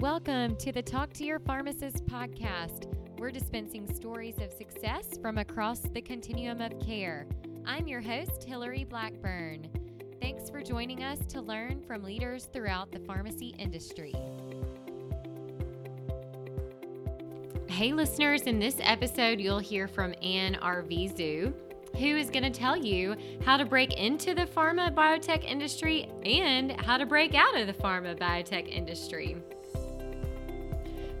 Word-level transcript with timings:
Welcome 0.00 0.56
to 0.56 0.72
the 0.72 0.80
Talk 0.80 1.12
to 1.12 1.26
Your 1.26 1.38
Pharmacist 1.40 2.06
podcast. 2.06 2.86
We're 3.18 3.30
dispensing 3.30 3.86
stories 3.94 4.36
of 4.40 4.50
success 4.50 5.18
from 5.20 5.36
across 5.36 5.80
the 5.80 6.00
continuum 6.00 6.62
of 6.62 6.80
care. 6.80 7.26
I'm 7.66 7.86
your 7.86 8.00
host, 8.00 8.42
Hillary 8.44 8.84
Blackburn. 8.84 9.68
Thanks 10.18 10.48
for 10.48 10.62
joining 10.62 11.04
us 11.04 11.18
to 11.26 11.42
learn 11.42 11.82
from 11.82 12.02
leaders 12.02 12.46
throughout 12.46 12.90
the 12.90 13.00
pharmacy 13.00 13.54
industry. 13.58 14.14
Hey, 17.68 17.92
listeners, 17.92 18.44
in 18.44 18.58
this 18.58 18.76
episode, 18.80 19.38
you'll 19.38 19.58
hear 19.58 19.86
from 19.86 20.14
Anne 20.22 20.54
Arvizu, 20.62 21.52
who 21.98 22.16
is 22.16 22.30
going 22.30 22.50
to 22.50 22.58
tell 22.58 22.74
you 22.74 23.16
how 23.44 23.58
to 23.58 23.66
break 23.66 23.92
into 24.00 24.34
the 24.34 24.46
pharma 24.46 24.94
biotech 24.94 25.44
industry 25.44 26.08
and 26.24 26.80
how 26.80 26.96
to 26.96 27.04
break 27.04 27.34
out 27.34 27.54
of 27.54 27.66
the 27.66 27.74
pharma 27.74 28.18
biotech 28.18 28.66
industry. 28.66 29.36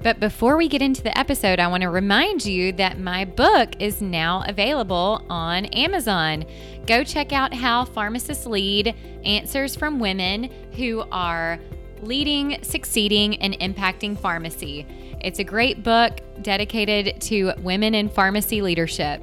But 0.02 0.18
before 0.18 0.56
we 0.56 0.68
get 0.68 0.80
into 0.80 1.02
the 1.02 1.16
episode, 1.16 1.58
I 1.58 1.68
want 1.68 1.82
to 1.82 1.90
remind 1.90 2.46
you 2.46 2.72
that 2.72 2.98
my 2.98 3.26
book 3.26 3.74
is 3.80 4.00
now 4.00 4.42
available 4.48 5.26
on 5.28 5.66
Amazon. 5.66 6.46
Go 6.86 7.04
check 7.04 7.32
out 7.34 7.52
How 7.52 7.84
Pharmacists 7.84 8.46
Lead 8.46 8.94
Answers 9.24 9.76
from 9.76 10.00
Women 10.00 10.44
Who 10.76 11.04
Are 11.12 11.58
Leading, 12.00 12.62
Succeeding, 12.62 13.36
and 13.42 13.52
Impacting 13.60 14.18
Pharmacy. 14.18 14.86
It's 15.20 15.38
a 15.38 15.44
great 15.44 15.82
book 15.82 16.20
dedicated 16.40 17.20
to 17.22 17.52
women 17.58 17.94
in 17.94 18.08
pharmacy 18.08 18.62
leadership. 18.62 19.20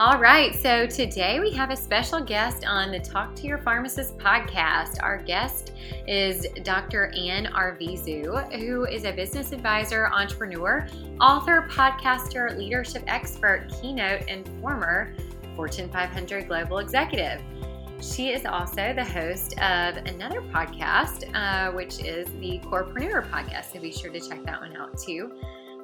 All 0.00 0.18
right, 0.18 0.54
so 0.54 0.86
today 0.86 1.40
we 1.40 1.50
have 1.50 1.68
a 1.68 1.76
special 1.76 2.22
guest 2.22 2.64
on 2.64 2.90
the 2.90 2.98
Talk 2.98 3.34
to 3.34 3.46
Your 3.46 3.58
Pharmacist 3.58 4.16
podcast. 4.16 4.94
Our 5.02 5.18
guest 5.18 5.72
is 6.08 6.46
Dr. 6.62 7.12
Anne 7.14 7.44
Arvizu, 7.52 8.50
who 8.58 8.86
is 8.86 9.04
a 9.04 9.12
business 9.12 9.52
advisor, 9.52 10.06
entrepreneur, 10.06 10.88
author, 11.20 11.68
podcaster, 11.70 12.56
leadership 12.56 13.02
expert, 13.08 13.70
keynote, 13.78 14.22
and 14.26 14.48
former 14.62 15.12
Fortune 15.54 15.90
500 15.90 16.48
global 16.48 16.78
executive. 16.78 17.42
She 18.00 18.30
is 18.30 18.46
also 18.46 18.94
the 18.94 19.04
host 19.04 19.52
of 19.58 19.98
another 19.98 20.40
podcast, 20.40 21.28
uh, 21.34 21.72
which 21.72 22.02
is 22.02 22.26
the 22.40 22.58
Corepreneur 22.60 23.28
podcast. 23.30 23.74
So 23.74 23.80
be 23.80 23.92
sure 23.92 24.10
to 24.10 24.18
check 24.18 24.42
that 24.46 24.62
one 24.62 24.74
out 24.78 24.96
too. 24.96 25.30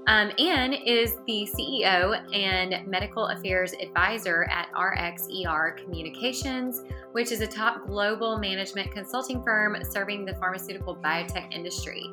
Um, 0.08 0.30
Anne 0.38 0.72
is 0.72 1.16
the 1.26 1.48
CEO 1.52 2.32
and 2.32 2.86
Medical 2.88 3.26
Affairs 3.26 3.72
Advisor 3.72 4.44
at 4.52 4.70
RXER 4.72 5.76
Communications, 5.78 6.82
which 7.10 7.32
is 7.32 7.40
a 7.40 7.46
top 7.46 7.88
global 7.88 8.38
management 8.38 8.92
consulting 8.92 9.42
firm 9.42 9.76
serving 9.82 10.24
the 10.24 10.34
pharmaceutical 10.34 10.94
biotech 10.94 11.52
industry. 11.52 12.08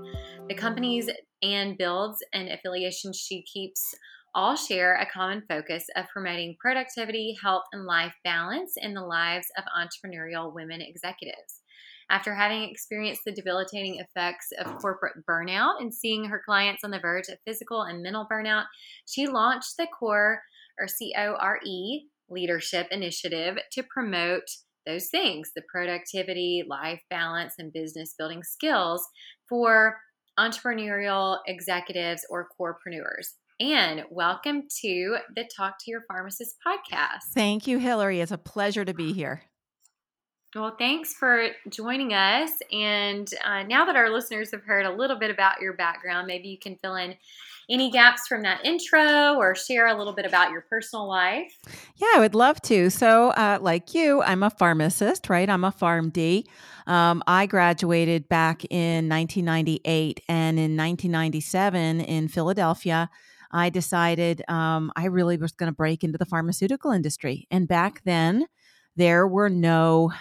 The 0.50 0.56
companies 0.56 1.08
Anne 1.44 1.76
builds 1.78 2.18
and 2.34 2.50
affiliations 2.50 3.16
she 3.20 3.44
keeps 3.44 3.94
all 4.34 4.56
share 4.56 4.96
a 4.96 5.06
common 5.06 5.44
focus 5.48 5.86
of 5.96 6.10
promoting 6.10 6.56
productivity, 6.60 7.38
health, 7.44 7.66
and 7.74 7.86
life 7.86 8.16
balance 8.24 8.74
in 8.76 8.96
the 8.96 9.04
lives 9.04 9.46
of 9.56 9.66
entrepreneurial 9.66 10.52
women 10.52 10.82
executives. 10.82 11.62
After 12.10 12.36
having 12.36 12.64
experienced 12.64 13.22
the 13.26 13.32
debilitating 13.32 14.00
effects 14.00 14.50
of 14.60 14.78
corporate 14.80 15.26
burnout 15.30 15.80
and 15.80 15.94
seeing 15.94 16.26
her 16.26 16.42
clients 16.46 16.84
on 16.84 16.92
the 16.92 17.00
verge 17.00 17.30
of 17.30 17.38
physical 17.46 17.84
and 17.84 18.04
mental 18.04 18.28
burnout, 18.32 18.66
she 19.06 19.28
launched 19.28 19.78
the 19.78 19.88
CORE 19.98 20.42
or 20.80 20.88
C 20.88 21.14
O 21.18 21.36
R 21.40 21.60
E 21.66 22.08
leadership 22.30 22.88
initiative 22.92 23.58
to 23.72 23.84
promote 23.84 24.44
those 24.86 25.08
things 25.10 25.52
the 25.56 25.62
productivity, 25.72 26.64
life 26.68 27.02
balance, 27.10 27.54
and 27.58 27.72
business 27.72 28.16
building 28.18 28.44
skills 28.44 29.08
for 29.48 29.98
entrepreneurial 30.40 31.38
executives 31.48 32.26
or 32.30 32.48
corepreneurs. 32.60 33.34
And 33.60 34.04
welcome 34.10 34.64
to 34.82 35.18
the 35.36 35.48
Talk 35.56 35.76
to 35.82 35.92
Your 35.92 36.02
Pharmacist 36.08 36.56
podcast. 36.66 37.34
Thank 37.34 37.68
you, 37.68 37.78
Hillary. 37.78 38.20
It's 38.20 38.32
a 38.32 38.38
pleasure 38.38 38.84
to 38.84 38.94
be 38.94 39.14
here. 39.14 39.44
Well, 40.56 40.76
thanks 40.78 41.16
for 41.16 41.48
joining 41.70 42.14
us. 42.14 42.52
And 42.72 43.28
uh, 43.44 43.64
now 43.64 43.86
that 43.86 43.96
our 43.96 44.12
listeners 44.12 44.52
have 44.52 44.64
heard 44.64 44.86
a 44.86 44.92
little 44.92 45.18
bit 45.18 45.32
about 45.32 45.60
your 45.62 45.74
background, 45.74 46.28
maybe 46.28 46.48
you 46.48 46.60
can 46.60 46.76
fill 46.76 46.96
in 46.96 47.16
any 47.72 47.90
gaps 47.90 48.28
from 48.28 48.44
that 48.44 48.64
intro 48.64 49.36
or 49.36 49.56
share 49.56 49.88
a 49.88 49.98
little 49.98 50.14
bit 50.14 50.28
about 50.28 50.52
your 50.52 50.62
personal 50.62 51.08
life. 51.08 51.58
Yeah, 51.96 52.08
I 52.16 52.20
would 52.20 52.36
love 52.36 52.62
to. 52.64 52.92
So, 52.92 53.30
uh, 53.32 53.58
like 53.62 53.96
you, 53.96 54.22
I'm 54.22 54.44
a 54.44 54.52
pharmacist, 54.52 55.28
right? 55.28 55.50
I'm 55.50 55.64
a 55.64 55.72
PharmD. 55.72 56.44
Um, 56.86 57.24
I 57.26 57.48
graduated 57.48 58.30
back 58.30 58.64
in 58.66 59.10
1998, 59.10 60.20
and 60.28 60.60
in 60.60 60.78
1997 60.78 62.02
in 62.02 62.28
Philadelphia, 62.28 63.10
I 63.52 63.70
decided 63.70 64.44
um, 64.48 64.92
I 64.96 65.06
really 65.06 65.38
was 65.38 65.54
going 65.54 65.72
to 65.72 65.76
break 65.76 66.04
into 66.04 66.18
the 66.20 66.26
pharmaceutical 66.26 66.92
industry. 66.92 67.48
And 67.50 67.68
back 67.68 68.04
then, 68.04 68.46
there 68.96 69.28
were 69.28 69.50
no 69.50 70.12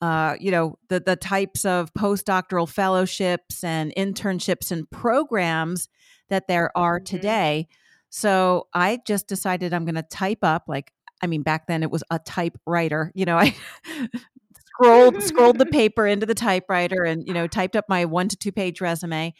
uh, 0.00 0.36
you 0.38 0.50
know 0.50 0.78
the 0.88 1.00
the 1.00 1.16
types 1.16 1.64
of 1.64 1.92
postdoctoral 1.94 2.68
fellowships 2.68 3.64
and 3.64 3.92
internships 3.96 4.70
and 4.70 4.88
programs 4.90 5.88
that 6.28 6.48
there 6.48 6.76
are 6.76 6.98
mm-hmm. 6.98 7.16
today. 7.16 7.68
So 8.10 8.68
I 8.72 9.00
just 9.06 9.26
decided 9.26 9.74
I'm 9.74 9.84
going 9.84 9.94
to 9.94 10.02
type 10.02 10.38
up 10.42 10.64
like 10.68 10.92
I 11.22 11.26
mean 11.26 11.42
back 11.42 11.66
then 11.66 11.82
it 11.82 11.90
was 11.90 12.04
a 12.10 12.18
typewriter. 12.18 13.12
You 13.14 13.24
know 13.24 13.36
I 13.36 13.54
scrolled 14.66 15.22
scrolled 15.22 15.58
the 15.58 15.66
paper 15.72 16.06
into 16.06 16.26
the 16.26 16.34
typewriter 16.34 17.02
and 17.02 17.26
you 17.26 17.34
know 17.34 17.46
typed 17.46 17.76
up 17.76 17.86
my 17.88 18.04
one 18.04 18.28
to 18.28 18.36
two 18.36 18.52
page 18.52 18.80
resume 18.80 19.34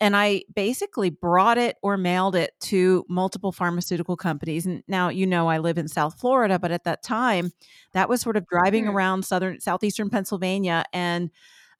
and 0.00 0.16
I 0.16 0.42
basically 0.54 1.10
brought 1.10 1.58
it 1.58 1.76
or 1.82 1.96
mailed 1.96 2.36
it 2.36 2.52
to 2.60 3.04
multiple 3.08 3.52
pharmaceutical 3.52 4.16
companies. 4.16 4.64
And 4.66 4.82
now, 4.86 5.08
you 5.08 5.26
know, 5.26 5.48
I 5.48 5.58
live 5.58 5.78
in 5.78 5.88
South 5.88 6.20
Florida, 6.20 6.58
but 6.58 6.70
at 6.70 6.84
that 6.84 7.02
time, 7.02 7.52
that 7.92 8.08
was 8.08 8.20
sort 8.20 8.36
of 8.36 8.46
driving 8.46 8.84
mm. 8.84 8.92
around 8.92 9.24
southern, 9.24 9.60
southeastern 9.60 10.10
Pennsylvania, 10.10 10.84
and 10.92 11.30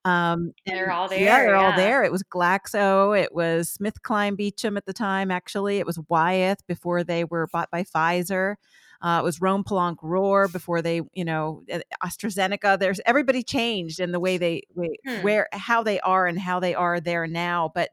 um, 0.05 0.53
they're 0.65 0.91
all 0.91 1.07
there. 1.07 1.19
Yeah, 1.19 1.39
they're 1.39 1.55
yeah. 1.55 1.71
all 1.71 1.75
there. 1.75 2.03
It 2.03 2.11
was 2.11 2.23
Glaxo, 2.23 3.19
it 3.19 3.33
was 3.33 3.69
Smith 3.69 4.01
Kline 4.01 4.35
Beecham 4.35 4.77
at 4.77 4.85
the 4.85 4.93
time. 4.93 5.31
Actually, 5.31 5.79
it 5.79 5.85
was 5.85 5.99
Wyeth 6.09 6.65
before 6.67 7.03
they 7.03 7.23
were 7.23 7.47
bought 7.51 7.71
by 7.71 7.83
Pfizer. 7.83 8.55
Uh, 9.01 9.19
it 9.21 9.23
was 9.23 9.39
Rhone 9.39 9.63
Poulenc 9.63 9.97
Rorer 10.01 10.47
before 10.47 10.81
they, 10.81 11.01
you 11.13 11.23
know, 11.23 11.63
AstraZeneca. 12.03 12.77
There's 12.77 12.99
everybody 13.05 13.43
changed 13.43 13.99
in 13.99 14.11
the 14.11 14.19
way 14.19 14.37
they, 14.37 14.63
way, 14.75 14.97
hmm. 15.07 15.21
where, 15.21 15.47
how 15.53 15.83
they 15.83 15.99
are 16.01 16.27
and 16.27 16.37
how 16.37 16.59
they 16.59 16.75
are 16.75 16.99
there 16.99 17.25
now. 17.25 17.71
But 17.73 17.91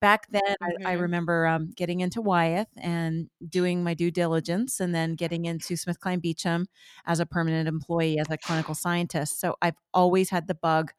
back 0.00 0.26
then, 0.30 0.42
mm-hmm. 0.42 0.86
I, 0.86 0.90
I, 0.90 0.92
mm-hmm. 0.92 1.02
remember 1.02 1.46
um, 1.46 1.70
getting 1.74 2.00
into 2.00 2.20
Wyeth 2.20 2.68
and 2.76 3.30
doing 3.48 3.82
my 3.82 3.94
due 3.94 4.10
diligence, 4.10 4.80
and 4.80 4.94
then 4.94 5.14
getting 5.14 5.46
into 5.46 5.76
Smith 5.76 5.98
Kline 5.98 6.20
Beecham 6.20 6.66
as 7.06 7.20
a 7.20 7.26
permanent 7.26 7.68
employee 7.68 8.18
as 8.18 8.28
a 8.28 8.36
clinical 8.36 8.74
scientist. 8.74 9.40
So 9.40 9.56
I've 9.62 9.76
always 9.94 10.28
had 10.28 10.46
the 10.46 10.54
bug 10.54 10.92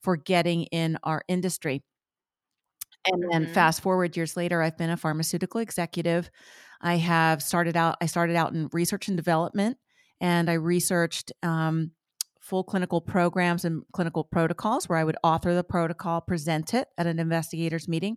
for 0.00 0.16
getting 0.16 0.64
in 0.64 0.96
our 1.02 1.22
industry. 1.26 1.82
And 3.04 3.24
then 3.32 3.44
mm-hmm. 3.44 3.52
fast 3.52 3.80
forward 3.80 4.16
years 4.16 4.36
later, 4.36 4.62
I've 4.62 4.78
been 4.78 4.90
a 4.90 4.96
pharmaceutical 4.96 5.60
executive. 5.60 6.30
I 6.82 6.96
have 6.96 7.42
started 7.42 7.76
out, 7.76 7.96
I 8.00 8.06
started 8.06 8.36
out 8.36 8.52
in 8.52 8.68
research 8.72 9.08
and 9.08 9.16
development, 9.16 9.78
and 10.20 10.50
I 10.50 10.54
researched 10.54 11.32
um, 11.42 11.92
full 12.40 12.64
clinical 12.64 13.00
programs 13.00 13.64
and 13.64 13.82
clinical 13.92 14.24
protocols 14.24 14.88
where 14.88 14.98
I 14.98 15.04
would 15.04 15.16
author 15.22 15.54
the 15.54 15.64
protocol, 15.64 16.20
present 16.20 16.74
it 16.74 16.88
at 16.98 17.06
an 17.06 17.18
investigators 17.18 17.88
meeting, 17.88 18.16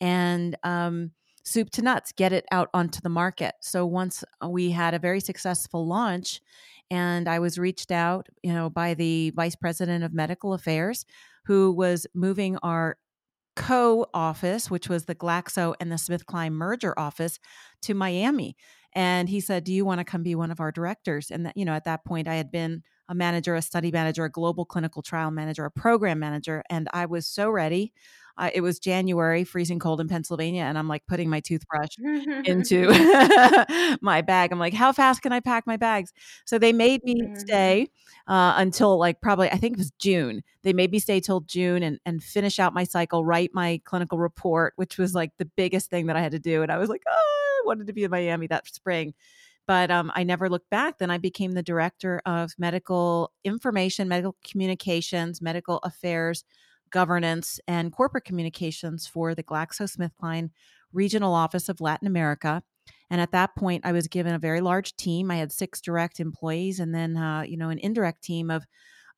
and 0.00 0.56
um, 0.62 1.12
soup 1.44 1.70
to 1.70 1.82
nuts, 1.82 2.12
get 2.12 2.32
it 2.32 2.44
out 2.50 2.68
onto 2.74 3.00
the 3.00 3.08
market. 3.08 3.54
So 3.60 3.86
once 3.86 4.22
we 4.46 4.70
had 4.70 4.94
a 4.94 4.98
very 4.98 5.20
successful 5.20 5.86
launch, 5.86 6.40
and 6.90 7.28
I 7.28 7.38
was 7.38 7.58
reached 7.58 7.90
out, 7.90 8.28
you 8.42 8.52
know, 8.52 8.68
by 8.68 8.94
the 8.94 9.30
vice 9.30 9.56
president 9.56 10.04
of 10.04 10.12
medical 10.12 10.52
affairs, 10.52 11.06
who 11.46 11.72
was 11.72 12.06
moving 12.14 12.56
our 12.58 12.98
co 13.56 14.06
office, 14.14 14.70
which 14.70 14.88
was 14.88 15.04
the 15.04 15.14
Glaxo 15.14 15.74
and 15.80 15.90
the 15.90 15.98
Smith 15.98 16.26
SmithKline 16.26 16.52
merger 16.52 16.98
office, 16.98 17.38
to 17.82 17.94
Miami. 17.94 18.56
And 18.94 19.28
he 19.28 19.40
said, 19.40 19.64
Do 19.64 19.72
you 19.72 19.84
want 19.84 19.98
to 19.98 20.04
come 20.04 20.22
be 20.22 20.34
one 20.34 20.50
of 20.50 20.60
our 20.60 20.70
directors? 20.70 21.30
And 21.30 21.46
that, 21.46 21.56
you 21.56 21.64
know, 21.64 21.74
at 21.74 21.84
that 21.84 22.04
point, 22.04 22.28
I 22.28 22.34
had 22.34 22.50
been 22.50 22.82
a 23.08 23.14
manager, 23.14 23.54
a 23.54 23.62
study 23.62 23.90
manager, 23.90 24.24
a 24.24 24.30
global 24.30 24.64
clinical 24.64 25.02
trial 25.02 25.30
manager, 25.30 25.64
a 25.64 25.70
program 25.70 26.18
manager. 26.18 26.62
And 26.70 26.88
I 26.92 27.06
was 27.06 27.26
so 27.26 27.50
ready. 27.50 27.92
Uh, 28.36 28.50
it 28.52 28.62
was 28.62 28.80
January, 28.80 29.44
freezing 29.44 29.78
cold 29.78 30.00
in 30.00 30.08
Pennsylvania, 30.08 30.62
and 30.62 30.76
I'm 30.76 30.88
like 30.88 31.06
putting 31.06 31.30
my 31.30 31.38
toothbrush 31.38 31.96
into 32.44 32.88
my 34.02 34.22
bag. 34.22 34.50
I'm 34.50 34.58
like, 34.58 34.74
how 34.74 34.92
fast 34.92 35.22
can 35.22 35.32
I 35.32 35.38
pack 35.38 35.68
my 35.68 35.76
bags? 35.76 36.12
So 36.44 36.58
they 36.58 36.72
made 36.72 37.04
me 37.04 37.14
mm-hmm. 37.14 37.36
stay 37.36 37.88
uh, 38.26 38.54
until 38.56 38.98
like 38.98 39.20
probably 39.20 39.50
I 39.50 39.56
think 39.56 39.74
it 39.74 39.78
was 39.78 39.92
June. 40.00 40.42
They 40.64 40.72
made 40.72 40.90
me 40.90 40.98
stay 40.98 41.20
till 41.20 41.42
June 41.42 41.84
and 41.84 42.00
and 42.04 42.22
finish 42.22 42.58
out 42.58 42.74
my 42.74 42.82
cycle, 42.82 43.24
write 43.24 43.50
my 43.54 43.80
clinical 43.84 44.18
report, 44.18 44.72
which 44.74 44.98
was 44.98 45.14
like 45.14 45.30
the 45.38 45.44
biggest 45.44 45.88
thing 45.88 46.06
that 46.06 46.16
I 46.16 46.20
had 46.20 46.32
to 46.32 46.40
do. 46.40 46.62
And 46.62 46.72
I 46.72 46.78
was 46.78 46.88
like, 46.88 47.02
oh, 47.08 47.43
wanted 47.64 47.86
to 47.86 47.92
be 47.92 48.04
in 48.04 48.10
Miami 48.10 48.46
that 48.48 48.66
spring 48.66 49.14
but 49.66 49.90
um, 49.90 50.12
I 50.14 50.24
never 50.24 50.50
looked 50.50 50.68
back. 50.68 50.98
Then 50.98 51.10
I 51.10 51.16
became 51.16 51.52
the 51.52 51.62
director 51.62 52.20
of 52.26 52.52
medical 52.58 53.32
information, 53.44 54.08
medical 54.08 54.36
communications, 54.44 55.40
medical 55.40 55.78
affairs, 55.78 56.44
governance 56.94 57.58
and 57.66 57.92
corporate 57.92 58.24
communications 58.24 59.04
for 59.04 59.34
the 59.34 59.42
GlaxoSmithKline 59.42 60.50
regional 60.92 61.34
office 61.34 61.68
of 61.68 61.80
Latin 61.80 62.06
America. 62.06 62.62
And 63.10 63.20
at 63.20 63.32
that 63.32 63.56
point, 63.56 63.84
I 63.84 63.90
was 63.90 64.06
given 64.06 64.32
a 64.32 64.38
very 64.38 64.60
large 64.60 64.94
team. 64.94 65.28
I 65.28 65.36
had 65.36 65.50
six 65.50 65.80
direct 65.80 66.20
employees, 66.20 66.78
and 66.78 66.94
then 66.94 67.16
uh, 67.16 67.42
you 67.42 67.56
know 67.56 67.70
an 67.70 67.78
indirect 67.78 68.22
team 68.22 68.50
of 68.50 68.64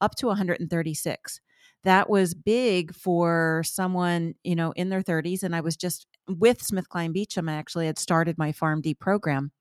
up 0.00 0.14
to 0.16 0.26
136. 0.26 1.40
That 1.86 2.10
was 2.10 2.34
big 2.34 2.94
for 2.94 3.62
someone 3.64 4.34
you 4.44 4.56
know 4.56 4.72
in 4.72 4.90
their 4.90 5.02
30s, 5.02 5.42
and 5.42 5.56
I 5.56 5.60
was 5.60 5.76
just 5.76 6.06
with 6.28 6.60
SmithKline 6.60 7.12
Beecham. 7.12 7.48
I 7.48 7.54
actually 7.54 7.86
had 7.86 7.98
started 7.98 8.36
my 8.36 8.52
PharmD 8.52 8.98
program. 8.98 9.52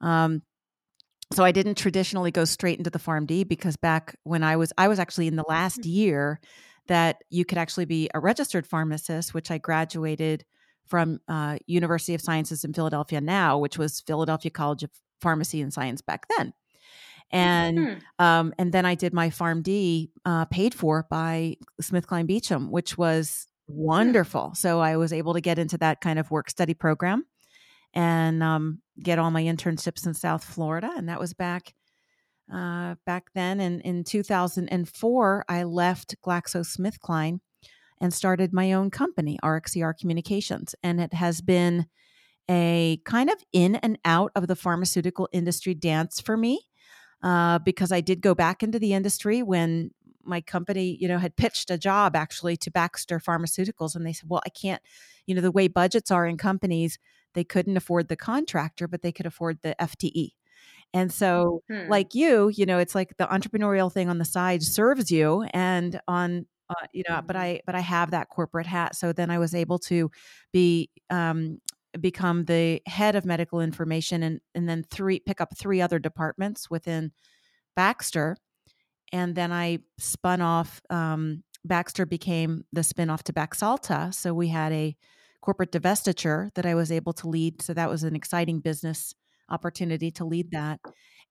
Um, 0.00 0.42
so 1.32 1.42
I 1.42 1.50
didn't 1.50 1.74
traditionally 1.74 2.30
go 2.30 2.44
straight 2.44 2.78
into 2.78 2.90
the 2.90 3.00
PharmD 3.00 3.48
because 3.48 3.76
back 3.76 4.16
when 4.22 4.44
I 4.44 4.56
was 4.56 4.72
I 4.78 4.88
was 4.88 4.98
actually 4.98 5.26
in 5.26 5.36
the 5.36 5.44
last 5.48 5.80
mm. 5.80 5.92
year 5.92 6.40
that 6.86 7.16
you 7.30 7.44
could 7.44 7.58
actually 7.58 7.84
be 7.84 8.08
a 8.14 8.20
registered 8.20 8.66
pharmacist, 8.66 9.34
which 9.34 9.50
I 9.50 9.58
graduated 9.58 10.44
from 10.86 11.18
uh, 11.26 11.58
University 11.66 12.14
of 12.14 12.20
Sciences 12.20 12.62
in 12.62 12.72
Philadelphia 12.72 13.20
now, 13.20 13.58
which 13.58 13.76
was 13.76 14.00
Philadelphia 14.06 14.52
College 14.52 14.84
of 14.84 14.90
Pharmacy 15.20 15.60
and 15.60 15.72
Science 15.72 16.00
back 16.00 16.26
then. 16.36 16.52
And 17.30 17.78
hmm. 17.78 17.94
um, 18.18 18.54
and 18.58 18.72
then 18.72 18.86
I 18.86 18.94
did 18.94 19.12
my 19.12 19.30
PharmD 19.30 20.10
uh, 20.24 20.44
paid 20.46 20.74
for 20.74 21.06
by 21.10 21.56
SmithKline 21.82 22.26
Beecham, 22.26 22.70
which 22.70 22.96
was 22.96 23.48
hmm. 23.68 23.74
wonderful. 23.76 24.48
Hmm. 24.48 24.54
So 24.54 24.80
I 24.80 24.96
was 24.96 25.12
able 25.12 25.34
to 25.34 25.40
get 25.40 25.58
into 25.58 25.78
that 25.78 26.00
kind 26.00 26.18
of 26.18 26.30
work 26.30 26.50
study 26.50 26.74
program 26.74 27.24
and 27.94 28.42
um, 28.42 28.80
get 29.02 29.18
all 29.18 29.30
my 29.30 29.42
internships 29.42 30.06
in 30.06 30.14
South 30.14 30.44
Florida. 30.44 30.90
And 30.96 31.08
that 31.08 31.18
was 31.18 31.34
back 31.34 31.74
uh, 32.52 32.94
back 33.04 33.32
then. 33.34 33.60
And 33.60 33.80
in 33.82 34.04
2004, 34.04 35.44
I 35.48 35.62
left 35.64 36.16
GlaxoSmithKline 36.24 37.40
and 38.00 38.12
started 38.12 38.52
my 38.52 38.72
own 38.72 38.90
company, 38.90 39.38
RxER 39.42 39.98
Communications. 39.98 40.74
And 40.82 41.00
it 41.00 41.14
has 41.14 41.40
been 41.40 41.86
a 42.48 43.00
kind 43.04 43.30
of 43.30 43.36
in 43.52 43.76
and 43.76 43.98
out 44.04 44.30
of 44.36 44.46
the 44.46 44.54
pharmaceutical 44.56 45.28
industry 45.32 45.74
dance 45.74 46.20
for 46.20 46.36
me 46.36 46.65
uh, 47.22 47.58
because 47.60 47.92
I 47.92 48.00
did 48.00 48.20
go 48.20 48.34
back 48.34 48.62
into 48.62 48.78
the 48.78 48.92
industry 48.92 49.42
when 49.42 49.90
my 50.24 50.40
company, 50.40 50.96
you 51.00 51.08
know, 51.08 51.18
had 51.18 51.36
pitched 51.36 51.70
a 51.70 51.78
job 51.78 52.16
actually 52.16 52.56
to 52.58 52.70
Baxter 52.70 53.18
Pharmaceuticals. 53.20 53.94
And 53.94 54.04
they 54.04 54.12
said, 54.12 54.28
well, 54.28 54.42
I 54.44 54.50
can't, 54.50 54.82
you 55.26 55.34
know, 55.34 55.40
the 55.40 55.52
way 55.52 55.68
budgets 55.68 56.10
are 56.10 56.26
in 56.26 56.36
companies, 56.36 56.98
they 57.34 57.44
couldn't 57.44 57.76
afford 57.76 58.08
the 58.08 58.16
contractor, 58.16 58.88
but 58.88 59.02
they 59.02 59.12
could 59.12 59.26
afford 59.26 59.58
the 59.62 59.76
FTE. 59.80 60.30
And 60.94 61.12
so, 61.12 61.62
hmm. 61.68 61.88
like 61.88 62.14
you, 62.14 62.48
you 62.48 62.64
know, 62.64 62.78
it's 62.78 62.94
like 62.94 63.16
the 63.18 63.26
entrepreneurial 63.26 63.92
thing 63.92 64.08
on 64.08 64.18
the 64.18 64.24
side 64.24 64.62
serves 64.62 65.10
you, 65.10 65.42
and 65.52 66.00
on 66.08 66.46
uh, 66.70 66.86
you 66.92 67.04
know, 67.08 67.20
but 67.24 67.36
mm-hmm. 67.36 67.42
I 67.42 67.60
but 67.66 67.74
I 67.74 67.80
have 67.80 68.12
that 68.12 68.28
corporate 68.28 68.66
hat. 68.66 68.96
So 68.96 69.12
then 69.12 69.30
I 69.30 69.38
was 69.38 69.54
able 69.54 69.78
to 69.80 70.10
be 70.52 70.90
um, 71.10 71.60
become 72.00 72.44
the 72.44 72.80
head 72.86 73.16
of 73.16 73.24
medical 73.24 73.60
information, 73.60 74.22
and 74.22 74.40
and 74.54 74.68
then 74.68 74.82
three 74.82 75.20
pick 75.20 75.40
up 75.40 75.56
three 75.56 75.80
other 75.80 75.98
departments 75.98 76.70
within 76.70 77.12
Baxter, 77.74 78.36
and 79.12 79.34
then 79.34 79.52
I 79.52 79.80
spun 79.98 80.40
off. 80.40 80.80
Um, 80.90 81.42
Baxter 81.64 82.06
became 82.06 82.64
the 82.72 82.82
spinoff 82.82 83.22
to 83.24 83.32
Baxalta, 83.32 84.14
so 84.14 84.32
we 84.32 84.48
had 84.48 84.72
a 84.72 84.96
corporate 85.40 85.72
divestiture 85.72 86.52
that 86.54 86.66
I 86.66 86.74
was 86.74 86.92
able 86.92 87.12
to 87.14 87.28
lead. 87.28 87.60
So 87.60 87.74
that 87.74 87.88
was 87.88 88.04
an 88.04 88.14
exciting 88.14 88.60
business 88.60 89.14
opportunity 89.48 90.10
to 90.12 90.24
lead 90.24 90.50
that 90.52 90.80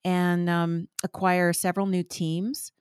and 0.03 0.49
um, 0.49 0.87
acquire 1.03 1.51
several 1.51 1.85
new 1.85 2.03
teams 2.03 2.71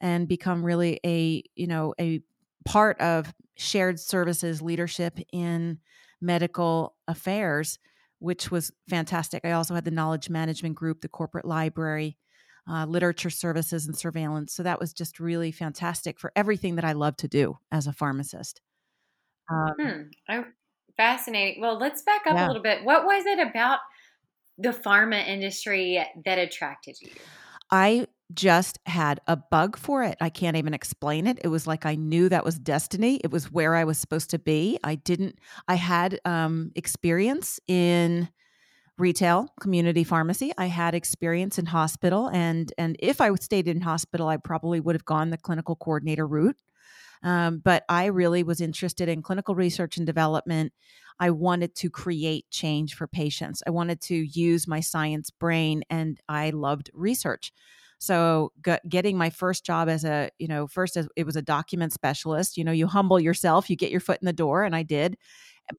and 0.00 0.28
become 0.28 0.64
really 0.64 1.00
a 1.04 1.42
you 1.56 1.66
know 1.66 1.94
a 2.00 2.20
part 2.64 3.00
of 3.00 3.32
shared 3.56 3.98
services 3.98 4.62
leadership 4.62 5.18
in 5.32 5.78
medical 6.20 6.96
affairs 7.06 7.78
which 8.20 8.50
was 8.50 8.72
fantastic. 8.88 9.44
I 9.44 9.52
also 9.52 9.74
had 9.74 9.84
the 9.84 9.90
knowledge 9.90 10.28
management 10.28 10.74
group 10.74 11.00
the 11.00 11.08
corporate 11.08 11.44
library 11.44 12.16
uh, 12.70 12.84
literature 12.84 13.30
services 13.30 13.86
and 13.86 13.96
surveillance. 13.96 14.52
So 14.52 14.62
that 14.62 14.78
was 14.78 14.92
just 14.92 15.20
really 15.20 15.52
fantastic 15.52 16.20
for 16.20 16.32
everything 16.36 16.76
that 16.76 16.84
i 16.84 16.92
love 16.92 17.16
to 17.18 17.28
do 17.28 17.58
as 17.72 17.86
a 17.86 17.92
pharmacist. 17.92 18.60
Um, 19.50 19.74
hmm. 19.78 20.02
oh, 20.28 20.44
fascinating. 20.96 21.62
Well 21.62 21.78
let's 21.78 22.02
back 22.02 22.26
up 22.26 22.34
yeah. 22.34 22.46
a 22.46 22.48
little 22.48 22.62
bit. 22.62 22.84
What 22.84 23.04
was 23.04 23.24
it 23.24 23.38
about 23.38 23.78
the 24.58 24.70
pharma 24.70 25.26
industry 25.26 26.04
that 26.24 26.38
attracted 26.38 26.96
you? 27.00 27.10
I 27.70 28.06
just 28.34 28.78
had 28.86 29.20
a 29.26 29.36
bug 29.36 29.76
for 29.76 30.02
it. 30.04 30.16
I 30.20 30.28
can't 30.28 30.56
even 30.56 30.74
explain 30.74 31.26
it. 31.26 31.38
It 31.42 31.48
was 31.48 31.66
like 31.66 31.86
I 31.86 31.94
knew 31.94 32.28
that 32.28 32.44
was 32.44 32.58
destiny. 32.58 33.20
It 33.24 33.30
was 33.30 33.50
where 33.50 33.74
I 33.74 33.84
was 33.84 33.98
supposed 33.98 34.30
to 34.30 34.38
be. 34.38 34.78
I 34.84 34.96
didn't, 34.96 35.38
I 35.66 35.74
had 35.74 36.20
um, 36.24 36.72
experience 36.74 37.58
in 37.66 38.28
retail 38.98 39.48
community 39.60 40.02
pharmacy 40.02 40.52
i 40.58 40.66
had 40.66 40.92
experience 40.92 41.56
in 41.56 41.66
hospital 41.66 42.28
and 42.30 42.72
and 42.76 42.96
if 42.98 43.20
i 43.20 43.32
stayed 43.36 43.68
in 43.68 43.80
hospital 43.80 44.26
i 44.26 44.36
probably 44.36 44.80
would 44.80 44.96
have 44.96 45.04
gone 45.04 45.30
the 45.30 45.38
clinical 45.38 45.76
coordinator 45.76 46.26
route 46.26 46.56
um, 47.22 47.60
but 47.64 47.84
i 47.88 48.06
really 48.06 48.42
was 48.42 48.60
interested 48.60 49.08
in 49.08 49.22
clinical 49.22 49.54
research 49.54 49.96
and 49.96 50.06
development 50.06 50.72
i 51.20 51.30
wanted 51.30 51.76
to 51.76 51.88
create 51.88 52.44
change 52.50 52.94
for 52.94 53.06
patients 53.06 53.62
i 53.68 53.70
wanted 53.70 54.00
to 54.00 54.16
use 54.16 54.66
my 54.66 54.80
science 54.80 55.30
brain 55.30 55.84
and 55.88 56.18
i 56.28 56.50
loved 56.50 56.90
research 56.92 57.52
so 57.98 58.52
getting 58.88 59.18
my 59.18 59.30
first 59.30 59.66
job 59.66 59.88
as 59.88 60.04
a, 60.04 60.30
you 60.38 60.48
know, 60.48 60.66
first 60.66 60.96
as 60.96 61.08
it 61.16 61.26
was 61.26 61.36
a 61.36 61.42
document 61.42 61.92
specialist, 61.92 62.56
you 62.56 62.64
know, 62.64 62.72
you 62.72 62.86
humble 62.86 63.18
yourself, 63.18 63.68
you 63.68 63.76
get 63.76 63.90
your 63.90 64.00
foot 64.00 64.20
in 64.22 64.26
the 64.26 64.32
door 64.32 64.64
and 64.64 64.74
I 64.74 64.84
did. 64.84 65.16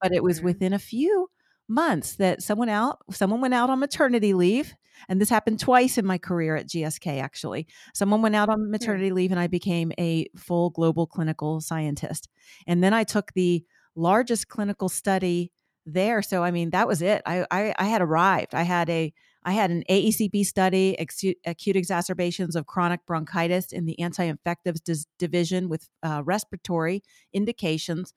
But 0.00 0.12
it 0.12 0.22
was 0.22 0.36
mm-hmm. 0.38 0.46
within 0.46 0.72
a 0.72 0.78
few 0.78 1.28
months 1.66 2.16
that 2.16 2.42
someone 2.42 2.68
out 2.68 2.98
someone 3.12 3.40
went 3.40 3.54
out 3.54 3.70
on 3.70 3.78
maternity 3.78 4.34
leave 4.34 4.74
and 5.08 5.20
this 5.20 5.30
happened 5.30 5.60
twice 5.60 5.98
in 5.98 6.04
my 6.04 6.18
career 6.18 6.56
at 6.56 6.68
GSK 6.68 7.20
actually. 7.20 7.66
Someone 7.94 8.22
went 8.22 8.36
out 8.36 8.48
on 8.48 8.70
maternity 8.70 9.12
leave 9.12 9.30
and 9.30 9.40
I 9.40 9.46
became 9.46 9.92
a 9.98 10.26
full 10.36 10.70
global 10.70 11.06
clinical 11.06 11.60
scientist. 11.60 12.28
And 12.66 12.82
then 12.82 12.92
I 12.92 13.04
took 13.04 13.32
the 13.32 13.64
largest 13.96 14.48
clinical 14.48 14.88
study 14.88 15.52
there. 15.86 16.22
So 16.22 16.42
I 16.42 16.50
mean 16.50 16.70
that 16.70 16.88
was 16.88 17.02
it. 17.02 17.22
I 17.24 17.46
I, 17.50 17.74
I 17.78 17.84
had 17.84 18.02
arrived. 18.02 18.54
I 18.54 18.62
had 18.62 18.90
a 18.90 19.12
I 19.42 19.52
had 19.52 19.70
an 19.70 19.84
AECB 19.88 20.44
study, 20.44 20.96
acute, 20.98 21.76
exacerbations 21.76 22.56
of 22.56 22.66
chronic 22.66 23.06
bronchitis 23.06 23.72
in 23.72 23.86
the 23.86 23.98
anti 23.98 24.24
infectives 24.24 24.82
dis- 24.82 25.06
division 25.18 25.68
with 25.68 25.88
uh, 26.02 26.22
respiratory 26.24 27.02
indications 27.32 28.12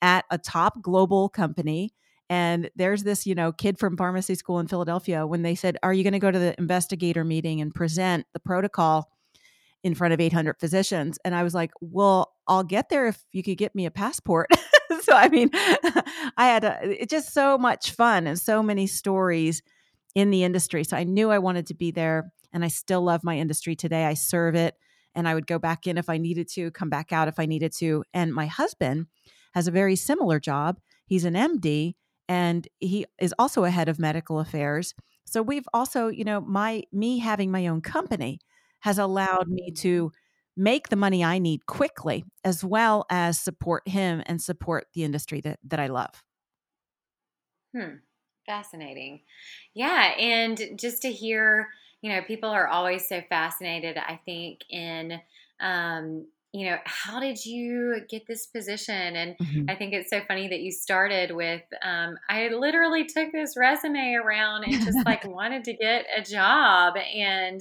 at 0.00 0.24
a 0.30 0.38
top 0.38 0.80
global 0.80 1.28
company. 1.28 1.92
And 2.30 2.70
there's 2.76 3.02
this, 3.02 3.26
you 3.26 3.34
know, 3.34 3.52
kid 3.52 3.78
from 3.78 3.96
pharmacy 3.96 4.34
school 4.34 4.60
in 4.60 4.68
Philadelphia 4.68 5.26
when 5.26 5.42
they 5.42 5.54
said, 5.54 5.78
Are 5.82 5.92
you 5.92 6.04
going 6.04 6.12
to 6.12 6.18
go 6.18 6.30
to 6.30 6.38
the 6.38 6.54
investigator 6.58 7.24
meeting 7.24 7.60
and 7.60 7.74
present 7.74 8.26
the 8.32 8.40
protocol 8.40 9.10
in 9.82 9.94
front 9.94 10.14
of 10.14 10.20
800 10.20 10.60
physicians? 10.60 11.18
And 11.24 11.34
I 11.34 11.42
was 11.42 11.54
like, 11.54 11.72
Well, 11.80 12.32
I'll 12.46 12.64
get 12.64 12.88
there 12.88 13.08
if 13.08 13.24
you 13.32 13.42
could 13.42 13.58
get 13.58 13.74
me 13.74 13.86
a 13.86 13.90
passport. 13.90 14.48
so, 15.00 15.14
I 15.14 15.28
mean, 15.28 15.50
I 15.54 16.46
had 16.46 16.64
a, 16.64 16.78
it's 16.82 17.10
just 17.10 17.32
so 17.32 17.58
much 17.58 17.92
fun 17.92 18.26
and 18.26 18.38
so 18.38 18.62
many 18.62 18.86
stories 18.86 19.62
in 20.18 20.30
the 20.30 20.42
industry. 20.42 20.82
So 20.82 20.96
I 20.96 21.04
knew 21.04 21.30
I 21.30 21.38
wanted 21.38 21.68
to 21.68 21.74
be 21.74 21.92
there 21.92 22.32
and 22.52 22.64
I 22.64 22.68
still 22.68 23.02
love 23.02 23.22
my 23.22 23.38
industry 23.38 23.76
today. 23.76 24.04
I 24.04 24.14
serve 24.14 24.56
it 24.56 24.74
and 25.14 25.28
I 25.28 25.34
would 25.34 25.46
go 25.46 25.60
back 25.60 25.86
in 25.86 25.96
if 25.96 26.10
I 26.10 26.18
needed 26.18 26.48
to, 26.54 26.72
come 26.72 26.90
back 26.90 27.12
out 27.12 27.28
if 27.28 27.38
I 27.38 27.46
needed 27.46 27.72
to. 27.78 28.02
And 28.12 28.34
my 28.34 28.46
husband 28.46 29.06
has 29.54 29.68
a 29.68 29.70
very 29.70 29.94
similar 29.94 30.40
job. 30.40 30.80
He's 31.06 31.24
an 31.24 31.34
MD 31.34 31.94
and 32.28 32.66
he 32.80 33.06
is 33.20 33.32
also 33.38 33.62
a 33.62 33.70
head 33.70 33.88
of 33.88 34.00
medical 34.00 34.40
affairs. 34.40 34.92
So 35.24 35.40
we've 35.40 35.68
also, 35.72 36.08
you 36.08 36.24
know, 36.24 36.40
my 36.40 36.82
me 36.92 37.20
having 37.20 37.52
my 37.52 37.68
own 37.68 37.80
company 37.80 38.40
has 38.80 38.98
allowed 38.98 39.46
me 39.46 39.70
to 39.70 40.10
make 40.56 40.88
the 40.88 40.96
money 40.96 41.22
I 41.22 41.38
need 41.38 41.66
quickly 41.66 42.24
as 42.42 42.64
well 42.64 43.06
as 43.08 43.38
support 43.38 43.86
him 43.86 44.24
and 44.26 44.42
support 44.42 44.88
the 44.94 45.04
industry 45.04 45.40
that 45.42 45.60
that 45.62 45.78
I 45.78 45.86
love. 45.86 46.24
Hmm. 47.72 47.98
Fascinating. 48.48 49.20
Yeah. 49.74 50.14
And 50.18 50.58
just 50.76 51.02
to 51.02 51.12
hear, 51.12 51.68
you 52.00 52.10
know, 52.10 52.22
people 52.22 52.48
are 52.48 52.66
always 52.66 53.06
so 53.06 53.20
fascinated, 53.28 53.98
I 53.98 54.18
think, 54.24 54.60
in, 54.70 55.20
um, 55.60 56.26
you 56.54 56.70
know, 56.70 56.78
how 56.86 57.20
did 57.20 57.44
you 57.44 58.00
get 58.08 58.26
this 58.26 58.46
position? 58.46 59.16
And 59.16 59.36
mm-hmm. 59.36 59.64
I 59.68 59.74
think 59.74 59.92
it's 59.92 60.08
so 60.08 60.22
funny 60.26 60.48
that 60.48 60.60
you 60.60 60.72
started 60.72 61.36
with, 61.36 61.60
um, 61.82 62.16
I 62.30 62.48
literally 62.48 63.04
took 63.04 63.32
this 63.32 63.54
resume 63.54 64.14
around 64.14 64.64
and 64.64 64.82
just 64.82 65.04
like 65.04 65.24
wanted 65.28 65.64
to 65.64 65.74
get 65.74 66.06
a 66.16 66.22
job. 66.22 66.94
And, 66.96 67.60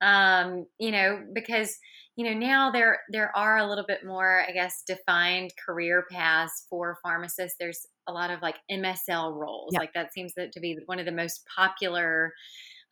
um, 0.00 0.66
you 0.80 0.90
know, 0.90 1.22
because, 1.32 1.78
you 2.16 2.24
know 2.24 2.38
now 2.38 2.70
there 2.70 3.00
there 3.08 3.36
are 3.36 3.58
a 3.58 3.66
little 3.66 3.84
bit 3.88 4.06
more 4.06 4.44
i 4.48 4.52
guess 4.52 4.84
defined 4.86 5.52
career 5.56 6.04
paths 6.12 6.64
for 6.70 6.96
pharmacists 7.02 7.56
there's 7.58 7.88
a 8.06 8.12
lot 8.12 8.30
of 8.30 8.42
like 8.42 8.56
msl 8.70 9.34
roles 9.34 9.72
like 9.74 9.92
that 9.94 10.12
seems 10.12 10.32
to 10.34 10.60
be 10.60 10.78
one 10.86 10.98
of 10.98 11.06
the 11.06 11.12
most 11.12 11.44
popular 11.54 12.32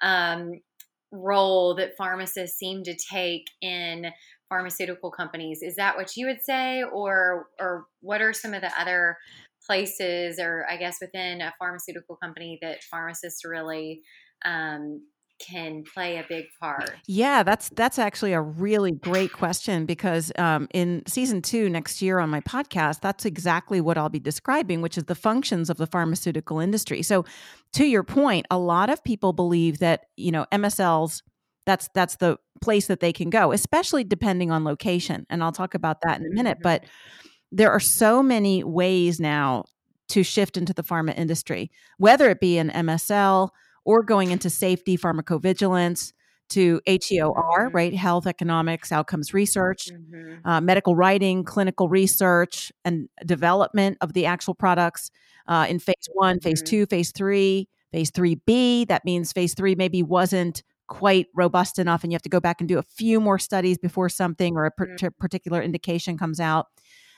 um, 0.03 0.53
role 1.13 1.75
that 1.75 1.97
pharmacists 1.97 2.59
seem 2.59 2.83
to 2.83 2.97
take 3.11 3.45
in 3.61 4.07
pharmaceutical 4.49 5.11
companies. 5.11 5.63
Is 5.63 5.77
that 5.77 5.97
what 5.97 6.17
you 6.17 6.27
would 6.27 6.43
say, 6.43 6.83
or 6.83 7.47
or 7.61 7.87
what 8.01 8.21
are 8.21 8.33
some 8.33 8.55
of 8.55 8.63
the 8.63 8.73
other 8.79 9.17
places, 9.67 10.39
or 10.39 10.67
I 10.69 10.77
guess 10.77 10.99
within 11.01 11.41
a 11.41 11.55
pharmaceutical 11.59 12.17
company 12.17 12.59
that 12.63 12.83
pharmacists 12.85 13.45
really 13.45 14.03
um, 14.45 15.03
can 15.47 15.85
play 15.95 16.17
a 16.17 16.25
big 16.29 16.47
part? 16.61 16.93
Yeah, 17.07 17.43
that's 17.43 17.69
that's 17.71 17.99
actually 17.99 18.33
a 18.33 18.41
really 18.41 18.93
great 18.93 19.33
question 19.33 19.87
because 19.87 20.33
um, 20.39 20.69
in 20.73 21.03
season 21.07 21.43
two 21.43 21.69
next 21.69 22.03
year 22.03 22.19
on 22.19 22.31
my 22.31 22.41
podcast, 22.41 23.01
that's 23.01 23.25
exactly 23.25 23.81
what 23.81 23.99
I'll 23.99 24.09
be 24.09 24.21
describing, 24.21 24.81
which 24.83 24.97
is 24.97 25.05
the 25.05 25.15
functions 25.15 25.71
of 25.71 25.77
the 25.77 25.87
pharmaceutical 25.87 26.59
industry. 26.59 27.03
So, 27.03 27.25
to 27.75 27.85
your 27.85 28.03
point, 28.03 28.47
a 28.51 28.59
lot 28.59 28.91
of 28.91 29.03
people 29.05 29.33
believe 29.33 29.79
that 29.79 30.07
you 30.17 30.33
know 30.33 30.47
MSLs 30.53 31.23
that's 31.67 31.89
that's 31.95 32.17
the 32.17 32.39
place 32.61 32.87
that 32.87 33.01
they 33.01 33.13
can 33.13 33.31
go, 33.31 33.53
especially 33.53 34.05
depending 34.05 34.51
on 34.51 34.65
location, 34.65 35.27
and 35.31 35.43
I'll 35.43 35.53
talk 35.53 35.75
about 35.75 35.99
that 36.03 36.21
in 36.21 36.27
a 36.27 36.35
minute. 36.35 36.59
Mm-hmm. 36.59 36.63
But 36.63 36.85
there 37.51 37.71
are 37.71 37.81
so 37.81 38.23
many 38.23 38.65
ways 38.65 39.21
now 39.21 39.65
to 40.09 40.23
shift 40.23 40.57
into 40.57 40.73
the 40.73 40.83
pharma 40.83 41.17
industry, 41.17 41.71
whether 41.99 42.29
it 42.29 42.41
be 42.41 42.59
an 42.59 42.71
MSL 42.71 43.51
or 43.85 44.03
going 44.03 44.31
into 44.31 44.51
safety 44.51 44.97
pharmacovigilance 44.97 46.13
to 46.51 46.81
HEOR, 46.87 47.71
Mhm. 47.71 47.75
right? 47.75 47.95
Health 47.95 48.27
economics 48.27 48.93
outcomes 48.93 49.33
research, 49.35 49.89
Mhm. 49.91 50.41
uh, 50.45 50.61
medical 50.61 50.95
writing, 50.97 51.45
clinical 51.45 51.89
research, 51.89 52.73
and 52.85 53.09
development 53.27 53.97
of 54.01 54.13
the 54.13 54.27
actual 54.27 54.55
products 54.55 55.11
uh, 55.49 55.67
in 55.69 55.79
phase 55.79 56.09
one, 56.15 56.39
phase 56.41 56.63
Mhm. 56.63 56.67
two, 56.67 56.87
phase 56.87 57.11
three, 57.13 57.69
phase 57.93 58.11
3B. 58.11 58.85
That 58.87 59.05
means 59.05 59.33
phase 59.33 59.55
three 59.55 59.75
maybe 59.75 60.03
wasn't 60.03 60.63
quite 60.89 61.27
robust 61.35 61.79
enough, 61.79 62.03
and 62.05 62.13
you 62.13 62.15
have 62.17 62.23
to 62.23 62.29
go 62.29 62.41
back 62.41 62.61
and 62.61 62.69
do 62.69 62.79
a 62.79 62.83
few 62.83 63.21
more 63.21 63.39
studies 63.39 63.79
before 63.79 64.09
something 64.09 64.57
or 64.57 64.67
a 64.67 64.71
Mhm. 64.79 65.13
particular 65.19 65.61
indication 65.63 66.17
comes 66.19 66.39
out. 66.41 66.67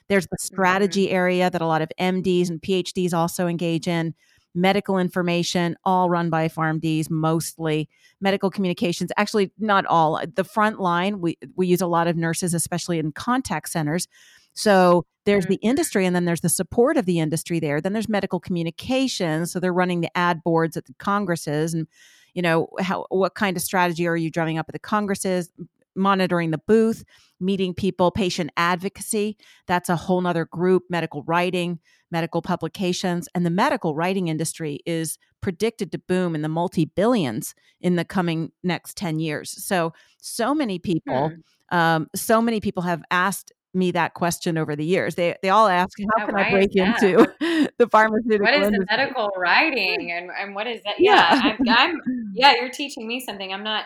There's 0.08 0.26
the 0.26 0.36
Mhm. 0.50 0.54
strategy 0.54 1.10
area 1.10 1.50
that 1.50 1.62
a 1.62 1.66
lot 1.66 1.82
of 1.82 1.90
MDs 1.98 2.50
and 2.50 2.60
PhDs 2.62 3.12
also 3.14 3.46
engage 3.46 3.88
in. 3.88 4.14
Medical 4.54 4.98
information, 4.98 5.76
all 5.84 6.08
run 6.08 6.30
by 6.30 6.48
PharmDs 6.48 7.10
mostly. 7.10 7.88
Medical 8.20 8.50
communications, 8.50 9.10
actually 9.16 9.50
not 9.58 9.84
all. 9.86 10.20
The 10.34 10.44
front 10.44 10.78
line, 10.80 11.20
we 11.20 11.36
we 11.56 11.66
use 11.66 11.80
a 11.80 11.86
lot 11.88 12.06
of 12.06 12.16
nurses, 12.16 12.54
especially 12.54 12.98
in 13.00 13.10
contact 13.12 13.68
centers. 13.70 14.06
So 14.52 15.06
there's 15.24 15.46
the 15.46 15.56
Mhm. 15.56 15.68
industry, 15.70 16.06
and 16.06 16.14
then 16.14 16.24
there's 16.26 16.42
the 16.42 16.48
support 16.48 16.96
of 16.96 17.06
the 17.06 17.18
industry 17.18 17.58
there. 17.58 17.80
Then 17.80 17.92
there's 17.94 18.08
medical 18.08 18.38
communications. 18.38 19.50
So 19.50 19.58
they're 19.58 19.72
running 19.72 20.00
the 20.02 20.16
ad 20.16 20.44
boards 20.44 20.76
at 20.76 20.84
the 20.84 20.94
congresses, 20.98 21.74
and 21.74 21.88
you 22.34 22.42
know 22.42 22.68
how 22.80 23.06
what 23.08 23.34
kind 23.34 23.56
of 23.56 23.62
strategy 23.62 24.06
are 24.06 24.16
you 24.16 24.30
drumming 24.30 24.58
up 24.58 24.66
at 24.68 24.72
the 24.72 24.78
congresses? 24.78 25.50
Monitoring 25.96 26.50
the 26.50 26.60
booth, 26.66 27.04
meeting 27.40 27.74
people, 27.74 28.10
patient 28.10 28.50
advocacy. 28.56 29.36
That's 29.66 29.88
a 29.88 29.96
whole 29.96 30.20
nother 30.20 30.44
group. 30.46 30.84
Medical 30.90 31.22
writing, 31.24 31.78
medical 32.10 32.42
publications, 32.42 33.28
and 33.34 33.44
the 33.44 33.50
medical 33.50 33.94
writing 33.94 34.28
industry 34.28 34.80
is 34.86 35.18
predicted 35.40 35.92
to 35.92 35.98
boom 35.98 36.34
in 36.34 36.42
the 36.42 36.48
multi 36.48 36.84
billions 36.86 37.54
in 37.80 37.96
the 37.96 38.04
coming 38.04 38.50
next 38.62 38.96
10 38.96 39.18
years. 39.20 39.50
So, 39.64 39.92
so 40.18 40.54
many 40.54 40.78
people, 40.78 41.30
Hmm. 41.70 41.76
um, 41.76 42.06
so 42.14 42.40
many 42.40 42.60
people 42.60 42.82
have 42.84 43.02
asked 43.10 43.52
me 43.74 43.90
that 43.90 44.14
question 44.14 44.56
over 44.56 44.76
the 44.76 44.84
years. 44.84 45.16
They 45.16 45.34
they 45.42 45.48
all 45.50 45.66
ask, 45.66 45.98
how 46.16 46.22
Oh, 46.22 46.26
can 46.26 46.36
I 46.36 46.50
break 46.50 46.74
into 46.76 47.26
the 47.78 47.88
pharmaceutical 47.90 48.44
what 48.44 48.54
is 48.54 48.70
the 48.70 48.86
medical 48.88 49.30
writing 49.36 50.12
and 50.12 50.30
and 50.30 50.54
what 50.54 50.68
is 50.68 50.80
that? 50.84 50.94
Yeah. 50.98 51.34
Yeah, 51.34 51.54
I'm 51.66 51.68
I'm 51.68 52.00
yeah, 52.32 52.54
you're 52.60 52.70
teaching 52.70 53.06
me 53.08 53.18
something. 53.20 53.52
I'm 53.52 53.64
not 53.64 53.84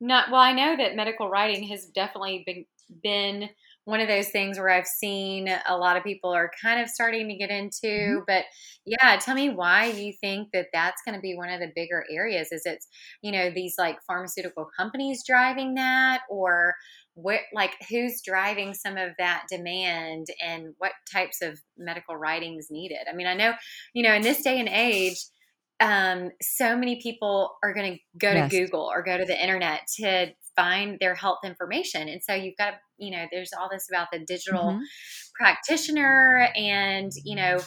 not 0.00 0.30
well, 0.30 0.40
I 0.40 0.52
know 0.52 0.76
that 0.76 0.96
medical 0.96 1.28
writing 1.28 1.64
has 1.68 1.86
definitely 1.86 2.42
been 2.46 2.64
been 3.02 3.48
one 3.86 4.00
of 4.00 4.08
those 4.08 4.28
things 4.30 4.58
where 4.58 4.68
I've 4.68 4.86
seen 4.86 5.48
a 5.68 5.76
lot 5.76 5.96
of 5.96 6.02
people 6.02 6.30
are 6.30 6.50
kind 6.60 6.80
of 6.80 6.88
starting 6.88 7.28
to 7.28 7.36
get 7.36 7.50
into, 7.50 7.86
mm-hmm. 7.86 8.24
but 8.26 8.44
yeah, 8.84 9.16
tell 9.16 9.36
me 9.36 9.48
why 9.48 9.86
you 9.86 10.12
think 10.20 10.48
that 10.52 10.66
that's 10.72 11.02
going 11.06 11.14
to 11.14 11.20
be 11.20 11.36
one 11.36 11.50
of 11.50 11.60
the 11.60 11.70
bigger 11.74 12.04
areas. 12.10 12.48
Is 12.50 12.66
it, 12.66 12.84
you 13.22 13.30
know, 13.30 13.48
these 13.48 13.76
like 13.78 13.98
pharmaceutical 14.04 14.68
companies 14.76 15.22
driving 15.26 15.74
that 15.74 16.22
or 16.28 16.74
what 17.14 17.40
like 17.54 17.74
who's 17.88 18.22
driving 18.22 18.74
some 18.74 18.96
of 18.96 19.12
that 19.18 19.44
demand 19.48 20.26
and 20.44 20.74
what 20.78 20.92
types 21.10 21.40
of 21.40 21.58
medical 21.78 22.16
writing 22.16 22.56
is 22.58 22.68
needed? 22.72 23.06
I 23.08 23.14
mean, 23.14 23.28
I 23.28 23.34
know, 23.34 23.54
you 23.94 24.02
know, 24.02 24.14
in 24.14 24.22
this 24.22 24.42
day 24.42 24.58
and 24.58 24.68
age, 24.68 25.16
um, 25.80 26.30
so 26.40 26.76
many 26.76 27.00
people 27.00 27.56
are 27.62 27.74
going 27.74 27.94
to 27.94 28.00
go 28.18 28.34
to 28.34 28.42
Google 28.42 28.82
or 28.82 29.02
go 29.02 29.18
to 29.18 29.24
the 29.24 29.40
internet 29.40 29.82
to 29.96 30.32
find 30.54 30.98
their 31.00 31.14
health 31.14 31.40
information. 31.44 32.08
And 32.08 32.22
so 32.22 32.34
you've 32.34 32.56
got, 32.56 32.74
you 32.98 33.10
know, 33.10 33.26
there's 33.30 33.52
all 33.52 33.68
this 33.70 33.88
about 33.90 34.08
the 34.12 34.20
digital 34.20 34.76
Mhm. 34.76 34.86
practitioner 35.34 36.48
and, 36.56 37.12
you 37.24 37.36
know, 37.36 37.64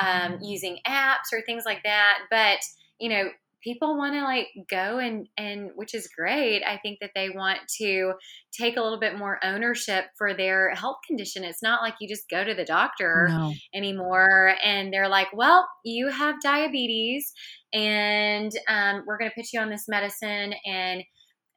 um, 0.00 0.38
using 0.42 0.78
apps 0.86 1.32
or 1.32 1.42
things 1.42 1.64
like 1.66 1.82
that. 1.84 2.20
But, 2.30 2.60
you 2.98 3.08
know, 3.08 3.30
people 3.62 3.96
want 3.96 4.14
to 4.14 4.22
like 4.22 4.48
go 4.68 4.98
and, 4.98 5.28
and 5.36 5.70
which 5.74 5.94
is 5.94 6.08
great. 6.16 6.62
I 6.64 6.78
think 6.78 6.98
that 7.00 7.10
they 7.14 7.30
want 7.30 7.58
to 7.78 8.12
take 8.52 8.76
a 8.76 8.82
little 8.82 9.00
bit 9.00 9.18
more 9.18 9.38
ownership 9.44 10.06
for 10.16 10.34
their 10.34 10.74
health 10.74 10.98
condition. 11.06 11.44
It's 11.44 11.62
not 11.62 11.82
like 11.82 11.94
you 12.00 12.08
just 12.08 12.28
go 12.28 12.42
to 12.44 12.54
the 12.54 12.64
doctor 12.64 13.28
No. 13.30 13.52
anymore 13.74 14.54
and 14.64 14.92
they're 14.92 15.08
like 15.08 15.28
well 15.32 15.66
you 15.84 16.08
have 16.08 16.34
diabetes 16.42 17.32
and 17.72 18.50
um, 18.68 19.04
we're 19.06 19.18
going 19.18 19.30
to 19.30 19.34
put 19.34 19.52
you 19.52 19.60
on 19.60 19.70
this 19.70 19.86
medicine 19.88 20.54
and 20.66 21.02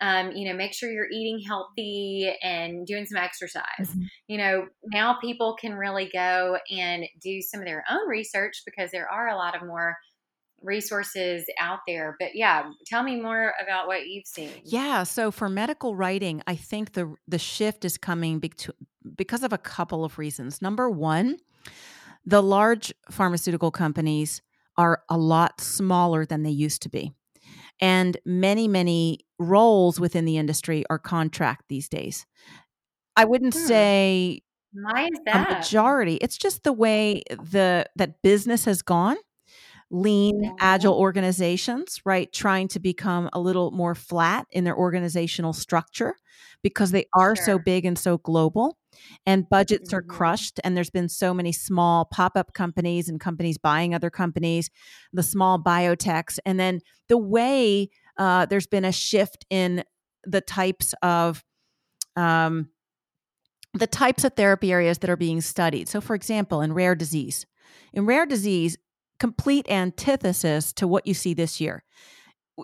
um, 0.02 0.32
you 0.34 0.50
know 0.50 0.56
make 0.58 0.74
sure 0.74 0.92
you're 0.92 1.10
eating 1.12 1.40
healthy 1.48 2.32
and 2.42 2.86
doing 2.86 3.06
some 3.06 3.22
exercise 3.22 3.64
Mhm. 3.82 4.08
you 4.28 4.38
know 4.38 4.68
now 4.86 5.18
people 5.20 5.56
can 5.60 5.74
really 5.74 6.10
go 6.12 6.58
and 6.72 7.06
do 7.22 7.42
some 7.42 7.62
of 7.62 7.66
their 7.66 7.84
own 7.90 8.08
research 8.08 8.62
because 8.66 8.92
there 8.92 9.10
are 9.10 9.30
a 9.30 9.36
lot 9.36 9.56
of 9.56 9.66
more 9.66 9.96
resources 10.64 11.46
out 11.60 11.80
there 11.88 12.16
but 12.20 12.30
yeah 12.36 12.72
tell 12.86 13.04
me 13.04 13.20
more 13.20 13.54
about 13.62 13.88
what 13.88 14.08
you've 14.08 14.26
seen 14.26 14.50
Yeah. 14.64 15.04
So 15.04 15.30
for 15.32 15.50
medical 15.50 15.96
writing, 15.96 16.42
I 16.48 16.56
think 16.56 16.94
the 16.94 17.14
the 17.28 17.38
shift 17.40 17.86
is 17.86 17.98
coming 17.98 18.40
bec- 18.40 18.70
because 19.16 19.44
of 19.44 19.52
a 19.54 19.58
couple 19.58 20.04
of 20.06 20.18
reasons. 20.18 20.62
Number 20.62 20.90
one, 20.90 21.38
the 22.26 22.42
large 22.42 22.94
pharmaceutical 23.12 23.72
companies 23.72 24.42
are 24.78 25.04
a 25.10 25.18
lot 25.18 25.60
smaller 25.62 26.26
than 26.26 26.44
they 26.44 26.50
used 26.50 26.82
to 26.84 26.90
be. 26.90 27.12
And 27.82 28.18
many, 28.26 28.68
many 28.68 29.20
roles 29.40 30.00
within 30.00 30.26
the 30.26 30.38
industry 30.38 30.84
are 30.90 31.00
contract 31.00 31.66
these 31.70 31.90
days. 31.90 32.26
I 33.16 33.26
wouldn't 33.26 33.54
Hmm. 33.54 33.60
say 33.68 34.42
why 34.72 35.04
is 35.12 35.20
a 35.20 35.24
that 35.26 35.50
majority. 35.60 36.16
It's 36.16 36.38
just 36.38 36.64
the 36.64 36.74
way 36.74 37.22
the 37.30 37.86
that 37.96 38.22
business 38.24 38.66
has 38.66 38.82
gone. 38.82 39.18
Lean, 39.94 40.52
agile 40.60 40.96
organizations, 40.96 42.02
right? 42.04 42.34
Trying 42.34 42.68
to 42.70 42.80
become 42.80 43.30
a 43.32 43.40
little 43.40 43.70
more 43.72 43.94
flat 43.94 44.48
in 44.50 44.64
their 44.64 44.76
organizational 44.76 45.54
structure 45.54 46.16
because 46.64 46.90
they 46.92 47.06
are 47.14 47.36
so 47.36 47.60
big 47.60 47.86
and 47.86 47.98
so 47.98 48.18
global 48.18 48.78
and 49.26 49.48
budgets 49.50 49.94
are 49.94 50.02
hmm 50.02 50.08
crushed 50.08 50.60
and 50.64 50.76
there's 50.76 50.90
been 50.90 51.10
so 51.10 51.34
many 51.34 51.52
small 51.52 52.06
pop-up 52.06 52.54
companies 52.54 53.08
and 53.10 53.20
companies 53.20 53.58
buying 53.58 53.94
other 53.96 54.10
companies 54.10 54.70
the 55.12 55.24
small 55.24 55.62
biotechs 55.62 56.40
and 56.46 56.60
then 56.60 56.80
the 57.08 57.18
way 57.18 57.90
uh, 58.18 58.46
there's 58.46 58.68
been 58.68 58.86
a 58.86 58.92
shift 58.92 59.46
in 59.50 59.84
the 60.24 60.42
types 60.42 60.94
of 61.02 61.44
um, 62.16 62.70
the 63.74 63.88
types 63.88 64.24
of 64.24 64.34
therapy 64.34 64.72
areas 64.72 65.00
that 65.00 65.10
are 65.10 65.18
being 65.18 65.42
studied. 65.42 65.88
So, 65.88 66.00
for 66.00 66.16
example, 66.16 66.62
in 66.62 66.74
rare 66.74 66.96
disease, 66.96 67.46
in 67.94 68.06
rare 68.06 68.26
disease, 68.26 68.78
complete 69.20 69.70
antithesis 69.70 70.74
to 70.74 70.88
what 70.88 71.08
you 71.08 71.14
see 71.14 71.34
this 71.34 71.62
year. 71.62 71.84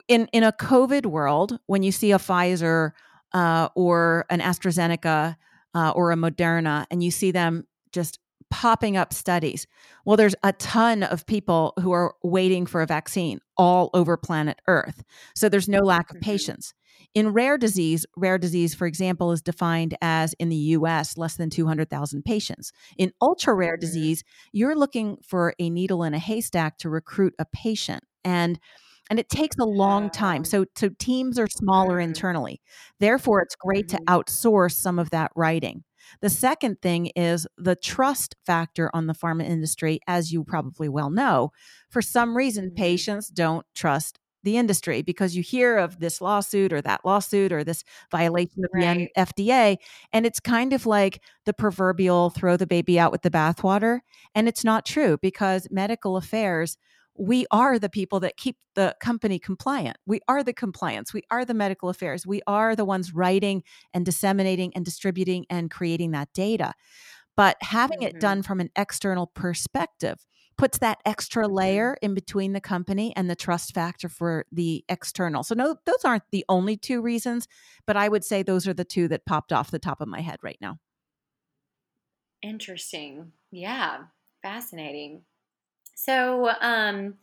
In 0.08 0.28
in 0.32 0.44
a 0.44 0.52
COVID 0.52 1.06
world, 1.06 1.60
when 1.66 1.84
you 1.84 1.92
see 1.92 2.12
a 2.12 2.18
Pfizer 2.18 2.92
uh, 3.34 3.70
or 3.76 4.26
an 4.30 4.40
AstraZeneca 4.40 5.36
uh, 5.74 5.92
or 5.96 6.12
a 6.12 6.16
Moderna, 6.16 6.86
and 6.92 7.04
you 7.04 7.12
see 7.12 7.32
them 7.32 7.66
just 7.92 8.20
popping 8.52 8.98
up 8.98 9.14
studies, 9.14 9.68
well, 10.06 10.18
there's 10.18 10.36
a 10.44 10.54
ton 10.54 11.04
of 11.04 11.26
people 11.26 11.74
who 11.80 11.92
are 11.92 12.16
waiting 12.24 12.66
for 12.66 12.82
a 12.82 12.86
vaccine 12.88 13.40
all 13.58 13.90
over 13.94 14.18
planet 14.18 14.60
Earth. 14.68 15.04
So 15.36 15.50
there's 15.50 15.70
no 15.70 15.80
lack 15.80 16.10
of 16.12 16.20
hmm 16.20 16.20
patients. 16.20 16.74
In 17.14 17.30
rare 17.30 17.58
disease, 17.58 18.06
rare 18.18 18.38
disease, 18.38 18.74
for 18.76 18.86
example, 18.88 19.32
is 19.32 19.42
defined 19.42 19.96
as 20.02 20.34
in 20.34 20.50
the 20.50 20.56
US, 20.78 21.18
less 21.18 21.38
than 21.38 21.50
200,000 21.50 22.24
patients. 22.24 22.72
In 22.98 23.12
ultra 23.22 23.54
rare 23.54 23.78
hmm 23.80 23.80
disease, 23.80 24.24
you're 24.52 24.76
looking 24.76 25.18
for 25.24 25.54
a 25.60 25.70
needle 25.70 26.04
in 26.04 26.14
a 26.14 26.20
haystack 26.20 26.78
to 26.80 26.90
recruit 26.90 27.34
a 27.40 27.46
patient. 27.46 28.04
And 28.24 28.60
and 29.10 29.20
it 29.20 29.30
takes 29.30 29.56
a 29.60 29.66
long 29.66 30.10
time. 30.12 30.44
Oh. 30.44 30.46
So, 30.46 30.66
so 30.78 30.90
teams 31.00 31.40
are 31.40 31.48
smaller 31.48 31.98
Mm. 31.98 32.00
internally. 32.00 32.62
Therefore, 33.00 33.42
it's 33.42 33.56
great 33.56 33.88
to 33.90 34.00
outsource 34.08 34.74
some 34.74 35.00
of 35.00 35.10
that 35.12 35.32
writing. 35.36 35.84
The 36.22 36.30
second 36.30 36.82
thing 36.82 37.08
is 37.16 37.48
the 37.58 37.76
trust 37.76 38.36
factor 38.46 38.90
on 38.94 39.08
the 39.08 39.14
pharma 39.14 39.44
industry, 39.46 40.00
as 40.08 40.32
you 40.32 40.44
probably 40.44 40.90
well 40.90 41.10
know. 41.10 41.52
For 41.90 42.02
some 42.02 42.36
reason, 42.38 42.72
Mhm. 42.72 42.76
patients 42.76 43.28
don't 43.30 43.66
trust 43.76 44.20
the 44.44 44.58
industry 44.58 45.02
because 45.02 45.36
you 45.36 45.44
hear 45.44 45.78
of 45.78 46.00
this 46.00 46.22
lawsuit 46.22 46.72
or 46.72 46.82
that 46.82 47.02
lawsuit 47.04 47.52
or 47.52 47.64
this 47.64 47.84
violation 48.10 48.64
of 48.64 48.70
right. 48.74 49.10
the 49.14 49.22
FDA. 49.22 49.78
And 50.14 50.26
it's 50.26 50.40
kind 50.40 50.72
of 50.72 50.86
like 50.86 51.22
the 51.46 51.54
proverbial 51.54 52.30
throw 52.30 52.56
the 52.56 52.66
baby 52.68 52.98
out 52.98 53.12
with 53.12 53.22
the 53.24 53.30
bathwater. 53.30 54.00
And 54.36 54.48
it's 54.48 54.64
not 54.64 54.86
true 54.86 55.18
because 55.22 55.68
medical 55.72 56.16
affairs, 56.16 56.78
we 57.20 57.46
are 57.52 57.78
the 57.78 57.90
people 57.90 58.22
that 58.22 58.38
keep 58.38 58.56
the 58.76 58.96
company 59.02 59.40
compliant. 59.40 59.98
We 60.06 60.22
are 60.30 60.42
the 60.42 60.54
compliance. 60.54 61.14
We 61.14 61.24
are 61.30 61.44
the 61.44 61.54
medical 61.54 61.90
affairs. 61.90 62.26
We 62.26 62.42
are 62.48 62.76
the 62.76 62.86
ones 62.86 63.14
writing 63.14 63.64
and 63.94 64.06
disseminating 64.06 64.72
and 64.74 64.86
distributing 64.86 65.46
and 65.50 65.70
creating 65.70 66.12
that 66.12 66.30
data. 66.34 66.74
But 67.36 67.58
having 67.62 68.00
mm-hmm. 68.00 68.18
it 68.18 68.22
done 68.22 68.42
from 68.42 68.60
an 68.62 68.70
external 68.76 69.28
perspective, 69.28 70.26
puts 70.58 70.78
that 70.80 71.00
extra 71.06 71.46
mm-hmm. 71.46 71.56
layer 71.56 71.98
in 72.02 72.14
between 72.14 72.52
the 72.52 72.60
company 72.60 73.14
and 73.16 73.30
the 73.30 73.36
trust 73.36 73.74
factor 73.74 74.10
for 74.10 74.46
the 74.52 74.84
external. 74.90 75.42
So 75.42 75.56
no 75.56 75.78
those 75.86 76.04
aren't 76.04 76.30
the 76.32 76.44
only 76.50 76.76
two 76.76 77.02
reasons, 77.02 77.48
but 77.88 77.96
I 77.96 78.10
would 78.10 78.26
say 78.26 78.44
those 78.44 78.68
are 78.68 78.74
the 78.74 78.84
two 78.84 79.08
that 79.08 79.26
popped 79.26 79.54
off 79.54 79.72
the 79.72 79.80
top 79.80 80.02
of 80.02 80.10
my 80.10 80.20
head 80.20 80.40
right 80.44 80.58
now. 80.60 80.80
Interesting. 82.42 83.32
Yeah, 83.52 84.00
fascinating. 84.42 85.22
So, 86.06 86.50
um 86.62 87.16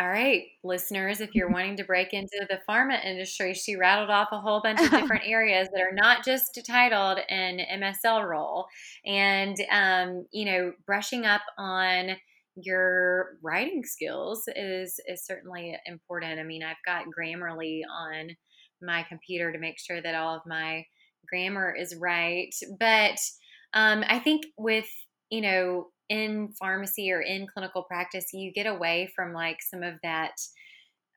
all 0.00 0.08
right, 0.08 0.44
listeners, 0.64 1.20
if 1.20 1.34
you're 1.34 1.50
wanting 1.50 1.76
to 1.76 1.84
break 1.84 2.14
into 2.14 2.46
the 2.48 2.58
pharma 2.68 3.04
industry, 3.04 3.52
she 3.52 3.76
rattled 3.76 4.08
off 4.10 4.28
a 4.32 4.40
whole 4.40 4.62
bunch 4.62 4.80
of 4.80 4.90
different 4.92 5.24
areas 5.26 5.68
that 5.74 5.82
are 5.82 5.92
not 5.92 6.24
just 6.24 6.58
titled 6.66 7.18
an 7.28 7.60
MSL 7.60 8.26
role. 8.26 8.66
And, 9.04 9.56
um, 9.70 10.26
you 10.32 10.46
know, 10.46 10.72
brushing 10.86 11.26
up 11.26 11.42
on 11.58 12.16
your 12.56 13.36
writing 13.42 13.84
skills 13.84 14.44
is 14.56 14.98
is 15.06 15.24
certainly 15.26 15.76
important. 15.86 16.40
I 16.40 16.44
mean, 16.44 16.62
I've 16.62 16.76
got 16.86 17.04
Grammarly 17.16 17.82
on 17.90 18.30
my 18.82 19.04
computer 19.08 19.52
to 19.52 19.58
make 19.58 19.78
sure 19.78 20.00
that 20.00 20.14
all 20.14 20.34
of 20.34 20.42
my 20.46 20.84
grammar 21.28 21.74
is 21.78 21.94
right. 21.96 22.52
But 22.78 23.18
um, 23.74 24.04
I 24.08 24.18
think 24.18 24.44
with 24.58 24.88
you 25.30 25.42
know 25.42 25.88
in 26.10 26.52
pharmacy 26.58 27.10
or 27.12 27.22
in 27.22 27.46
clinical 27.46 27.84
practice, 27.84 28.26
you 28.34 28.52
get 28.52 28.66
away 28.66 29.10
from 29.16 29.32
like 29.32 29.58
some 29.62 29.82
of 29.82 29.94
that. 30.02 30.32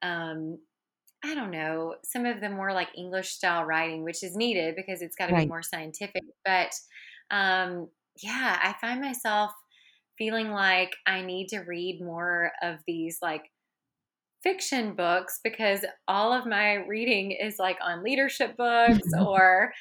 Um, 0.02 0.60
I 1.26 1.36
don't 1.36 1.52
know, 1.52 1.96
some 2.04 2.26
of 2.26 2.42
the 2.42 2.50
more 2.50 2.74
like 2.74 2.90
English 2.98 3.30
style 3.30 3.64
writing, 3.64 4.04
which 4.04 4.24
is 4.24 4.36
needed 4.36 4.76
because 4.76 5.02
it's 5.02 5.16
got 5.16 5.28
to 5.28 5.34
right. 5.34 5.44
be 5.44 5.48
more 5.48 5.64
scientific. 5.64 6.24
But 6.46 6.74
um, 7.32 7.88
yeah, 8.22 8.60
I 8.62 8.76
find 8.80 9.02
myself 9.02 9.52
feeling 10.18 10.52
like 10.52 10.92
I 11.08 11.22
need 11.22 11.48
to 11.50 11.60
read 11.60 12.02
more 12.02 12.52
of 12.62 12.80
these 12.86 13.20
like 13.22 13.44
fiction 14.44 14.94
books 14.94 15.40
because 15.44 15.86
all 16.08 16.34
of 16.34 16.46
my 16.46 16.76
reading 16.88 17.32
is 17.32 17.56
like 17.58 17.78
on 17.82 18.04
leadership 18.04 18.56
books 18.58 19.08
or 19.26 19.72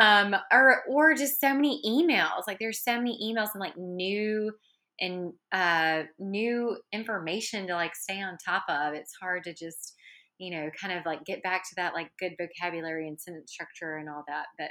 um 0.00 0.34
or 0.50 0.82
or 0.88 1.14
just 1.14 1.40
so 1.40 1.54
many 1.54 1.80
emails. 1.86 2.42
Like 2.46 2.58
there's 2.58 2.82
so 2.82 2.96
many 2.96 3.18
emails 3.22 3.50
and 3.54 3.60
like 3.60 3.76
new 3.76 4.50
and 4.98 5.32
uh 5.52 6.04
new 6.18 6.78
information 6.92 7.66
to 7.66 7.74
like 7.74 7.94
stay 7.94 8.20
on 8.20 8.38
top 8.44 8.64
of. 8.68 8.94
It's 8.94 9.14
hard 9.20 9.44
to 9.44 9.54
just 9.54 9.94
you 10.38 10.50
know 10.50 10.70
kind 10.80 10.98
of 10.98 11.04
like 11.06 11.24
get 11.24 11.42
back 11.42 11.62
to 11.64 11.74
that 11.76 11.94
like 11.94 12.10
good 12.18 12.32
vocabulary 12.38 13.08
and 13.08 13.20
sentence 13.20 13.52
structure 13.52 13.96
and 13.96 14.08
all 14.08 14.24
that. 14.28 14.46
But 14.58 14.70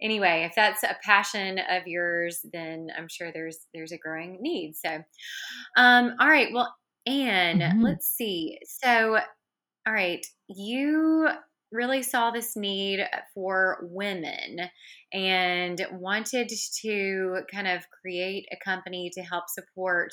anyway, 0.00 0.46
if 0.48 0.54
that's 0.54 0.82
a 0.82 0.96
passion 1.04 1.58
of 1.70 1.86
yours, 1.86 2.40
then 2.52 2.88
I'm 2.96 3.08
sure 3.08 3.32
there's 3.32 3.66
there's 3.74 3.92
a 3.92 3.98
growing 3.98 4.38
need. 4.40 4.76
So, 4.76 5.02
um, 5.76 6.14
all 6.20 6.28
right, 6.28 6.48
well, 6.52 6.74
Anne, 7.06 7.60
mm-hmm. 7.60 7.82
let's 7.82 8.06
see. 8.06 8.58
So, 8.66 9.18
all 9.86 9.92
right, 9.92 10.24
you 10.48 11.28
really 11.72 12.02
saw 12.02 12.30
this 12.30 12.56
need 12.56 13.06
for 13.34 13.78
women 13.90 14.60
and 15.12 15.86
wanted 15.92 16.50
to 16.82 17.40
kind 17.52 17.68
of 17.68 17.82
create 18.00 18.46
a 18.52 18.64
company 18.64 19.10
to 19.14 19.22
help 19.22 19.44
support 19.48 20.10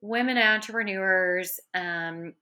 women 0.00 0.36
entrepreneurs 0.36 1.58
um, 1.74 2.34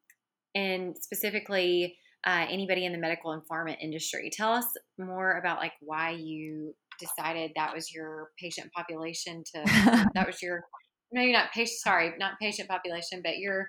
and 0.55 0.97
specifically 0.97 1.97
uh, 2.27 2.47
anybody 2.49 2.87
in 2.87 2.93
the 2.93 2.99
medical 2.99 3.33
and 3.33 3.43
pharma 3.51 3.77
industry. 3.81 4.31
Tell 4.33 4.53
us 4.53 4.67
more 4.99 5.39
about 5.39 5.59
like 5.59 5.73
why 5.81 6.11
you 6.11 6.75
decided 6.99 7.53
that 7.57 7.75
was 7.75 7.93
your 7.93 8.31
patient 8.39 8.73
population 8.73 9.43
to 9.55 9.63
that 10.15 10.27
was 10.27 10.41
your 10.41 10.65
no 11.15 11.23
you're 11.23 11.33
not 11.33 11.53
patient 11.53 11.79
sorry 11.79 12.13
not 12.19 12.39
patient 12.41 12.69
population 12.69 13.21
but 13.23 13.39
your 13.39 13.69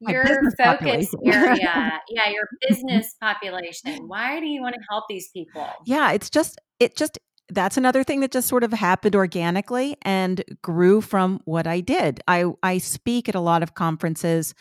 your 0.00 0.24
focus 0.58 1.12
area 1.24 2.00
yeah 2.08 2.30
your 2.30 2.48
business 2.68 3.14
population. 3.20 4.08
Why 4.08 4.40
do 4.40 4.46
you 4.46 4.62
want 4.62 4.74
to 4.74 4.80
help 4.90 5.04
these 5.08 5.28
people? 5.28 5.66
Yeah 5.84 6.12
it's 6.12 6.30
just 6.30 6.58
it 6.80 6.96
just 6.96 7.18
that's 7.48 7.76
another 7.76 8.02
thing 8.02 8.20
that 8.20 8.32
just 8.32 8.48
sort 8.48 8.64
of 8.64 8.72
happened 8.72 9.14
organically 9.14 9.96
and 10.02 10.42
grew 10.62 11.00
from 11.00 11.40
what 11.44 11.66
I 11.66 11.80
did. 11.80 12.20
I 12.26 12.46
I 12.62 12.78
speak 12.78 13.28
at 13.28 13.34
a 13.34 13.40
lot 13.40 13.62
of 13.62 13.74
conferences 13.74 14.54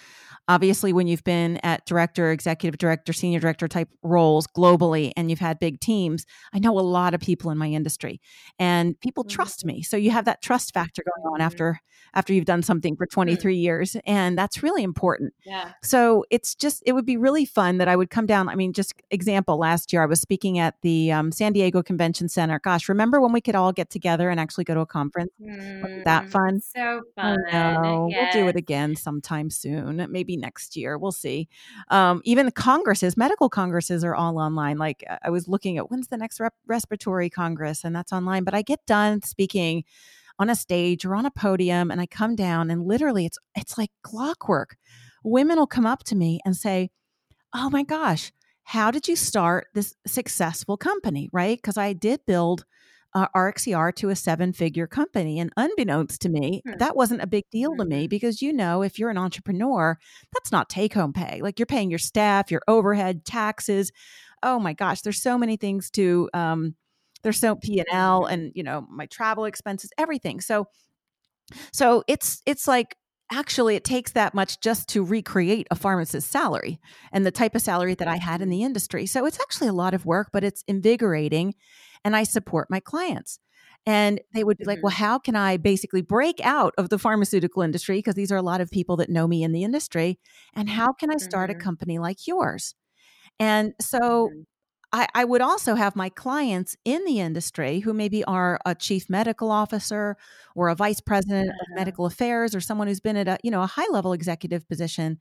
Obviously, 0.48 0.94
when 0.94 1.08
you've 1.08 1.24
been 1.24 1.58
at 1.64 1.86
director, 1.86 2.32
executive 2.32 2.78
director, 2.78 3.14
senior 3.14 3.40
director 3.40 3.68
type 3.68 3.90
roles 4.04 4.46
globally 4.46 5.12
and 5.18 5.30
you've 5.30 5.40
had 5.40 5.58
big 5.58 5.80
teams, 5.80 6.26
I 6.54 6.60
know 6.60 6.78
a 6.78 6.82
lot 6.82 7.14
of 7.14 7.22
people 7.22 7.50
in 7.50 7.58
my 7.58 7.68
industry 7.68 8.22
and 8.60 9.00
people 9.00 9.24
mm-hmm. 9.24 9.36
trust 9.36 9.66
me. 9.66 9.82
So 9.82 9.98
you 9.98 10.12
have 10.12 10.26
that 10.26 10.42
trust 10.42 10.74
factor 10.74 11.04
going 11.04 11.34
on 11.34 11.42
after 11.42 11.80
after 12.14 12.34
you've 12.34 12.46
done 12.46 12.64
something 12.64 12.96
for 12.96 13.06
mm. 13.06 13.12
23 13.12 13.54
mm-hmm. 13.54 13.60
years 13.60 13.98
and 14.06 14.38
that's 14.38 14.64
really 14.64 14.84
important. 14.84 15.34
Yeah. 15.46 15.72
So 15.84 16.26
it's 16.30 16.56
just 16.56 16.84
it 16.86 16.94
would 16.94 17.06
be 17.06 17.18
really 17.18 17.46
fun 17.46 17.78
that 17.80 17.88
I 17.88 17.96
would 17.96 18.10
come 18.10 18.26
down. 18.26 18.48
I 18.48 18.56
mean, 18.56 18.72
just 18.72 18.94
example, 19.12 19.58
last 19.58 19.92
year 19.92 20.04
I 20.04 20.06
was 20.06 20.22
speaking 20.22 20.60
at 20.60 20.76
the 20.82 21.12
um, 21.12 21.32
San 21.32 21.54
Diego 21.54 21.84
Convention 21.84 22.30
Center. 22.30 22.60
Gosh, 22.60 22.88
remember 22.88 23.20
when 23.20 23.34
we 23.34 23.42
could 23.42 23.56
all 23.56 23.74
get 23.74 23.90
together 23.90 24.30
and 24.30 24.40
actually 24.40 24.64
go 24.64 24.76
to 24.76 24.82
a 24.82 24.86
conference? 24.86 25.32
Mm, 25.42 26.04
that 26.06 26.30
fun? 26.30 26.62
So 26.62 27.02
fun. 27.16 27.38
Yes. 27.52 28.36
We'll 28.36 28.44
do 28.44 28.50
it 28.50 28.56
again 28.56 28.96
sometime 28.96 29.50
soon. 29.50 30.06
Maybe 30.10 30.35
next 30.38 30.76
year. 30.76 30.98
We'll 30.98 31.12
see. 31.12 31.48
Um, 31.90 32.22
even 32.24 32.46
the 32.46 32.52
congresses, 32.52 33.18
medical 33.18 33.50
congresses 33.50 34.04
are 34.04 34.16
all 34.16 34.38
online. 34.38 34.78
Like 34.78 35.04
I 35.24 35.30
was 35.30 35.48
looking 35.48 35.78
at 35.78 35.90
when's 35.90 36.08
the 36.08 36.18
next 36.18 36.40
rep- 36.40 36.54
respiratory 36.68 37.30
congress, 37.30 37.84
and 37.84 37.96
that's 37.96 38.14
online. 38.14 38.44
But 38.44 38.54
I 38.54 38.62
get 38.62 38.86
done 38.86 39.22
speaking 39.22 39.84
on 40.38 40.50
a 40.50 40.56
stage 40.56 41.06
or 41.06 41.16
on 41.16 41.26
a 41.26 41.32
podium, 41.32 41.92
and 41.92 42.02
I 42.02 42.06
come 42.06 42.36
down, 42.36 42.70
and 42.70 42.86
literally, 42.86 43.26
it's 43.26 43.38
it's 43.56 43.78
like 43.78 43.92
clockwork. 44.02 44.78
Women 45.24 45.58
will 45.58 45.68
come 45.68 45.86
up 45.86 46.04
to 46.06 46.16
me 46.16 46.40
and 46.46 46.56
say, 46.56 46.92
"Oh 47.54 47.70
my 47.70 47.84
gosh." 47.84 48.32
How 48.68 48.90
did 48.90 49.08
you 49.08 49.16
start 49.16 49.68
this 49.76 49.94
successful 50.08 50.76
company? 50.76 51.30
Right? 51.32 51.56
Because 51.56 51.78
I 51.78 51.94
did 51.94 52.26
build 52.26 52.66
uh, 53.16 53.28
RxER 53.34 53.96
to 53.96 54.10
a 54.10 54.16
seven 54.16 54.52
figure 54.52 54.86
company. 54.86 55.40
And 55.40 55.52
unbeknownst 55.56 56.22
to 56.22 56.30
me, 56.30 56.62
hmm. 56.66 56.74
that 56.78 56.96
wasn't 56.96 57.24
a 57.24 57.28
big 57.28 57.46
deal 57.50 57.76
to 57.78 57.86
me 57.86 58.04
mm-hmm. 58.04 58.10
because 58.10 58.42
you 58.42 58.54
know, 58.54 58.84
if 58.84 59.00
you're 59.00 59.10
an 59.10 59.18
entrepreneur, 59.18 59.98
that's 60.34 60.52
not 60.52 60.70
take 60.70 60.94
home 60.94 61.14
pay. 61.14 61.40
Like 61.42 61.58
you're 61.58 61.66
paying 61.66 61.90
your 61.90 61.98
staff, 61.98 62.52
your 62.52 62.62
overhead, 62.68 63.26
taxes. 63.26 63.92
Oh 64.44 64.60
my 64.60 64.74
gosh, 64.74 65.02
there's 65.02 65.22
so 65.22 65.38
many 65.38 65.56
things 65.56 65.90
to, 65.92 66.30
um, 66.34 66.76
there's 67.24 67.40
so 67.40 67.56
P 67.56 67.80
and 67.80 67.88
L 67.92 68.24
mm-hmm. 68.24 68.34
and, 68.34 68.52
you 68.54 68.64
know, 68.64 68.86
my 68.92 69.06
travel 69.08 69.46
expenses, 69.46 69.92
everything. 69.98 70.42
So, 70.42 70.68
so 71.72 72.04
it's, 72.08 72.42
it's 72.46 72.68
like, 72.68 72.96
actually 73.32 73.76
it 73.76 73.84
takes 73.84 74.12
that 74.12 74.36
much 74.36 74.62
just 74.62 74.88
to 74.88 75.04
recreate 75.04 75.66
a 75.72 75.76
pharmacist's 75.76 76.30
salary 76.30 76.80
and 77.12 77.26
the 77.26 77.32
type 77.32 77.56
of 77.56 77.62
salary 77.62 77.96
that 77.96 78.08
I 78.08 78.18
had 78.18 78.40
in 78.40 78.50
mm-hmm. 78.50 78.60
the 78.60 78.64
industry. 78.64 79.08
So 79.08 79.26
it's 79.26 79.40
actually 79.40 79.70
a 79.70 79.74
lot 79.74 79.96
of 79.96 80.06
work, 80.06 80.30
but 80.32 80.44
it's 80.44 80.64
invigorating 80.68 81.56
and 82.06 82.16
I 82.16 82.24
support 82.24 82.70
my 82.70 82.80
clients. 82.80 83.40
And 83.86 84.22
they 84.34 84.44
would 84.44 84.58
be 84.58 84.64
mm-hmm. 84.64 84.70
like, 84.70 84.84
well, 84.84 84.92
how 84.92 85.20
can 85.20 85.36
I 85.36 85.58
basically 85.58 86.02
break 86.02 86.40
out 86.44 86.74
of 86.78 86.90
the 86.90 86.98
pharmaceutical 86.98 87.62
industry? 87.62 87.98
Because 87.98 88.16
these 88.16 88.32
are 88.32 88.38
a 88.38 88.42
lot 88.42 88.62
of 88.62 88.72
people 88.72 88.96
that 88.98 89.10
know 89.10 89.28
me 89.28 89.44
in 89.44 89.52
the 89.52 89.64
industry. 89.64 90.20
And 90.54 90.70
how 90.70 90.94
can 90.94 91.12
I 91.12 91.18
start 91.18 91.50
mm-hmm. 91.50 91.60
a 91.60 91.64
company 91.64 92.00
like 92.00 92.26
yours? 92.26 92.74
And 93.40 93.74
so 93.80 94.30
mm-hmm. 94.30 94.42
I, 94.94 95.08
I, 95.14 95.26
would 95.26 95.42
also 95.42 95.76
have 95.76 95.96
my 95.96 96.10
clients 96.10 96.78
in 96.86 97.04
the 97.06 97.20
industry 97.20 97.80
who 97.80 97.94
maybe 97.94 98.24
are 98.24 98.60
a 98.66 98.74
chief 98.74 99.10
medical 99.10 99.52
officer 99.52 100.16
or 100.56 100.70
a 100.70 100.76
vice 100.76 101.02
president 101.02 101.50
of 101.50 101.76
medical 101.76 102.06
affairs 102.06 102.56
or 102.56 102.62
someone 102.62 102.88
who's 102.88 103.02
been 103.02 103.18
at 103.18 103.28
a, 103.28 103.38
you 103.44 103.52
know, 103.52 103.62
a 103.62 103.68
high 103.68 103.90
level 103.92 104.14
executive 104.14 104.68
position. 104.70 105.20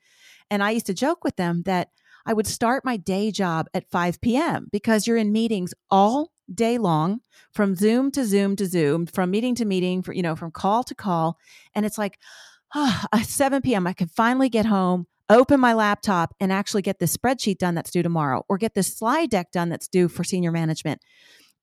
And 0.51 0.63
I 0.63 0.71
used 0.71 0.87
to 0.87 0.95
joke 0.95 1.25
with 1.25 1.37
them 1.37 1.63
that 1.63 1.89
I 2.25 2.33
would 2.33 2.47
start 2.47 2.85
my 2.85 2.97
day 2.97 3.31
job 3.31 3.67
at 3.75 3.91
5 3.91 4.21
p.m. 4.21 4.69
because 4.71 5.07
you're 5.07 5.17
in 5.17 5.33
meetings 5.33 5.75
all 5.91 6.31
day 6.53 6.79
long 6.79 7.21
from 7.53 7.75
Zoom 7.75 8.11
to 8.13 8.25
Zoom 8.25 8.57
to 8.57 8.67
Zoom, 8.67 9.07
from 9.07 9.31
meeting 9.31 9.55
to 9.57 9.65
meeting, 9.65 10.03
for, 10.03 10.13
you 10.13 10.23
know, 10.23 10.37
from 10.37 10.51
call 10.51 10.85
to 10.85 10.95
call. 10.95 11.39
And 11.75 11.87
it's 11.87 11.99
like, 11.99 12.19
oh, 12.75 13.03
7 13.23 13.75
p.m., 13.75 13.87
I 13.87 13.93
can 13.93 14.09
finally 14.09 14.49
get 14.49 14.67
home, 14.67 15.07
open 15.31 15.61
my 15.61 15.75
laptop, 15.75 16.35
and 16.41 16.53
actually 16.53 16.83
get 16.83 16.99
this 16.99 17.17
spreadsheet 17.17 17.59
done 17.59 17.75
that's 17.75 17.91
due 17.91 18.03
tomorrow 18.03 18.45
or 18.49 18.59
get 18.59 18.75
this 18.75 18.95
slide 18.97 19.31
deck 19.31 19.51
done 19.53 19.69
that's 19.69 19.89
due 19.89 20.09
for 20.09 20.25
senior 20.25 20.53
management. 20.53 21.01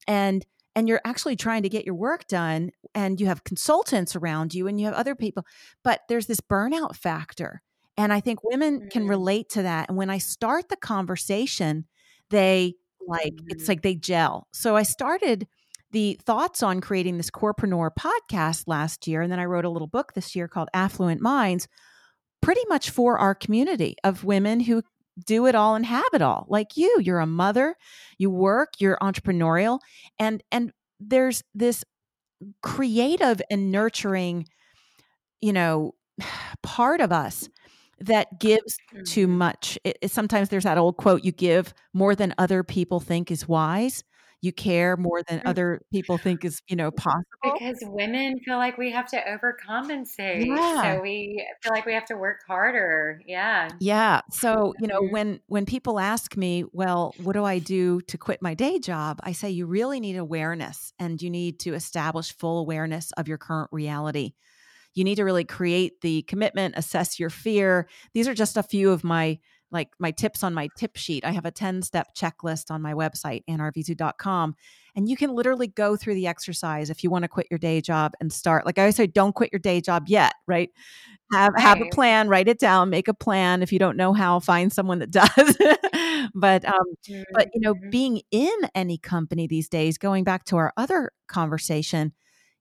And 0.07 0.45
and 0.75 0.87
you're 0.87 1.01
actually 1.03 1.35
trying 1.35 1.63
to 1.63 1.69
get 1.69 1.85
your 1.85 1.95
work 1.95 2.27
done 2.27 2.71
and 2.95 3.19
you 3.19 3.27
have 3.27 3.43
consultants 3.43 4.15
around 4.15 4.53
you 4.53 4.67
and 4.67 4.79
you 4.79 4.85
have 4.85 4.95
other 4.95 5.15
people 5.15 5.45
but 5.83 6.01
there's 6.07 6.27
this 6.27 6.39
burnout 6.39 6.95
factor 6.95 7.61
And 7.97 8.13
I 8.13 8.21
think 8.21 8.39
women 8.43 8.83
can 8.89 9.03
Mhm. 9.03 9.09
relate 9.09 9.49
to 9.49 9.63
that. 9.63 9.89
And 9.89 9.97
when 9.97 10.09
I 10.09 10.17
start 10.17 10.69
the 10.69 10.77
conversation, 10.77 11.85
they 12.29 12.75
like 13.07 13.33
it's 13.47 13.65
Mhm. 13.65 13.67
like 13.69 13.81
they 13.81 13.95
gel. 13.95 14.47
So 14.53 14.75
I 14.75 14.83
started 14.83 15.47
the 15.91 16.19
thoughts 16.25 16.63
on 16.63 16.81
creating 16.81 17.17
this 17.17 17.29
corepreneur 17.31 17.89
podcast 17.99 18.63
last 18.67 19.07
year 19.07 19.21
and 19.21 19.31
then 19.31 19.39
I 19.39 19.45
wrote 19.45 19.65
a 19.65 19.69
little 19.69 19.87
book 19.87 20.13
this 20.13 20.35
year 20.35 20.47
called 20.47 20.69
Affluent 20.73 21.21
Minds 21.21 21.67
pretty 22.41 22.61
much 22.69 22.89
for 22.89 23.17
our 23.19 23.35
community 23.35 23.95
of 24.03 24.23
women 24.23 24.61
who 24.61 24.83
do 25.25 25.45
it 25.47 25.55
all 25.55 25.75
and 25.75 25.85
have 25.85 26.03
it 26.13 26.21
all. 26.21 26.45
Like 26.49 26.77
you, 26.77 26.97
you're 27.01 27.19
a 27.19 27.27
mother, 27.27 27.75
you 28.17 28.29
work, 28.29 28.69
you're 28.79 28.97
entrepreneurial 29.01 29.79
and 30.19 30.41
and 30.51 30.71
there's 30.99 31.43
this 31.53 31.83
creative 32.63 33.41
and 33.51 33.71
nurturing 33.71 34.47
you 35.41 35.53
know 35.53 35.93
part 36.63 37.01
of 37.01 37.11
us 37.11 37.49
that 38.01 38.39
gives 38.39 38.77
too 39.05 39.27
Mhm. 39.27 39.31
much. 39.37 39.79
It, 39.83 39.97
it- 40.01 40.11
sometimes 40.11 40.49
there's 40.49 40.63
that 40.65 40.77
old 40.77 40.97
quote 40.97 41.23
you 41.23 41.31
give 41.31 41.73
more 41.93 42.15
than 42.15 42.33
other 42.37 42.63
people 42.63 42.99
think 42.99 43.31
is 43.31 43.47
wise. 43.47 44.03
You 44.43 44.51
care 44.51 44.97
more 44.97 45.21
than 45.29 45.39
Mm. 45.39 45.45
other 45.45 45.81
people 45.93 46.17
think 46.17 46.43
is, 46.43 46.61
you 46.67 46.75
know, 46.75 46.89
possible. 46.89 47.23
Because 47.43 47.77
women 47.83 48.39
feel 48.43 48.57
like 48.57 48.75
we 48.75 48.91
have 48.91 49.05
to 49.09 49.17
overcompensate. 49.17 50.45
Yeah. 50.47 50.95
So 50.95 51.01
we 51.01 51.45
feel 51.61 51.71
like 51.71 51.85
we 51.85 51.93
have 51.93 52.05
to 52.05 52.15
work 52.17 52.39
harder. 52.47 53.21
Yeah. 53.27 53.69
Yeah. 53.79 54.21
So, 54.31 54.73
you 54.79 54.87
know, 54.87 55.01
Mhm. 55.01 55.11
when 55.11 55.39
when 55.47 55.65
people 55.65 55.99
ask 55.99 56.35
me, 56.37 56.63
well, 56.73 57.13
what 57.21 57.33
do 57.33 57.43
I 57.45 57.59
do 57.59 58.01
to 58.01 58.17
quit 58.17 58.41
my 58.41 58.53
day 58.55 58.79
job? 58.79 59.19
I 59.23 59.31
say 59.31 59.49
you 59.51 59.65
really 59.67 59.99
need 59.99 60.17
awareness 60.17 60.91
and 60.99 61.21
you 61.21 61.29
need 61.29 61.59
to 61.61 61.73
establish 61.75 62.35
full 62.35 62.59
awareness 62.59 63.11
of 63.17 63.27
your 63.27 63.37
current 63.37 63.69
reality. 63.71 64.33
You 64.93 65.03
need 65.03 65.15
to 65.15 65.23
really 65.23 65.43
create 65.45 66.01
the 66.01 66.23
commitment, 66.23 66.75
assess 66.77 67.19
your 67.19 67.29
fear. 67.29 67.87
These 68.13 68.27
are 68.27 68.33
just 68.33 68.57
a 68.57 68.63
few 68.63 68.91
of 68.91 69.03
my 69.03 69.39
like 69.73 69.89
my 69.99 70.11
tips 70.11 70.43
on 70.43 70.53
my 70.53 70.69
tip 70.75 70.97
sheet. 70.97 71.23
I 71.25 71.31
have 71.31 71.45
a 71.45 71.51
10-step 71.51 72.13
checklist 72.13 72.69
on 72.71 72.81
my 72.81 72.93
website 72.93 73.43
anrvizu.com 73.49 74.53
and 74.97 75.07
you 75.07 75.15
can 75.15 75.33
literally 75.33 75.67
go 75.67 75.95
through 75.95 76.15
the 76.15 76.27
exercise 76.27 76.89
if 76.89 77.03
you 77.05 77.09
want 77.09 77.23
to 77.23 77.29
quit 77.29 77.47
your 77.49 77.57
day 77.57 77.79
job 77.79 78.11
and 78.19 78.33
start. 78.33 78.65
Like 78.65 78.77
I 78.77 78.81
always 78.81 78.97
say 78.97 79.07
don't 79.07 79.33
quit 79.33 79.49
your 79.53 79.59
day 79.59 79.79
job 79.79 80.03
yet, 80.07 80.33
right? 80.45 80.69
have 81.33 81.53
have 81.57 81.81
a 81.81 81.85
plan 81.85 82.27
write 82.27 82.47
it 82.47 82.59
down 82.59 82.89
make 82.89 83.07
a 83.07 83.13
plan 83.13 83.61
if 83.63 83.71
you 83.71 83.79
don't 83.79 83.97
know 83.97 84.13
how 84.13 84.39
find 84.39 84.71
someone 84.71 84.99
that 84.99 85.11
does 85.11 85.57
but 86.35 86.65
um 86.65 86.85
but 87.33 87.47
you 87.53 87.61
know 87.61 87.75
Mhm. 87.75 87.89
being 87.91 88.21
in 88.31 88.53
any 88.75 88.97
company 88.97 89.47
these 89.47 89.69
days 89.69 89.97
going 89.97 90.23
back 90.23 90.43
to 90.45 90.57
our 90.57 90.73
other 90.77 91.11
conversation 91.27 92.13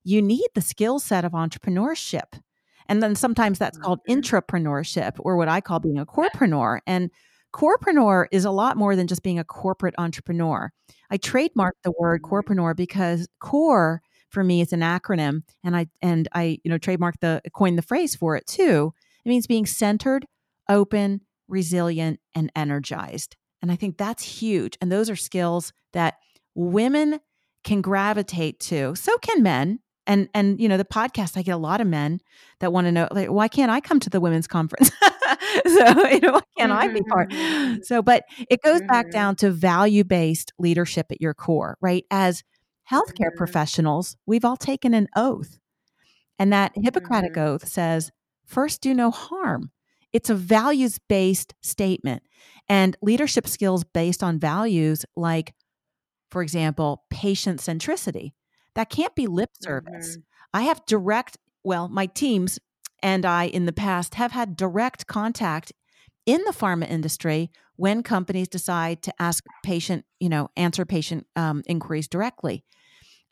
you 0.05 0.23
need 0.23 0.47
the 0.55 0.61
skill 0.61 0.99
set 0.99 1.25
of 1.25 1.33
entrepreneurship. 1.33 2.41
And 2.89 3.03
then 3.03 3.15
sometimes 3.15 3.59
that's 3.59 3.79
called 3.79 4.01
Mhm. 4.09 4.17
intrapreneurship 4.23 5.13
or 5.21 5.37
what 5.37 5.49
i 5.49 5.61
call 5.61 5.79
being 5.81 5.99
a 5.99 6.07
corepreneur 6.07 6.81
and 6.87 7.11
corepreneur 7.53 8.27
is 8.33 8.45
a 8.45 8.51
lot 8.51 8.77
more 8.77 8.95
than 8.97 9.07
just 9.07 9.23
being 9.23 9.39
a 9.39 9.45
corporate 9.45 9.95
entrepreneur. 9.99 10.71
I 11.11 11.19
trademarked 11.19 11.83
the 11.85 11.93
word 11.99 12.23
Mhm. 12.23 12.31
corepreneur 12.31 12.77
because 12.77 13.29
core 13.41 14.03
for 14.31 14.45
me 14.45 14.61
is 14.61 14.73
an 14.73 14.81
acronym 14.81 15.43
and 15.65 15.77
i 15.77 15.87
and 16.01 16.29
i 16.33 16.59
you 16.65 16.71
know 16.71 16.79
trademarked 16.79 17.21
the 17.21 17.43
coined 17.53 17.77
the 17.79 17.83
phrase 17.83 18.15
for 18.15 18.37
it 18.37 18.47
too. 18.47 18.93
It 19.25 19.29
means 19.29 19.47
being 19.47 19.67
centered 19.67 20.27
open 20.69 21.21
resilient 21.49 22.21
and 22.35 22.51
energized 22.55 23.37
and 23.61 23.73
i 23.73 23.77
think 23.77 23.99
that's 23.99 24.23
huge 24.23 24.79
and 24.81 24.91
those 24.93 25.11
are 25.11 25.17
skills 25.17 25.73
that 25.93 26.15
women 26.55 27.19
can 27.65 27.81
gravitate 27.83 28.59
to. 28.61 28.95
So 28.95 29.19
can 29.19 29.43
men 29.43 29.81
and 30.07 30.29
and 30.35 30.61
you 30.61 30.69
know 30.69 30.77
the 30.77 30.85
podcast 30.85 31.37
i 31.37 31.43
get 31.43 31.53
a 31.53 31.57
lot 31.59 31.81
of 31.81 31.87
men 31.87 32.21
that 32.61 32.73
want 32.73 32.87
to 32.87 32.93
know 32.93 33.09
like 33.13 33.29
why 33.29 33.49
can't 33.49 33.71
i 33.71 33.81
come 33.81 34.01
to 34.01 34.11
the 34.11 34.21
women's 34.21 34.47
conference 34.47 34.91
so 35.67 36.07
you 36.09 36.21
know 36.21 36.33
why 36.33 36.41
can't 36.59 36.73
i 36.73 36.89
be 36.89 37.03
part 37.03 37.31
Mhm. 37.31 37.85
so 37.85 38.03
but 38.03 38.25
it 38.51 38.61
goes 38.63 38.81
back 38.89 39.07
Mhm. 39.07 39.13
down 39.13 39.37
to 39.37 39.51
value 39.51 40.05
based 40.05 40.53
leadership 40.59 41.07
at 41.11 41.21
your 41.21 41.35
core 41.35 41.77
right 41.81 42.05
as 42.11 42.43
healthcare 42.91 43.31
Mhm. 43.33 43.37
professionals 43.37 44.17
we've 44.27 44.45
all 44.45 44.57
taken 44.57 44.95
an 44.95 45.09
oath 45.17 45.59
and 46.39 46.53
that 46.53 46.73
hippocratic 46.75 47.35
Mhm. 47.35 47.43
oath 47.47 47.69
says 47.69 48.11
first 48.45 48.81
do 48.81 48.95
no 48.95 49.11
harm 49.11 49.71
it's 50.13 50.31
a 50.31 50.35
values 50.35 50.99
based 51.09 51.55
statement 51.63 52.23
and 52.69 52.97
leadership 53.03 53.47
skills 53.47 53.85
based 53.85 54.23
on 54.23 54.39
values 54.39 55.05
like 55.17 55.55
for 56.31 56.43
example, 56.43 57.03
patient 57.11 57.59
centricity. 57.61 58.31
That 58.75 58.91
can't 58.91 59.15
be 59.15 59.27
lip 59.27 59.51
service. 59.63 60.19
Mhm. 60.19 60.23
I 60.53 60.63
have 60.63 60.85
direct, 60.87 61.37
well, 61.65 61.89
my 61.89 62.07
teams 62.07 62.59
and 63.03 63.25
I 63.25 63.45
in 63.47 63.67
the 63.67 63.73
past 63.73 64.15
have 64.15 64.33
had 64.33 64.57
direct 64.57 65.07
contact 65.07 65.73
in 66.27 66.43
the 66.45 66.53
pharma 66.53 66.89
industry 66.89 67.51
when 67.77 68.03
companies 68.03 68.49
decide 68.49 69.03
to 69.03 69.15
ask 69.23 69.45
patient, 69.65 70.05
you 70.21 70.29
know, 70.29 70.51
answer 70.57 70.85
patient 70.85 71.27
um, 71.37 71.63
inquiries 71.67 72.09
directly. 72.09 72.65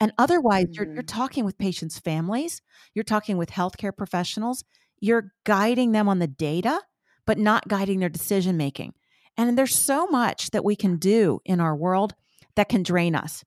And 0.01 0.13
otherwise, 0.19 0.67
you're, 0.79 0.89
you're 0.95 1.03
Mhm. 1.03 1.05
talking 1.05 1.45
with 1.45 1.59
patients' 1.59 1.99
families, 1.99 2.63
you're 2.95 3.05
talking 3.05 3.37
with 3.37 3.51
healthcare 3.51 3.97
professionals, 3.97 4.65
you're 5.01 5.33
guiding 5.45 5.93
them 5.93 6.09
on 6.09 6.19
the 6.19 6.27
data, 6.29 6.81
but 7.27 7.39
not 7.39 7.69
guiding 7.69 8.01
their 8.01 8.09
decision 8.09 8.57
making. 8.57 8.95
And 9.37 9.57
there's 9.59 9.77
so 9.77 10.07
much 10.07 10.51
that 10.51 10.65
we 10.65 10.77
can 10.77 10.97
do 10.97 11.41
in 11.45 11.61
our 11.61 11.77
world 11.77 12.15
that 12.57 12.69
can 12.69 12.83
drain 12.83 13.15
us. 13.15 13.45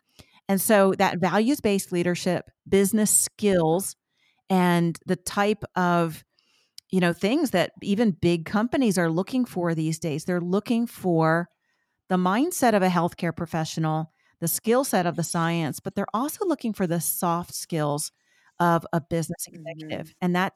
And 0.52 0.60
so 0.60 0.94
that 0.98 1.18
values 1.20 1.62
based 1.62 1.94
leadership, 1.94 2.50
business 2.68 3.10
skills, 3.10 3.96
and 4.50 5.00
the 5.06 5.16
type 5.16 5.64
of 5.78 6.26
you 6.92 7.00
know 7.00 7.14
things 7.14 7.52
that 7.52 7.72
even 7.82 8.12
big 8.12 8.46
companies 8.46 8.98
are 8.98 9.10
looking 9.10 9.46
for 9.46 9.74
these 9.74 10.00
days 10.00 10.26
they're 10.26 10.42
looking 10.42 10.86
for 10.88 11.48
the 12.10 12.18
mindset 12.18 12.74
of 12.76 12.84
a 12.84 12.90
healthcare 12.90 13.36
professional 13.36 14.12
the 14.42 14.48
skill 14.48 14.84
set 14.84 15.06
of 15.06 15.16
the 15.16 15.24
science 15.24 15.80
but 15.80 15.96
they're 15.96 16.14
also 16.14 16.46
looking 16.46 16.74
for 16.74 16.88
the 16.88 17.00
soft 17.02 17.54
skills 17.54 18.12
of 18.60 18.86
a 18.94 19.02
business 19.02 19.48
executive 19.48 20.08
Mhm. 20.08 20.14
and 20.22 20.36
that 20.36 20.54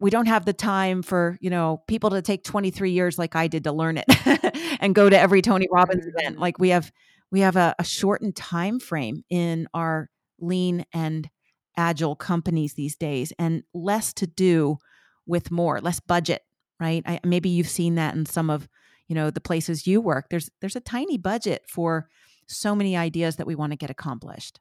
we 0.00 0.10
don't 0.10 0.26
have 0.26 0.44
the 0.44 0.52
time 0.52 1.02
for 1.02 1.38
you 1.40 1.50
know 1.50 1.82
people 1.86 2.10
to 2.10 2.22
take 2.22 2.44
23 2.44 2.90
years 2.90 3.18
like 3.18 3.36
i 3.36 3.46
did 3.46 3.64
to 3.64 3.72
learn 3.72 3.98
it 3.98 4.06
and 4.80 4.94
go 4.94 5.08
to 5.08 5.18
every 5.18 5.42
tony 5.42 5.66
robbins 5.72 6.06
event 6.06 6.36
Mhm. 6.36 6.40
like 6.40 6.58
we 6.58 6.70
have 6.70 6.92
we 7.32 7.40
have 7.40 7.56
a, 7.56 7.74
a 7.80 7.84
shortened 7.84 8.36
time 8.36 8.78
frame 8.78 9.24
in 9.30 9.66
our 9.74 10.10
lean 10.40 10.84
and 10.94 11.30
agile 11.76 12.14
companies 12.16 12.74
these 12.74 12.96
days 12.96 13.32
and 13.38 13.64
less 13.74 14.12
to 14.12 14.26
do 14.28 14.78
with 15.26 15.50
more 15.50 15.80
less 15.80 16.00
budget 16.00 16.42
right 16.80 17.02
I, 17.06 17.20
maybe 17.24 17.48
you've 17.48 17.68
seen 17.68 17.96
that 17.96 18.14
in 18.14 18.26
some 18.26 18.50
of 18.50 18.68
you 19.08 19.14
know 19.16 19.30
the 19.30 19.40
places 19.40 19.86
you 19.86 20.00
work 20.00 20.28
there's 20.30 20.50
there's 20.60 20.76
a 20.76 20.80
tiny 20.80 21.18
budget 21.18 21.64
for 21.68 22.08
so 22.46 22.74
many 22.74 22.96
ideas 22.96 23.36
that 23.36 23.46
we 23.46 23.54
want 23.54 23.72
to 23.72 23.76
get 23.78 23.90
accomplished 23.90 24.60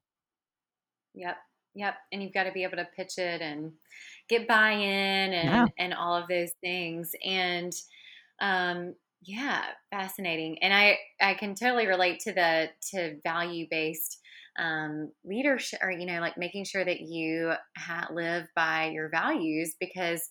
Yep. 1.14 1.38
Yep. 1.76 1.96
And 2.12 2.24
you've 2.24 2.34
got 2.34 2.44
to 2.44 2.52
be 2.52 2.64
able 2.64 2.78
to 2.78 2.88
pitch 2.96 3.18
it 3.18 3.42
and 3.42 3.74
get 4.30 4.48
buy-in 4.48 5.34
Yeah. 5.34 5.64
and 5.64 5.72
and 5.78 5.94
all 5.94 6.16
of 6.16 6.28
those 6.28 6.52
things. 6.62 7.14
And 7.24 7.74
um 8.42 8.96
yeah, 9.22 9.66
fascinating. 9.92 10.58
And 10.64 10.74
I 10.74 10.98
I 11.22 11.36
can 11.36 11.54
totally 11.56 11.88
relate 11.88 12.20
to 12.22 12.34
the 12.34 12.70
to 12.92 13.20
value-based 13.24 14.20
um 14.60 15.12
leadership 15.24 15.80
or 15.82 15.92
you 15.92 16.06
know 16.06 16.20
like 16.20 16.38
making 16.38 16.66
sure 16.66 16.84
that 16.84 17.02
you 17.02 17.54
ha- 17.78 18.10
live 18.12 18.48
by 18.56 18.90
your 18.90 19.10
values 19.10 19.76
because 19.80 20.30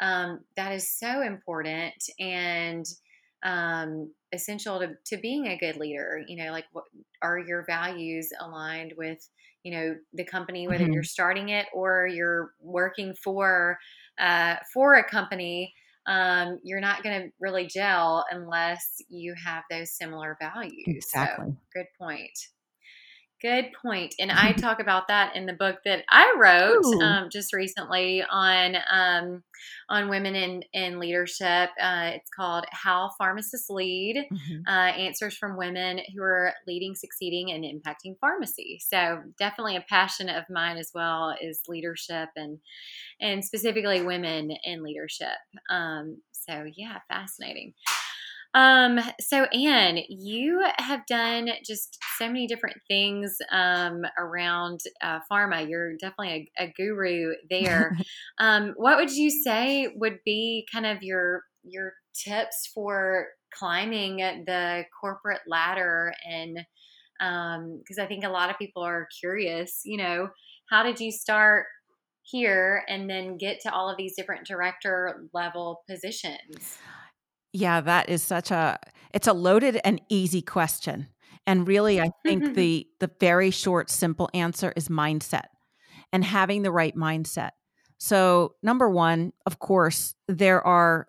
um 0.00 0.44
that 0.56 0.72
is 0.72 0.90
so 0.98 1.20
important 1.20 1.92
and 2.18 2.86
um 3.42 4.12
essential 4.32 4.78
to 4.78 4.94
to 5.04 5.18
being 5.18 5.46
a 5.46 5.58
good 5.58 5.76
leader 5.76 6.22
you 6.26 6.36
know 6.42 6.50
like 6.50 6.64
what 6.72 6.84
are 7.22 7.38
your 7.38 7.64
values 7.66 8.30
aligned 8.40 8.94
with 8.96 9.18
you 9.62 9.70
know 9.72 9.96
the 10.14 10.24
company 10.24 10.66
whether 10.66 10.86
Mhm. 10.86 10.92
you're 10.92 11.02
starting 11.02 11.50
it 11.50 11.66
or 11.74 12.06
you're 12.06 12.54
working 12.60 13.14
for 13.14 13.78
uh, 14.18 14.56
for 14.72 14.94
a 14.94 15.08
company 15.08 15.74
um, 16.08 16.58
you're 16.64 16.80
not 16.80 17.02
going 17.02 17.22
to 17.22 17.28
really 17.38 17.66
gel 17.66 18.24
unless 18.30 19.02
you 19.08 19.34
have 19.44 19.62
those 19.70 19.92
similar 19.92 20.36
values 20.40 20.84
Exactly. 20.86 21.46
so 21.46 21.56
good 21.74 21.86
point 22.00 22.36
good 23.40 23.66
point 23.80 24.14
and 24.18 24.30
i 24.32 24.52
talk 24.56 24.80
about 24.80 25.08
that 25.08 25.34
in 25.36 25.46
the 25.46 25.52
book 25.52 25.76
that 25.84 26.04
i 26.10 26.34
wrote 26.38 26.84
um, 27.02 27.28
just 27.30 27.52
recently 27.52 28.22
on 28.28 28.76
um, 28.90 29.42
on 29.88 30.08
women 30.08 30.34
in 30.34 30.62
in 30.72 30.98
leadership 30.98 31.70
uh, 31.80 32.10
it's 32.14 32.30
called 32.30 32.64
how 32.70 33.10
pharmacists 33.18 33.70
lead 33.70 34.26
Mhm. 34.32 34.62
uh, 34.66 34.92
answers 34.98 35.36
from 35.36 35.56
women 35.56 36.00
who 36.14 36.22
are 36.22 36.52
leading, 36.66 36.94
succeeding, 36.94 37.50
and 37.52 37.64
impacting 37.64 38.18
pharmacy. 38.20 38.78
So 38.86 39.22
definitely 39.38 39.76
a 39.76 39.84
passion 39.88 40.28
of 40.28 40.44
mine 40.50 40.76
as 40.76 40.90
well 40.94 41.34
is 41.40 41.62
leadership 41.68 42.28
and 42.36 42.58
and 43.20 43.44
specifically 43.44 44.02
women 44.02 44.50
in 44.64 44.82
leadership. 44.82 45.38
Um, 45.70 46.20
so 46.32 46.64
yeah, 46.76 46.98
fascinating. 47.08 47.74
Um, 48.54 48.98
so 49.20 49.44
Anne, 49.44 49.98
you 50.08 50.64
have 50.78 51.04
done 51.06 51.50
just 51.66 51.98
so 52.16 52.26
many 52.26 52.46
different 52.46 52.76
things 52.88 53.36
um, 53.52 54.02
around 54.18 54.80
uh, 55.02 55.20
pharma. 55.30 55.68
You're 55.68 55.96
definitely 55.96 56.50
a, 56.58 56.64
a 56.64 56.72
guru 56.76 57.34
there. 57.50 57.96
um, 58.38 58.72
what 58.76 58.96
would 58.96 59.10
you 59.10 59.30
say 59.30 59.92
would 59.96 60.18
be 60.24 60.66
kind 60.72 60.86
of 60.86 61.02
your 61.02 61.42
your 61.62 61.92
tips 62.14 62.70
for 62.74 63.26
climbing 63.52 64.16
the 64.46 64.84
corporate 65.00 65.40
ladder 65.46 66.12
and 66.28 66.58
um 67.20 67.78
because 67.78 67.98
um, 67.98 68.04
I 68.04 68.06
think 68.06 68.24
a 68.24 68.28
lot 68.28 68.50
of 68.50 68.58
people 68.58 68.82
are 68.82 69.08
curious, 69.20 69.82
you 69.84 69.98
know, 69.98 70.28
how 70.70 70.82
did 70.82 71.00
you 71.00 71.10
start 71.10 71.66
here 72.22 72.84
and 72.88 73.08
then 73.08 73.38
get 73.38 73.60
to 73.60 73.72
all 73.72 73.90
of 73.90 73.96
these 73.96 74.14
different 74.16 74.46
director 74.46 75.26
level 75.32 75.82
positions? 75.88 76.78
Yeah, 77.52 77.80
that 77.80 78.08
is 78.08 78.22
such 78.22 78.50
a 78.50 78.78
it's 79.14 79.26
a 79.26 79.32
loaded 79.32 79.80
and 79.84 80.00
easy 80.08 80.42
question. 80.42 81.08
And 81.46 81.66
really 81.66 82.00
I 82.00 82.10
think 82.24 82.54
the 82.54 82.86
the 83.00 83.10
very 83.20 83.50
short 83.50 83.90
simple 83.90 84.28
answer 84.34 84.72
is 84.76 84.88
mindset 84.88 85.46
and 86.12 86.24
having 86.24 86.62
the 86.62 86.72
right 86.72 86.94
mindset. 86.94 87.50
So, 87.98 88.54
number 88.62 88.88
1, 88.88 89.32
of 89.44 89.58
course, 89.58 90.14
there 90.28 90.64
are 90.64 91.08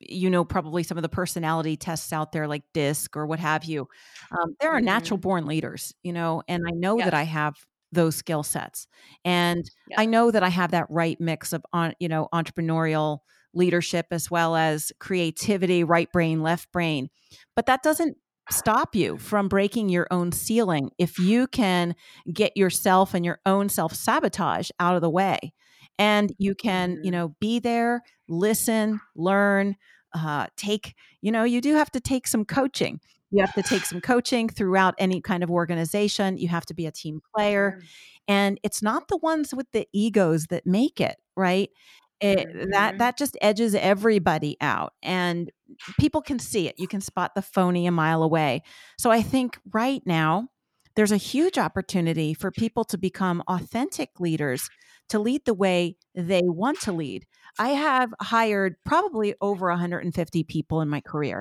you 0.00 0.28
know 0.28 0.44
probably 0.44 0.82
some 0.82 0.98
of 0.98 1.02
the 1.02 1.08
personality 1.08 1.76
tests 1.76 2.12
out 2.12 2.32
there 2.32 2.46
like 2.46 2.62
disc 2.74 3.16
or 3.16 3.26
what 3.26 3.38
have 3.38 3.64
you 3.64 3.88
um, 4.32 4.54
there 4.60 4.70
are 4.70 4.78
mm-hmm. 4.78 4.86
natural 4.86 5.16
born 5.16 5.46
leaders 5.46 5.94
you 6.02 6.12
know 6.12 6.42
and 6.46 6.62
i 6.66 6.72
know 6.72 6.98
yes. 6.98 7.06
that 7.06 7.14
i 7.14 7.22
have 7.22 7.54
those 7.92 8.14
skill 8.14 8.42
sets 8.42 8.86
and 9.24 9.64
i 9.96 10.04
know 10.04 10.30
that 10.30 10.42
i 10.42 10.48
have 10.48 10.72
that 10.72 10.84
right 10.90 11.18
mix 11.20 11.54
of 11.54 11.64
on 11.72 11.94
you 12.00 12.08
know 12.08 12.28
entrepreneurial 12.34 13.20
leadership 13.54 14.06
as 14.10 14.30
well 14.30 14.56
as 14.56 14.92
creativity 14.98 15.84
right 15.84 16.10
brain 16.12 16.42
left 16.42 16.70
brain 16.72 17.08
but 17.56 17.66
that 17.66 17.82
doesn't 17.82 18.16
stop 18.50 18.94
you 18.94 19.16
from 19.16 19.48
breaking 19.48 19.88
your 19.88 20.06
own 20.10 20.30
ceiling 20.30 20.90
if 20.98 21.18
you 21.18 21.46
can 21.46 21.94
get 22.32 22.56
yourself 22.56 23.14
and 23.14 23.24
your 23.24 23.38
own 23.46 23.68
self 23.68 23.94
sabotage 23.94 24.70
out 24.78 24.96
of 24.96 25.02
the 25.02 25.10
way 25.10 25.52
and 25.98 26.34
you 26.38 26.54
can 26.54 26.90
you 26.90 26.96
mm-hmm. 26.96 27.10
know 27.10 27.34
be 27.40 27.58
there 27.58 28.02
listen 28.28 29.00
learn 29.16 29.76
uh, 30.14 30.46
take 30.56 30.94
you 31.22 31.32
know 31.32 31.44
you 31.44 31.60
do 31.60 31.74
have 31.74 31.90
to 31.90 32.00
take 32.00 32.26
some 32.26 32.44
coaching. 32.44 33.00
You 33.30 33.40
have 33.40 33.54
to 33.54 33.62
take 33.62 33.84
some 33.84 34.00
coaching 34.00 34.48
throughout 34.48 34.94
any 34.98 35.20
kind 35.20 35.42
of 35.42 35.50
organization. 35.50 36.38
You 36.38 36.48
have 36.48 36.66
to 36.66 36.74
be 36.74 36.86
a 36.86 36.92
team 36.92 37.20
player 37.34 37.80
and 38.28 38.58
it's 38.62 38.82
not 38.82 39.08
the 39.08 39.16
ones 39.16 39.54
with 39.54 39.66
the 39.72 39.86
egos 39.92 40.46
that 40.46 40.66
make 40.66 41.00
it 41.00 41.16
right 41.36 41.70
it, 42.20 42.48
mm-hmm. 42.48 42.70
that 42.70 42.98
that 42.98 43.18
just 43.18 43.36
edges 43.40 43.74
everybody 43.74 44.56
out 44.60 44.94
and 45.02 45.50
people 45.98 46.22
can 46.22 46.38
see 46.38 46.68
it 46.68 46.74
you 46.78 46.86
can 46.86 47.00
spot 47.00 47.34
the 47.34 47.42
phony 47.42 47.86
a 47.86 47.90
mile 47.90 48.22
away 48.22 48.62
so 48.98 49.10
i 49.10 49.20
think 49.20 49.58
right 49.72 50.02
now 50.06 50.48
there's 50.96 51.12
a 51.12 51.16
huge 51.16 51.58
opportunity 51.58 52.34
for 52.34 52.50
people 52.50 52.84
to 52.84 52.96
become 52.96 53.42
authentic 53.48 54.20
leaders 54.20 54.70
to 55.08 55.18
lead 55.18 55.44
the 55.44 55.54
way 55.54 55.96
they 56.14 56.42
want 56.44 56.80
to 56.82 56.92
lead. 56.92 57.26
I 57.58 57.70
have 57.70 58.14
hired 58.20 58.76
probably 58.84 59.34
over 59.40 59.68
150 59.68 60.44
people 60.44 60.80
in 60.80 60.88
my 60.88 61.00
career. 61.00 61.40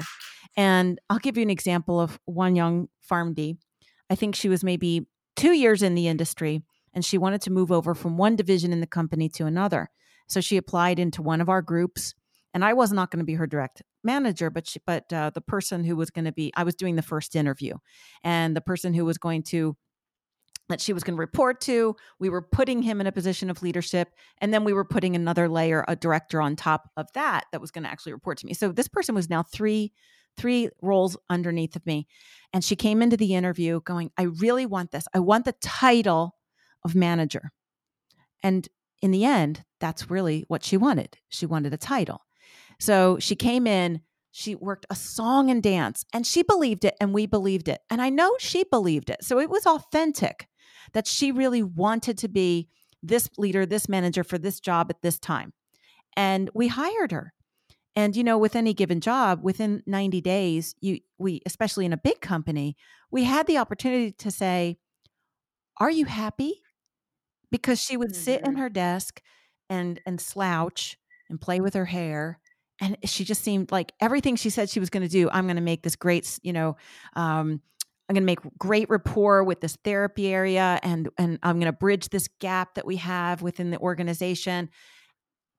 And 0.57 0.99
I'll 1.09 1.19
give 1.19 1.37
you 1.37 1.43
an 1.43 1.49
example 1.49 1.99
of 1.99 2.19
one 2.25 2.55
young 2.55 2.89
PharmD. 3.09 3.57
I 4.09 4.15
think 4.15 4.35
she 4.35 4.49
was 4.49 4.63
maybe 4.63 5.07
two 5.35 5.53
years 5.53 5.81
in 5.81 5.95
the 5.95 6.07
industry 6.07 6.63
and 6.93 7.03
she 7.03 7.17
wanted 7.17 7.41
to 7.41 7.51
move 7.51 7.71
over 7.71 7.95
from 7.95 8.17
one 8.17 8.35
division 8.35 8.71
in 8.71 8.81
the 8.81 8.87
company 8.87 9.29
to 9.29 9.45
another. 9.45 9.89
So 10.27 10.41
she 10.41 10.57
applied 10.57 10.99
into 10.99 11.21
one 11.21 11.41
of 11.41 11.49
our 11.49 11.61
groups. 11.61 12.13
And 12.53 12.63
I 12.63 12.73
was 12.73 12.91
not 12.91 13.09
going 13.09 13.19
to 13.19 13.25
be 13.25 13.33
her 13.33 13.47
direct 13.47 13.81
manager, 14.03 14.49
but 14.49 14.67
she, 14.67 14.79
but 14.85 15.11
uh, 15.11 15.31
the 15.33 15.41
person 15.41 15.83
who 15.83 15.95
was 15.95 16.11
going 16.11 16.25
to 16.25 16.31
be, 16.31 16.51
I 16.55 16.63
was 16.63 16.75
doing 16.75 16.95
the 16.95 17.01
first 17.01 17.35
interview, 17.35 17.75
and 18.23 18.55
the 18.55 18.61
person 18.61 18.93
who 18.93 19.05
was 19.05 19.17
going 19.17 19.43
to 19.43 19.75
that 20.69 20.81
she 20.81 20.93
was 20.93 21.03
going 21.03 21.15
to 21.15 21.19
report 21.19 21.59
to. 21.61 21.95
We 22.19 22.29
were 22.29 22.41
putting 22.41 22.81
him 22.81 23.01
in 23.01 23.07
a 23.07 23.11
position 23.11 23.49
of 23.49 23.61
leadership. 23.61 24.09
And 24.39 24.53
then 24.53 24.63
we 24.63 24.73
were 24.73 24.85
putting 24.85 25.15
another 25.15 25.49
layer, 25.49 25.83
a 25.87 25.95
director 25.95 26.41
on 26.41 26.55
top 26.55 26.89
of 26.95 27.07
that, 27.13 27.45
that 27.51 27.61
was 27.61 27.71
going 27.71 27.83
to 27.83 27.89
actually 27.89 28.13
report 28.13 28.37
to 28.39 28.45
me. 28.45 28.53
So 28.53 28.71
this 28.71 28.87
person 28.87 29.13
was 29.13 29.29
now 29.29 29.43
three, 29.43 29.91
three 30.37 30.69
roles 30.81 31.17
underneath 31.29 31.75
of 31.75 31.85
me. 31.85 32.07
And 32.53 32.63
she 32.63 32.75
came 32.75 33.01
into 33.01 33.17
the 33.17 33.35
interview 33.35 33.81
going, 33.81 34.11
I 34.17 34.23
really 34.23 34.65
want 34.65 34.91
this. 34.91 35.05
I 35.13 35.19
want 35.19 35.45
the 35.45 35.55
title 35.61 36.37
of 36.85 36.95
manager. 36.95 37.51
And 38.41 38.67
in 39.03 39.11
the 39.11 39.25
end, 39.25 39.65
that's 39.81 40.09
really 40.09 40.45
what 40.47 40.63
she 40.63 40.77
wanted. 40.77 41.17
She 41.27 41.45
wanted 41.45 41.73
a 41.73 41.77
title. 41.77 42.21
So 42.79 43.19
she 43.19 43.35
came 43.35 43.67
in, 43.67 43.99
she 44.31 44.55
worked 44.55 44.85
a 44.89 44.95
song 44.95 45.51
and 45.51 45.61
dance, 45.61 46.05
and 46.13 46.25
she 46.25 46.41
believed 46.41 46.85
it, 46.85 46.95
and 47.01 47.13
we 47.13 47.25
believed 47.25 47.67
it. 47.67 47.81
And 47.89 48.01
I 48.01 48.09
know 48.09 48.31
she 48.39 48.63
believed 48.63 49.09
it. 49.09 49.21
So 49.21 49.39
it 49.39 49.49
was 49.49 49.67
authentic 49.67 50.47
that 50.93 51.05
she 51.05 51.33
really 51.33 51.61
wanted 51.61 52.17
to 52.19 52.29
be 52.29 52.69
this 53.03 53.29
leader, 53.37 53.65
this 53.65 53.89
manager 53.89 54.23
for 54.23 54.37
this 54.37 54.61
job 54.61 54.87
at 54.89 55.01
this 55.01 55.19
time. 55.19 55.51
And 56.15 56.49
we 56.53 56.69
hired 56.69 57.11
her. 57.11 57.33
And 57.97 58.15
you 58.15 58.23
know, 58.23 58.37
with 58.37 58.55
any 58.55 58.73
given 58.73 59.01
job, 59.01 59.43
within 59.43 59.83
90 59.85 60.21
days, 60.21 60.75
you 60.79 60.99
we 61.17 61.41
especially 61.45 61.85
in 61.85 61.91
a 61.91 61.97
big 61.97 62.21
company, 62.21 62.77
we 63.11 63.25
had 63.25 63.47
the 63.47 63.57
opportunity 63.57 64.13
to 64.13 64.31
say, 64.31 64.77
"Are 65.77 65.91
you 65.91 66.05
happy?" 66.05 66.62
Because 67.53 67.79
she 67.79 67.95
would 67.95 68.09
mm-hmm. 68.09 68.21
sit 68.21 68.41
in 68.41 68.51
mm-hmm. 68.51 68.61
her 68.61 68.69
desk 68.69 69.21
and 69.69 70.01
and 70.05 70.19
slouch 70.19 70.97
and 71.29 71.39
play 71.39 71.61
with 71.61 71.73
her 71.73 71.85
hair 71.85 72.39
and 72.81 72.97
she 73.05 73.23
just 73.23 73.41
seemed 73.41 73.71
like 73.71 73.93
everything 74.01 74.35
she 74.35 74.49
said 74.49 74.69
she 74.69 74.81
was 74.81 74.89
going 74.89 75.03
to 75.03 75.09
do 75.09 75.29
i'm 75.31 75.45
going 75.45 75.55
to 75.55 75.61
make 75.61 75.83
this 75.83 75.95
great 75.95 76.37
you 76.43 76.51
know 76.51 76.75
um, 77.15 77.61
I'm 78.09 78.15
going 78.15 78.23
to 78.23 78.25
make 78.25 78.57
great 78.57 78.89
rapport 78.89 79.43
with 79.43 79.61
this 79.61 79.77
therapy 79.83 80.27
area 80.27 80.79
and 80.83 81.09
and 81.17 81.39
I'm 81.41 81.55
going 81.55 81.71
to 81.71 81.77
bridge 81.77 82.09
this 82.09 82.27
gap 82.39 82.75
that 82.75 82.85
we 82.85 82.97
have 82.97 83.41
within 83.41 83.71
the 83.71 83.79
organization. 83.79 84.69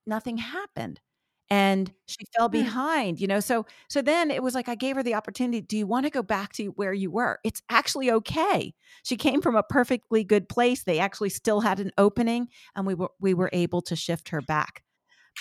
Nothing 0.05 0.37
happened. 0.37 1.01
And 1.49 1.91
she 2.07 2.25
fell 2.35 2.47
hmm. 2.47 2.53
behind, 2.53 3.19
you 3.19 3.27
know. 3.27 3.39
So 3.39 3.65
so 3.87 4.01
then 4.01 4.31
it 4.31 4.41
was 4.41 4.55
like 4.55 4.67
I 4.67 4.75
gave 4.75 4.95
her 4.95 5.03
the 5.03 5.13
opportunity, 5.13 5.61
do 5.61 5.77
you 5.77 5.85
want 5.85 6.05
to 6.05 6.09
go 6.09 6.23
back 6.23 6.53
to 6.53 6.67
where 6.69 6.93
you 6.93 7.11
were? 7.11 7.39
It's 7.43 7.61
actually 7.69 8.09
okay. 8.11 8.73
She 9.03 9.15
came 9.15 9.41
from 9.41 9.55
a 9.55 9.63
perfectly 9.63 10.23
good 10.23 10.49
place. 10.49 10.83
They 10.83 10.99
actually 10.99 11.29
still 11.29 11.61
had 11.61 11.79
an 11.79 11.91
opening 11.97 12.47
and 12.75 12.87
we 12.87 12.95
were 12.95 13.11
we 13.19 13.33
were 13.33 13.49
able 13.53 13.81
to 13.83 13.95
shift 13.95 14.29
her 14.29 14.41
back. 14.41 14.83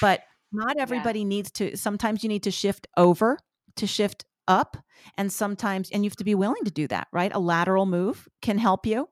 But 0.01 0.21
not 0.55 0.77
everybody 0.79 1.21
yeah. 1.21 1.27
needs 1.27 1.51
to 1.51 1.77
sometimes 1.77 2.23
you 2.23 2.29
need 2.29 2.45
to 2.45 2.51
shift 2.51 2.87
over 2.97 3.39
to 3.77 3.87
shift 3.87 4.25
up 4.47 4.77
and 5.19 5.33
sometimes 5.33 5.91
and 5.91 6.05
you 6.05 6.09
have 6.09 6.17
to 6.17 6.25
be 6.25 6.35
willing 6.35 6.65
to 6.65 6.71
do 6.71 6.87
that 6.87 7.09
right 7.13 7.35
a 7.35 7.39
lateral 7.39 7.87
move 7.87 8.29
can 8.41 8.59
help 8.59 8.87
you 8.87 9.09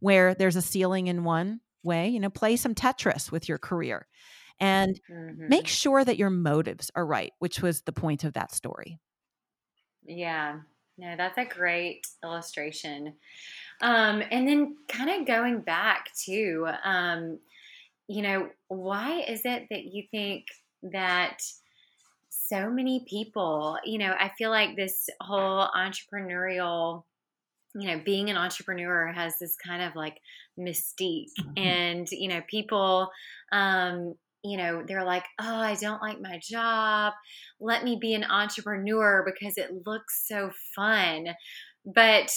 where 0.00 0.34
there's 0.34 0.56
a 0.56 0.62
ceiling 0.62 1.08
in 1.08 1.24
one 1.24 1.60
way 1.82 2.08
you 2.08 2.18
know 2.18 2.30
play 2.30 2.56
some 2.56 2.74
tetris 2.74 3.30
with 3.30 3.48
your 3.48 3.58
career 3.58 4.06
and 4.60 5.00
mm-hmm. 5.10 5.48
make 5.48 5.66
sure 5.66 6.04
that 6.04 6.18
your 6.18 6.30
motives 6.30 6.90
are 6.94 7.06
right 7.06 7.32
which 7.38 7.62
was 7.62 7.82
the 7.82 7.92
point 7.92 8.24
of 8.24 8.32
that 8.32 8.52
story 8.52 8.98
yeah 10.04 10.58
no 10.96 11.14
that's 11.16 11.38
a 11.38 11.44
great 11.44 12.06
illustration 12.24 13.14
um, 13.80 14.22
and 14.32 14.48
then 14.48 14.76
kind 14.88 15.08
of 15.08 15.26
going 15.26 15.60
back 15.60 16.10
to 16.24 16.66
um, 16.84 17.38
you 18.08 18.22
know 18.22 18.48
why 18.68 19.20
is 19.28 19.42
it 19.44 19.66
that 19.70 19.84
you 19.84 20.04
think 20.10 20.46
that 20.82 21.40
so 22.48 22.70
many 22.70 23.04
people, 23.08 23.78
you 23.84 23.98
know, 23.98 24.14
I 24.18 24.30
feel 24.38 24.50
like 24.50 24.74
this 24.76 25.08
whole 25.20 25.68
entrepreneurial, 25.76 27.04
you 27.74 27.86
know, 27.88 28.00
being 28.04 28.30
an 28.30 28.36
entrepreneur 28.36 29.12
has 29.12 29.38
this 29.38 29.54
kind 29.56 29.82
of 29.82 29.94
like 29.94 30.18
mystique. 30.58 31.32
Mm-hmm. 31.38 31.58
And, 31.58 32.10
you 32.10 32.28
know, 32.28 32.40
people, 32.48 33.10
um, 33.52 34.14
you 34.44 34.56
know, 34.56 34.82
they're 34.86 35.04
like, 35.04 35.24
oh, 35.40 35.56
I 35.56 35.74
don't 35.74 36.02
like 36.02 36.20
my 36.20 36.40
job. 36.42 37.12
Let 37.60 37.84
me 37.84 37.98
be 38.00 38.14
an 38.14 38.24
entrepreneur 38.24 39.24
because 39.24 39.58
it 39.58 39.70
looks 39.86 40.26
so 40.26 40.50
fun. 40.74 41.26
But, 41.84 42.30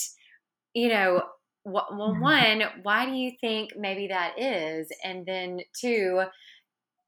you 0.73 0.89
know, 0.89 1.23
well, 1.63 1.87
mm-hmm. 1.91 2.21
one, 2.21 2.63
why 2.81 3.05
do 3.05 3.11
you 3.11 3.31
think 3.39 3.71
maybe 3.77 4.07
that 4.07 4.39
is? 4.39 4.87
And 5.03 5.25
then 5.25 5.59
two, 5.79 6.23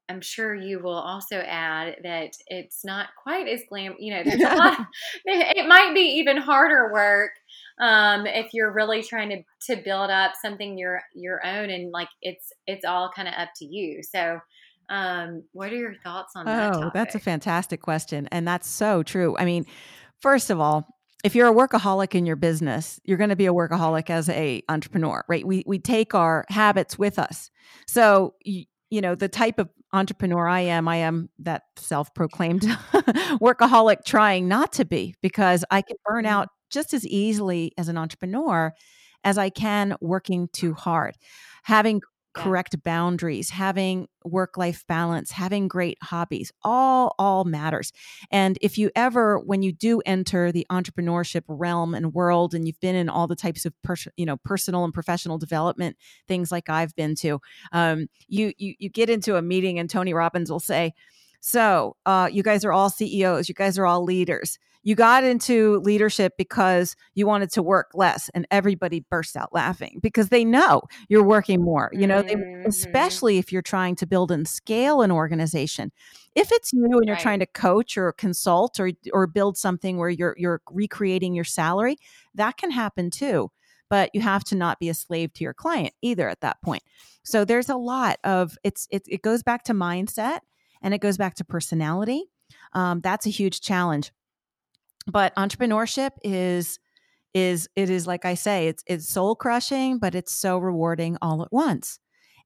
I'm 0.08 0.20
sure 0.20 0.54
you 0.54 0.80
will 0.80 0.98
also 0.98 1.36
add 1.36 1.96
that 2.02 2.32
it's 2.48 2.84
not 2.84 3.08
quite 3.20 3.48
as 3.48 3.62
glam. 3.68 3.94
You 3.98 4.14
know, 4.14 4.22
lot. 4.36 4.78
It 5.24 5.66
might 5.66 5.94
be 5.94 6.18
even 6.18 6.36
harder 6.36 6.92
work 6.92 7.30
um, 7.80 8.26
if 8.26 8.52
you're 8.52 8.72
really 8.72 9.02
trying 9.02 9.30
to 9.30 9.74
to 9.74 9.82
build 9.82 10.10
up 10.10 10.32
something 10.40 10.76
your 10.76 11.00
your 11.14 11.44
own, 11.44 11.70
and 11.70 11.90
like 11.90 12.08
it's 12.20 12.52
it's 12.66 12.84
all 12.84 13.10
kind 13.14 13.28
of 13.28 13.34
up 13.34 13.48
to 13.56 13.64
you. 13.64 14.02
So, 14.02 14.40
um, 14.88 15.44
what 15.52 15.72
are 15.72 15.76
your 15.76 15.94
thoughts 16.02 16.32
on 16.36 16.46
that? 16.46 16.74
Oh, 16.74 16.90
that's 16.92 17.14
a 17.14 17.18
fantastic 17.18 17.80
question, 17.80 18.28
and 18.30 18.46
that's 18.46 18.68
so 18.68 19.02
true. 19.02 19.36
I 19.38 19.44
mean, 19.44 19.66
first 20.20 20.50
of 20.50 20.60
all, 20.60 20.86
if 21.24 21.34
you're 21.34 21.48
a 21.48 21.54
workaholic 21.54 22.14
in 22.14 22.26
your 22.26 22.36
business, 22.36 23.00
you're 23.04 23.16
going 23.16 23.30
to 23.30 23.36
be 23.36 23.46
a 23.46 23.52
workaholic 23.52 24.10
as 24.10 24.28
a 24.28 24.62
entrepreneur, 24.68 25.24
right? 25.28 25.46
We 25.46 25.64
we 25.66 25.78
take 25.78 26.14
our 26.14 26.44
habits 26.48 26.98
with 26.98 27.18
us. 27.18 27.50
So 27.86 28.34
you, 28.44 28.64
you 28.90 29.00
know 29.00 29.14
the 29.14 29.28
type 29.28 29.58
of 29.58 29.70
entrepreneur 29.94 30.46
I 30.46 30.60
am, 30.60 30.88
I 30.88 30.96
am 30.96 31.30
that 31.38 31.62
self 31.76 32.12
proclaimed 32.14 32.62
workaholic 33.40 34.04
trying 34.04 34.48
not 34.48 34.72
to 34.74 34.84
be 34.84 35.14
because 35.22 35.64
I 35.70 35.82
can 35.82 35.96
burn 36.04 36.24
mm-hmm. 36.24 36.34
out 36.34 36.48
just 36.70 36.92
as 36.92 37.06
easily 37.06 37.72
as 37.78 37.88
an 37.88 37.96
entrepreneur 37.96 38.72
as 39.22 39.38
I 39.38 39.48
can 39.48 39.96
working 40.00 40.48
too 40.52 40.74
hard. 40.74 41.16
Having 41.62 42.02
correct 42.34 42.82
boundaries, 42.82 43.50
having 43.50 44.08
work 44.24 44.56
life 44.56 44.84
balance, 44.86 45.30
having 45.30 45.68
great 45.68 45.96
hobbies, 46.02 46.52
all 46.62 47.14
all 47.18 47.44
matters. 47.44 47.92
And 48.30 48.58
if 48.60 48.76
you 48.76 48.90
ever 48.96 49.38
when 49.38 49.62
you 49.62 49.72
do 49.72 50.02
enter 50.04 50.52
the 50.52 50.66
entrepreneurship 50.70 51.42
realm 51.48 51.94
and 51.94 52.12
world 52.12 52.54
and 52.54 52.66
you've 52.66 52.80
been 52.80 52.96
in 52.96 53.08
all 53.08 53.26
the 53.26 53.36
types 53.36 53.64
of 53.64 53.72
pers- 53.82 54.08
you 54.16 54.26
know 54.26 54.36
personal 54.38 54.84
and 54.84 54.92
professional 54.92 55.38
development 55.38 55.96
things 56.28 56.50
like 56.52 56.68
I've 56.68 56.94
been 56.96 57.14
to, 57.16 57.40
um, 57.72 58.08
you 58.28 58.52
you 58.58 58.74
you 58.78 58.88
get 58.90 59.08
into 59.08 59.36
a 59.36 59.42
meeting 59.42 59.78
and 59.78 59.88
Tony 59.88 60.12
Robbins 60.12 60.50
will 60.50 60.60
say, 60.60 60.92
"So, 61.40 61.96
uh, 62.04 62.28
you 62.32 62.42
guys 62.42 62.64
are 62.64 62.72
all 62.72 62.90
CEOs, 62.90 63.48
you 63.48 63.54
guys 63.54 63.78
are 63.78 63.86
all 63.86 64.04
leaders." 64.04 64.58
You 64.84 64.94
got 64.94 65.24
into 65.24 65.78
leadership 65.80 66.34
because 66.36 66.94
you 67.14 67.26
wanted 67.26 67.50
to 67.50 67.62
work 67.62 67.90
less 67.94 68.30
and 68.34 68.46
everybody 68.50 69.04
bursts 69.10 69.34
out 69.34 69.52
laughing 69.52 69.98
because 70.02 70.28
they 70.28 70.44
know 70.44 70.82
you're 71.08 71.24
working 71.24 71.60
more 71.62 71.90
you 71.92 72.06
know 72.06 72.22
mm-hmm. 72.22 72.62
they, 72.62 72.68
especially 72.68 73.38
if 73.38 73.50
you're 73.50 73.62
trying 73.62 73.96
to 73.96 74.06
build 74.06 74.30
and 74.30 74.46
scale 74.46 75.02
an 75.02 75.10
organization 75.10 75.90
if 76.34 76.52
it's 76.52 76.72
you 76.72 76.84
and 76.84 77.06
you're 77.06 77.14
right. 77.14 77.22
trying 77.22 77.40
to 77.40 77.46
coach 77.46 77.98
or 77.98 78.12
consult 78.12 78.78
or 78.78 78.92
or 79.12 79.26
build 79.26 79.56
something 79.56 79.96
where 79.96 80.10
you're 80.10 80.36
you're 80.38 80.60
recreating 80.70 81.34
your 81.34 81.44
salary 81.44 81.96
that 82.34 82.56
can 82.56 82.70
happen 82.70 83.10
too 83.10 83.50
but 83.90 84.10
you 84.14 84.20
have 84.20 84.44
to 84.44 84.54
not 84.54 84.78
be 84.78 84.88
a 84.88 84.94
slave 84.94 85.32
to 85.32 85.42
your 85.42 85.54
client 85.54 85.92
either 86.02 86.28
at 86.28 86.40
that 86.40 86.60
point 86.62 86.82
so 87.24 87.44
there's 87.44 87.68
a 87.68 87.76
lot 87.76 88.18
of 88.22 88.56
it's 88.62 88.86
it, 88.90 89.02
it 89.08 89.22
goes 89.22 89.42
back 89.42 89.64
to 89.64 89.72
mindset 89.72 90.40
and 90.82 90.92
it 90.92 91.00
goes 91.00 91.16
back 91.16 91.34
to 91.34 91.44
personality 91.44 92.24
um, 92.74 93.00
that's 93.00 93.26
a 93.26 93.30
huge 93.30 93.60
challenge 93.60 94.12
but 95.06 95.34
entrepreneurship 95.36 96.10
is 96.22 96.78
is 97.34 97.68
it 97.74 97.90
is 97.90 98.06
like 98.06 98.24
I 98.24 98.34
say, 98.34 98.68
it's 98.68 98.82
it's 98.86 99.08
soul 99.08 99.34
crushing, 99.34 99.98
but 99.98 100.14
it's 100.14 100.32
so 100.32 100.58
rewarding 100.58 101.16
all 101.20 101.42
at 101.42 101.52
once. 101.52 101.98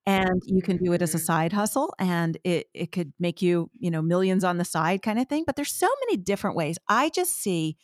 And 0.06 0.40
you 0.46 0.62
can 0.62 0.78
do 0.78 0.94
it 0.94 1.02
as 1.02 1.14
a 1.14 1.18
mm-hmm. 1.18 1.24
side 1.24 1.52
hustle 1.52 1.94
and 1.98 2.38
it 2.42 2.68
it 2.72 2.92
could 2.92 3.12
make 3.20 3.42
you, 3.42 3.70
you 3.78 3.90
know, 3.90 4.00
millions 4.00 4.44
on 4.44 4.56
the 4.56 4.64
side 4.64 5.02
kind 5.02 5.18
of 5.18 5.28
thing. 5.28 5.44
But 5.46 5.56
there's 5.56 5.74
so 5.74 5.88
many 6.06 6.16
different 6.16 6.56
ways. 6.56 6.78
I 6.88 7.10
just 7.10 7.36
see 7.36 7.76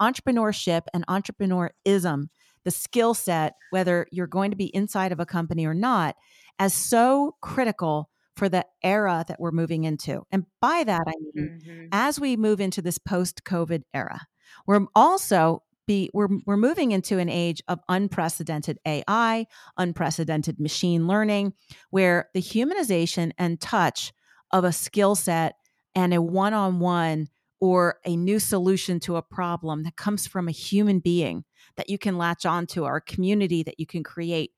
entrepreneurship 0.00 0.82
and 0.94 1.06
entrepreneurism, 1.06 2.28
the 2.64 2.70
skill 2.70 3.12
set, 3.14 3.54
whether 3.70 4.06
you're 4.10 4.26
going 4.26 4.50
to 4.50 4.56
be 4.56 4.74
inside 4.74 5.12
of 5.12 5.20
a 5.20 5.26
company 5.26 5.66
or 5.66 5.74
not, 5.74 6.16
as 6.58 6.72
so 6.72 7.36
critical 7.42 8.08
for 8.36 8.48
the 8.48 8.64
era 8.82 9.24
that 9.26 9.40
we're 9.40 9.50
moving 9.50 9.84
into. 9.84 10.22
And 10.30 10.44
by 10.60 10.84
that, 10.84 11.04
I 11.06 11.12
mean, 11.34 11.60
mm-hmm. 11.60 11.86
as 11.90 12.20
we 12.20 12.36
move 12.36 12.60
into 12.60 12.82
this 12.82 12.98
post 12.98 13.44
COVID 13.44 13.82
era, 13.94 14.26
we're 14.66 14.86
also 14.94 15.62
be 15.86 16.10
we're 16.12 16.28
we're 16.44 16.56
moving 16.56 16.92
into 16.92 17.18
an 17.18 17.28
age 17.28 17.62
of 17.68 17.80
unprecedented 17.88 18.78
AI, 18.86 19.46
unprecedented 19.76 20.60
machine 20.60 21.06
learning, 21.06 21.54
where 21.90 22.28
the 22.34 22.42
humanization 22.42 23.32
and 23.38 23.60
touch 23.60 24.12
of 24.52 24.64
a 24.64 24.72
skill 24.72 25.14
set 25.14 25.54
and 25.94 26.12
a 26.12 26.20
one-on-one 26.20 27.28
or 27.60 27.98
a 28.04 28.16
new 28.16 28.38
solution 28.38 29.00
to 29.00 29.16
a 29.16 29.22
problem 29.22 29.82
that 29.84 29.96
comes 29.96 30.26
from 30.26 30.46
a 30.46 30.52
human 30.52 30.98
being 30.98 31.44
that 31.76 31.88
you 31.88 31.98
can 31.98 32.18
latch 32.18 32.44
onto 32.44 32.84
our 32.84 33.00
community 33.00 33.62
that 33.62 33.80
you 33.80 33.86
can 33.86 34.02
create. 34.02 34.50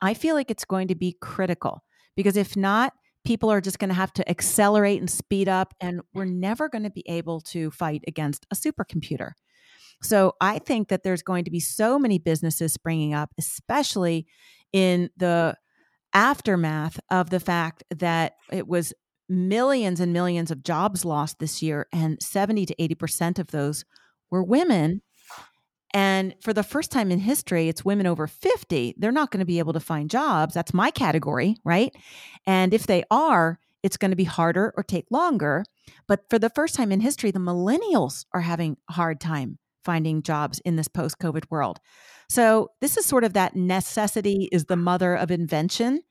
I 0.00 0.14
feel 0.14 0.34
like 0.34 0.50
it's 0.50 0.64
going 0.64 0.88
to 0.88 0.94
be 0.94 1.16
critical 1.20 1.82
because 2.16 2.36
if 2.36 2.56
not, 2.56 2.94
people 3.26 3.50
are 3.50 3.60
just 3.60 3.78
going 3.78 3.88
to 3.88 3.94
have 3.94 4.12
to 4.14 4.28
accelerate 4.28 5.00
and 5.00 5.10
speed 5.10 5.48
up, 5.48 5.74
and 5.80 6.00
we're 6.14 6.24
mm. 6.24 6.36
never 6.36 6.68
going 6.68 6.84
to 6.84 6.90
be 6.90 7.04
able 7.08 7.40
to 7.40 7.70
fight 7.70 8.02
against 8.06 8.46
a 8.50 8.54
supercomputer. 8.54 9.32
So 10.02 10.34
I 10.40 10.58
think 10.58 10.88
that 10.88 11.02
there's 11.02 11.22
going 11.22 11.44
to 11.44 11.50
be 11.50 11.60
so 11.60 11.98
many 11.98 12.18
businesses 12.18 12.72
springing 12.72 13.14
up, 13.14 13.30
especially 13.38 14.26
in 14.72 15.10
the 15.16 15.56
aftermath 16.14 17.00
of 17.10 17.30
the 17.30 17.40
fact 17.40 17.82
that 17.90 18.34
it 18.50 18.68
was 18.68 18.92
millions 19.28 20.00
and 20.00 20.12
millions 20.12 20.50
of 20.50 20.62
jobs 20.62 21.04
lost 21.04 21.38
this 21.38 21.62
year, 21.62 21.86
and 21.92 22.22
70 22.22 22.66
to 22.66 22.74
80% 22.76 23.38
of 23.38 23.48
those 23.48 23.84
were 24.30 24.42
women 24.42 25.02
and 25.96 26.34
for 26.42 26.52
the 26.52 26.62
first 26.62 26.92
time 26.92 27.10
in 27.10 27.20
history, 27.20 27.70
it's 27.70 27.82
women 27.82 28.06
over 28.06 28.26
50. 28.26 28.96
They're 28.98 29.10
not 29.10 29.30
going 29.30 29.40
to 29.40 29.46
be 29.46 29.58
able 29.58 29.72
to 29.72 29.80
find 29.80 30.10
jobs. 30.10 30.52
That's 30.52 30.74
my 30.74 30.90
category, 30.90 31.56
right? 31.64 31.90
And 32.46 32.74
if 32.74 32.86
they 32.86 33.02
are, 33.10 33.58
it's 33.82 33.96
going 33.96 34.10
to 34.10 34.16
be 34.16 34.24
harder 34.24 34.74
or 34.76 34.82
take 34.82 35.06
longer. 35.10 35.64
But 36.06 36.28
for 36.28 36.38
the 36.38 36.50
first 36.50 36.74
time 36.74 36.92
in 36.92 37.00
history, 37.00 37.30
the 37.30 37.38
millennials 37.38 38.26
are 38.34 38.42
having 38.42 38.76
a 38.90 38.92
hard 38.92 39.22
time 39.22 39.58
finding 39.86 40.22
jobs 40.22 40.58
in 40.66 40.76
this 40.76 40.86
post 40.86 41.18
COVID 41.18 41.44
world. 41.48 41.80
So, 42.28 42.72
this 42.82 42.98
is 42.98 43.06
sort 43.06 43.24
of 43.24 43.32
that 43.32 43.56
necessity 43.56 44.50
is 44.52 44.66
the 44.66 44.76
mother 44.76 45.14
of 45.14 45.30
invention 45.30 46.02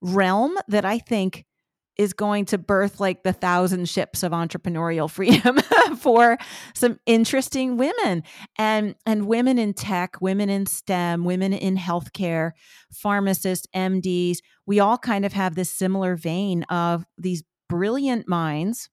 realm 0.00 0.56
that 0.68 0.84
I 0.84 1.00
think 1.00 1.46
is 1.96 2.12
going 2.12 2.44
to 2.46 2.58
birth 2.58 3.00
like 3.00 3.22
the 3.22 3.32
thousand 3.32 3.88
ships 3.88 4.22
of 4.22 4.32
entrepreneurial 4.32 5.10
freedom 5.16 5.58
for 5.98 6.38
some 6.74 6.98
interesting 7.06 7.76
women. 7.76 8.22
And 8.58 8.94
and 9.04 9.26
women 9.26 9.58
in 9.58 9.74
tech 9.74 10.20
women 10.20 10.50
in 10.50 10.66
stem 10.66 11.24
women 11.24 11.52
in 11.52 11.76
healthcare 11.76 12.52
pharmacists 12.92 13.66
mds 13.74 14.38
we 14.64 14.80
all 14.80 14.98
kind 14.98 15.24
of 15.24 15.32
have 15.32 15.54
this 15.54 15.70
similar 15.70 16.16
vein 16.16 16.62
of 16.64 17.04
these 17.18 17.42
brilliant 17.68 18.28
minds 18.28 18.88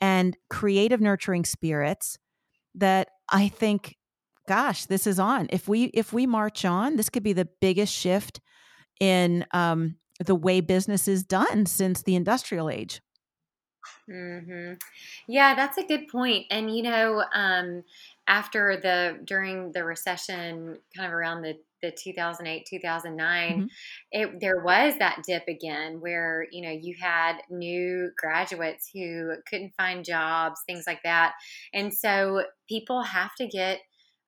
and 0.00 0.36
creative 0.50 1.00
nurturing 1.00 1.44
spirits 1.44 2.18
that 2.74 3.08
i 3.28 3.48
think 3.48 3.96
gosh 4.46 4.86
this 4.86 5.06
is 5.06 5.18
on. 5.18 5.46
If 5.50 5.68
we 5.68 5.84
if 5.84 6.12
we 6.12 6.26
march 6.26 6.64
on 6.64 6.96
this 6.96 7.08
could 7.08 7.22
be 7.22 7.32
the 7.32 7.48
biggest 7.60 7.92
shift 7.92 8.40
in 9.00 9.44
um 9.52 9.96
the 10.18 10.34
way 10.34 10.60
business 10.60 11.08
is 11.08 11.24
done 11.24 11.66
since 11.66 12.02
the 12.02 12.14
industrial 12.14 12.70
age. 12.70 13.00
Mm-hmm. 14.10 14.74
Yeah, 15.28 15.54
that's 15.54 15.78
a 15.78 15.86
good 15.86 16.08
point. 16.08 16.46
And 16.50 16.74
you 16.74 16.82
know, 16.82 17.24
um, 17.34 17.82
after 18.26 18.78
the 18.80 19.18
during 19.24 19.72
the 19.72 19.84
recession, 19.84 20.78
kind 20.96 21.06
of 21.06 21.12
around 21.12 21.42
the 21.42 21.54
the 21.84 21.92
2008 22.02 22.66
2009 22.68 23.52
mm-hmm. 23.52 23.66
it 24.10 24.40
there 24.40 24.62
was 24.64 24.94
that 24.98 25.22
dip 25.26 25.46
again 25.48 26.00
where 26.00 26.46
you 26.50 26.62
know 26.62 26.70
you 26.70 26.94
had 26.98 27.36
new 27.50 28.10
graduates 28.16 28.90
who 28.92 29.34
couldn't 29.48 29.74
find 29.76 30.02
jobs 30.04 30.62
things 30.66 30.84
like 30.86 31.02
that 31.04 31.34
and 31.74 31.92
so 31.92 32.42
people 32.68 33.02
have 33.02 33.34
to 33.36 33.46
get 33.46 33.80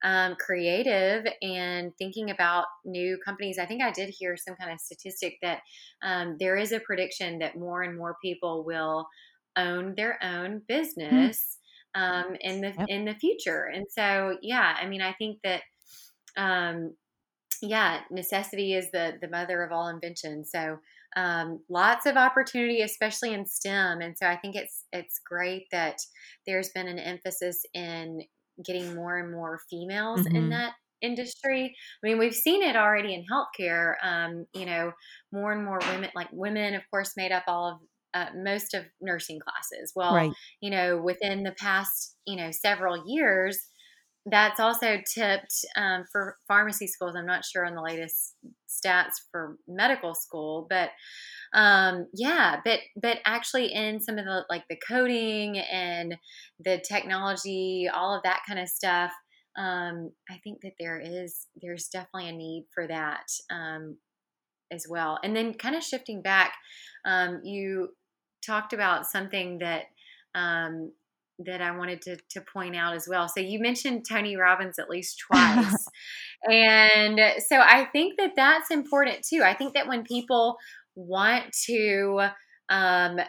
um, 0.04 0.36
creative 0.36 1.24
and 1.42 1.92
thinking 1.98 2.30
about 2.30 2.66
new 2.84 3.18
companies. 3.24 3.58
I 3.58 3.66
think 3.66 3.82
I 3.82 3.90
did 3.90 4.10
hear 4.10 4.36
some 4.36 4.56
kind 4.56 4.72
of 4.72 4.80
statistic 4.80 5.36
that 5.42 5.60
um, 6.02 6.36
there 6.38 6.56
is 6.56 6.72
a 6.72 6.80
prediction 6.80 7.38
that 7.38 7.56
more 7.56 7.82
and 7.82 7.96
more 7.96 8.16
people 8.22 8.64
will 8.64 9.06
own 9.56 9.94
their 9.96 10.18
own 10.22 10.52
hmm. 10.52 10.58
business 10.68 11.58
mm-hmm. 11.96 12.02
um, 12.02 12.36
in 12.40 12.60
the 12.60 12.74
yep. 12.78 12.86
in 12.88 13.04
the 13.04 13.14
future. 13.14 13.70
And 13.72 13.86
so, 13.90 14.36
yeah, 14.42 14.76
I 14.80 14.86
mean, 14.86 15.02
I 15.02 15.12
think 15.12 15.38
that. 15.44 15.62
Um, 16.36 16.94
yeah, 17.62 18.00
necessity 18.10 18.74
is 18.74 18.90
the 18.90 19.14
the 19.22 19.28
mother 19.28 19.62
of 19.62 19.72
all 19.72 19.88
invention. 19.88 20.44
So 20.44 20.76
um, 21.16 21.60
lots 21.70 22.04
of 22.04 22.16
opportunity, 22.16 22.82
especially 22.82 23.32
in 23.32 23.46
STEM. 23.46 24.02
And 24.02 24.16
so 24.16 24.26
I 24.26 24.36
think 24.36 24.54
it's 24.54 24.84
it's 24.92 25.18
great 25.18 25.66
that 25.72 25.98
there's 26.46 26.68
been 26.70 26.88
an 26.88 26.98
emphasis 26.98 27.62
in 27.72 28.20
getting 28.64 28.94
more 28.94 29.18
and 29.18 29.32
more 29.32 29.60
females 29.70 30.20
mm-hmm. 30.20 30.36
in 30.36 30.50
that 30.50 30.72
industry. 31.02 31.74
I 32.02 32.06
mean, 32.06 32.18
we've 32.18 32.34
seen 32.34 32.62
it 32.62 32.76
already 32.76 33.14
in 33.14 33.24
healthcare. 33.30 33.94
Um, 34.02 34.46
you 34.54 34.66
know, 34.66 34.92
more 35.32 35.52
and 35.52 35.64
more 35.64 35.78
women, 35.90 36.10
like 36.14 36.28
women, 36.32 36.74
of 36.74 36.82
course, 36.90 37.12
made 37.16 37.32
up 37.32 37.44
all 37.46 37.68
of 37.68 37.78
uh, 38.14 38.30
most 38.34 38.74
of 38.74 38.84
nursing 39.00 39.38
classes. 39.40 39.92
Well, 39.94 40.14
right. 40.14 40.32
you 40.60 40.70
know, 40.70 40.96
within 40.96 41.42
the 41.42 41.52
past, 41.52 42.16
you 42.26 42.36
know, 42.36 42.50
several 42.50 43.04
years, 43.06 43.58
that's 44.28 44.58
also 44.58 44.98
tipped 45.14 45.64
um, 45.76 46.04
for 46.10 46.36
pharmacy 46.48 46.88
schools. 46.88 47.14
I'm 47.16 47.26
not 47.26 47.44
sure 47.44 47.64
on 47.64 47.74
the 47.76 47.82
latest 47.82 48.34
stats 48.68 49.14
for 49.30 49.56
medical 49.68 50.14
school, 50.14 50.66
but 50.68 50.90
um, 51.54 52.06
yeah, 52.12 52.60
but 52.64 52.80
but 53.00 53.18
actually 53.24 53.72
in 53.72 54.00
some 54.00 54.18
of 54.18 54.24
the 54.24 54.44
like 54.50 54.64
the 54.68 54.78
coding 54.86 55.58
and 55.58 56.16
the 56.58 56.82
technology, 56.86 57.88
all 57.92 58.14
of 58.16 58.22
that 58.24 58.42
kind 58.48 58.58
of 58.58 58.68
stuff, 58.68 59.12
um, 59.56 60.10
I 60.28 60.38
think 60.42 60.60
that 60.62 60.74
there 60.80 61.00
is 61.00 61.46
there's 61.62 61.88
definitely 61.88 62.28
a 62.28 62.32
need 62.32 62.66
for 62.74 62.88
that 62.88 63.26
um, 63.50 63.96
as 64.72 64.86
well. 64.88 65.20
And 65.22 65.36
then 65.36 65.54
kind 65.54 65.76
of 65.76 65.84
shifting 65.84 66.20
back, 66.20 66.52
um, 67.04 67.40
you 67.44 67.90
talked 68.44 68.72
about 68.72 69.06
something 69.06 69.58
that 69.58 69.84
um, 70.34 70.92
that 71.38 71.60
I 71.60 71.76
wanted 71.76 72.02
to, 72.02 72.16
to 72.30 72.40
point 72.40 72.76
out 72.76 72.94
as 72.94 73.06
well. 73.08 73.28
So 73.28 73.40
you 73.40 73.60
mentioned 73.60 74.06
Tony 74.08 74.36
Robbins 74.36 74.78
at 74.78 74.88
least 74.88 75.22
twice. 75.30 75.86
and 76.50 77.20
so 77.46 77.58
I 77.58 77.86
think 77.92 78.18
that 78.18 78.32
that's 78.36 78.70
important 78.70 79.24
too. 79.28 79.42
I 79.42 79.54
think 79.54 79.74
that 79.74 79.88
when 79.88 80.04
people 80.04 80.56
want 80.94 81.52
to 81.66 82.28
um, 82.68 83.20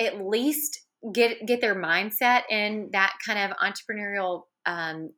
at 0.00 0.20
least 0.20 0.80
get 1.12 1.44
get 1.46 1.60
their 1.60 1.74
mindset 1.74 2.42
in 2.50 2.88
that 2.92 3.12
kind 3.26 3.38
of 3.38 3.56
entrepreneurial 3.58 4.42
um, 4.66 5.10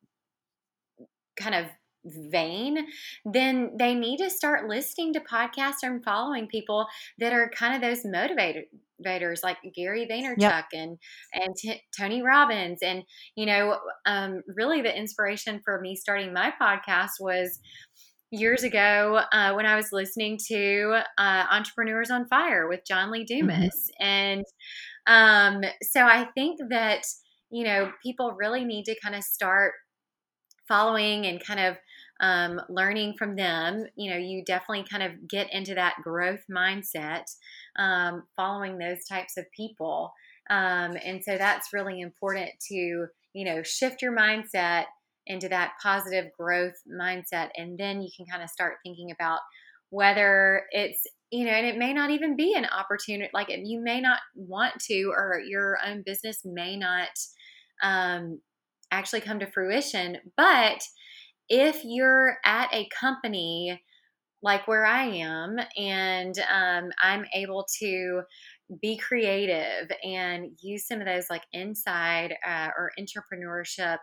kind 1.36 1.54
of 1.54 1.66
vein, 2.06 2.86
then 3.24 3.72
they 3.78 3.94
need 3.94 4.18
to 4.18 4.30
start 4.30 4.68
listening 4.68 5.12
to 5.14 5.20
podcasts 5.20 5.82
and 5.82 6.04
following 6.04 6.46
people 6.46 6.86
that 7.18 7.32
are 7.32 7.50
kind 7.54 7.74
of 7.74 7.80
those 7.80 8.04
motivators 8.04 9.42
like 9.42 9.58
Gary 9.74 10.06
Vaynerchuk 10.10 10.38
yep. 10.40 10.64
and 10.72 10.98
and 11.32 11.54
T- 11.56 11.82
Tony 11.98 12.22
Robbins 12.22 12.78
and 12.82 13.02
you 13.34 13.46
know 13.46 13.78
um, 14.06 14.42
really 14.56 14.80
the 14.82 14.96
inspiration 14.96 15.60
for 15.64 15.80
me 15.80 15.96
starting 15.96 16.32
my 16.32 16.52
podcast 16.60 17.10
was 17.20 17.58
years 18.30 18.62
ago 18.62 19.20
uh, 19.32 19.52
when 19.52 19.66
I 19.66 19.76
was 19.76 19.88
listening 19.92 20.38
to 20.48 21.00
uh, 21.18 21.44
Entrepreneurs 21.50 22.10
on 22.10 22.26
Fire 22.28 22.68
with 22.68 22.80
John 22.86 23.10
Lee 23.10 23.24
mm-hmm. 23.24 23.46
Dumas 23.46 23.90
mm-hmm. 24.00 24.06
and 24.06 24.44
um, 25.06 25.62
so 25.82 26.00
I 26.00 26.28
think 26.34 26.58
that 26.70 27.02
you 27.50 27.64
know 27.64 27.92
people 28.02 28.32
really 28.32 28.64
need 28.64 28.84
to 28.84 28.96
kind 29.02 29.14
of 29.14 29.22
start 29.22 29.72
following 30.68 31.26
and 31.26 31.44
kind 31.44 31.60
of 31.60 31.76
um, 32.20 32.60
learning 32.68 33.14
from 33.18 33.36
them. 33.36 33.84
You 33.96 34.10
know, 34.10 34.16
you 34.18 34.44
definitely 34.44 34.84
kind 34.90 35.02
of 35.02 35.28
get 35.28 35.52
into 35.52 35.74
that 35.74 35.96
growth 36.02 36.44
mindset 36.50 37.24
um, 37.78 38.24
following 38.36 38.78
those 38.78 39.04
types 39.08 39.36
of 39.36 39.44
people. 39.56 40.12
Um, 40.48 40.96
and 41.04 41.22
so 41.24 41.36
that's 41.36 41.72
really 41.72 42.00
important 42.00 42.50
to, 42.68 43.06
you 43.34 43.44
know, 43.44 43.62
shift 43.62 44.02
your 44.02 44.16
mindset 44.16 44.84
into 45.26 45.48
that 45.48 45.72
positive 45.82 46.26
growth 46.38 46.74
mindset. 46.88 47.50
And 47.56 47.76
then 47.76 48.00
you 48.00 48.08
can 48.16 48.26
kind 48.26 48.42
of 48.42 48.50
start 48.50 48.74
thinking 48.84 49.10
about 49.10 49.40
whether 49.90 50.62
it's, 50.70 51.02
you 51.30 51.44
know, 51.44 51.50
and 51.52 51.66
it 51.66 51.76
may 51.76 51.92
not 51.92 52.10
even 52.10 52.36
be 52.36 52.54
an 52.54 52.66
opportunity, 52.66 53.30
like 53.34 53.48
you 53.50 53.80
may 53.82 54.00
not 54.00 54.20
want 54.34 54.74
to, 54.82 55.12
or 55.14 55.40
your 55.44 55.78
own 55.84 56.02
business 56.06 56.42
may 56.44 56.76
not 56.76 57.08
um, 57.82 58.40
actually 58.90 59.20
come 59.20 59.40
to 59.40 59.50
fruition, 59.50 60.18
but 60.36 60.80
if 61.48 61.82
you're 61.84 62.38
at 62.44 62.72
a 62.72 62.88
company 62.88 63.82
like 64.42 64.68
where 64.68 64.86
I 64.86 65.04
am 65.04 65.56
and 65.76 66.34
um, 66.52 66.90
I'm 67.00 67.24
able 67.34 67.66
to 67.80 68.22
be 68.80 68.96
creative 68.96 69.90
and 70.04 70.58
use 70.60 70.86
some 70.86 71.00
of 71.00 71.06
those 71.06 71.26
like 71.30 71.42
inside 71.52 72.34
uh, 72.46 72.70
or 72.76 72.92
entrepreneurship 72.98 73.98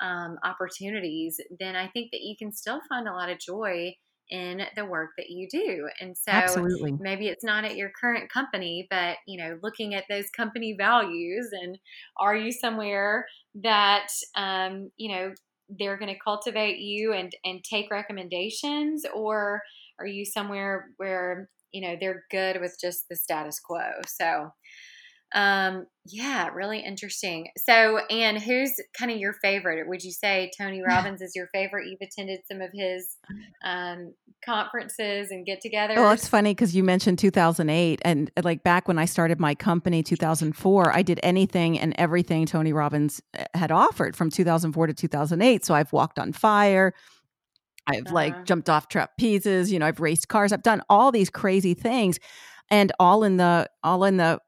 um, 0.00 0.38
opportunities, 0.44 1.38
then 1.60 1.76
I 1.76 1.88
think 1.88 2.10
that 2.12 2.22
you 2.22 2.34
can 2.38 2.52
still 2.52 2.80
find 2.88 3.08
a 3.08 3.12
lot 3.12 3.30
of 3.30 3.38
joy 3.38 3.94
in 4.30 4.62
the 4.74 4.84
work 4.84 5.10
that 5.18 5.28
you 5.28 5.48
do. 5.50 5.88
And 6.00 6.16
so 6.16 6.32
Absolutely. 6.36 6.98
maybe 6.98 7.28
it's 7.28 7.44
not 7.44 7.64
at 7.64 7.76
your 7.76 7.90
current 8.00 8.30
company, 8.32 8.86
but 8.90 9.18
you 9.26 9.42
know, 9.42 9.58
looking 9.62 9.94
at 9.94 10.04
those 10.08 10.30
company 10.30 10.74
values 10.78 11.50
and 11.52 11.78
are 12.18 12.34
you 12.34 12.50
somewhere 12.50 13.26
that 13.62 14.08
um, 14.34 14.90
you 14.96 15.14
know, 15.14 15.34
they're 15.68 15.98
going 15.98 16.12
to 16.12 16.20
cultivate 16.20 16.78
you 16.78 17.12
and 17.12 17.32
and 17.44 17.62
take 17.64 17.90
recommendations 17.90 19.04
or 19.14 19.62
are 19.98 20.06
you 20.06 20.24
somewhere 20.24 20.90
where 20.96 21.48
you 21.72 21.80
know 21.80 21.96
they're 21.98 22.24
good 22.30 22.60
with 22.60 22.76
just 22.80 23.08
the 23.08 23.16
status 23.16 23.60
quo? 23.60 23.90
So 24.06 24.50
um 25.34 25.86
yeah 26.06 26.48
really 26.48 26.80
interesting. 26.80 27.48
So 27.56 27.98
and 28.10 28.38
who's 28.38 28.72
kind 28.98 29.10
of 29.10 29.18
your 29.18 29.34
favorite? 29.42 29.88
Would 29.88 30.02
you 30.02 30.12
say 30.12 30.50
tony 30.56 30.82
robbins 30.86 31.20
is 31.20 31.32
your 31.34 31.48
favorite? 31.52 31.88
You've 31.88 32.08
attended 32.08 32.40
some 32.50 32.60
of 32.60 32.70
his 32.72 33.16
um 33.64 34.14
conferences 34.44 35.30
and 35.30 35.46
get-togethers. 35.46 35.96
Well, 35.96 36.12
it's 36.12 36.28
funny 36.28 36.50
because 36.50 36.76
you 36.76 36.84
mentioned 36.84 37.18
2008 37.18 38.00
and 38.04 38.30
like 38.42 38.62
back 38.62 38.86
when 38.86 38.98
i 38.98 39.06
started 39.06 39.40
my 39.40 39.54
company 39.54 40.02
2004 40.02 40.94
i 40.94 41.00
did 41.00 41.18
anything 41.22 41.78
and 41.78 41.94
everything 41.96 42.44
tony 42.44 42.72
robbins 42.72 43.22
eh, 43.32 43.46
had 43.54 43.72
offered 43.72 44.14
from 44.14 44.28
2004 44.28 44.88
to 44.88 44.92
2008 44.92 45.64
so 45.64 45.74
i've 45.74 45.92
walked 45.92 46.18
on 46.18 46.32
fire. 46.32 46.92
I've 47.86 48.06
uh-huh. 48.06 48.14
like 48.14 48.44
jumped 48.44 48.70
off 48.70 48.88
trapezes, 48.88 49.70
you 49.70 49.78
know, 49.78 49.86
I've 49.86 50.00
raced 50.00 50.28
cars, 50.28 50.52
I've 50.52 50.62
done 50.62 50.82
all 50.88 51.12
these 51.12 51.30
crazy 51.30 51.74
things 51.74 52.18
and 52.70 52.92
all 52.98 53.24
in 53.24 53.36
the 53.36 53.68
all 53.82 54.04
in 54.04 54.16
the 54.16 54.40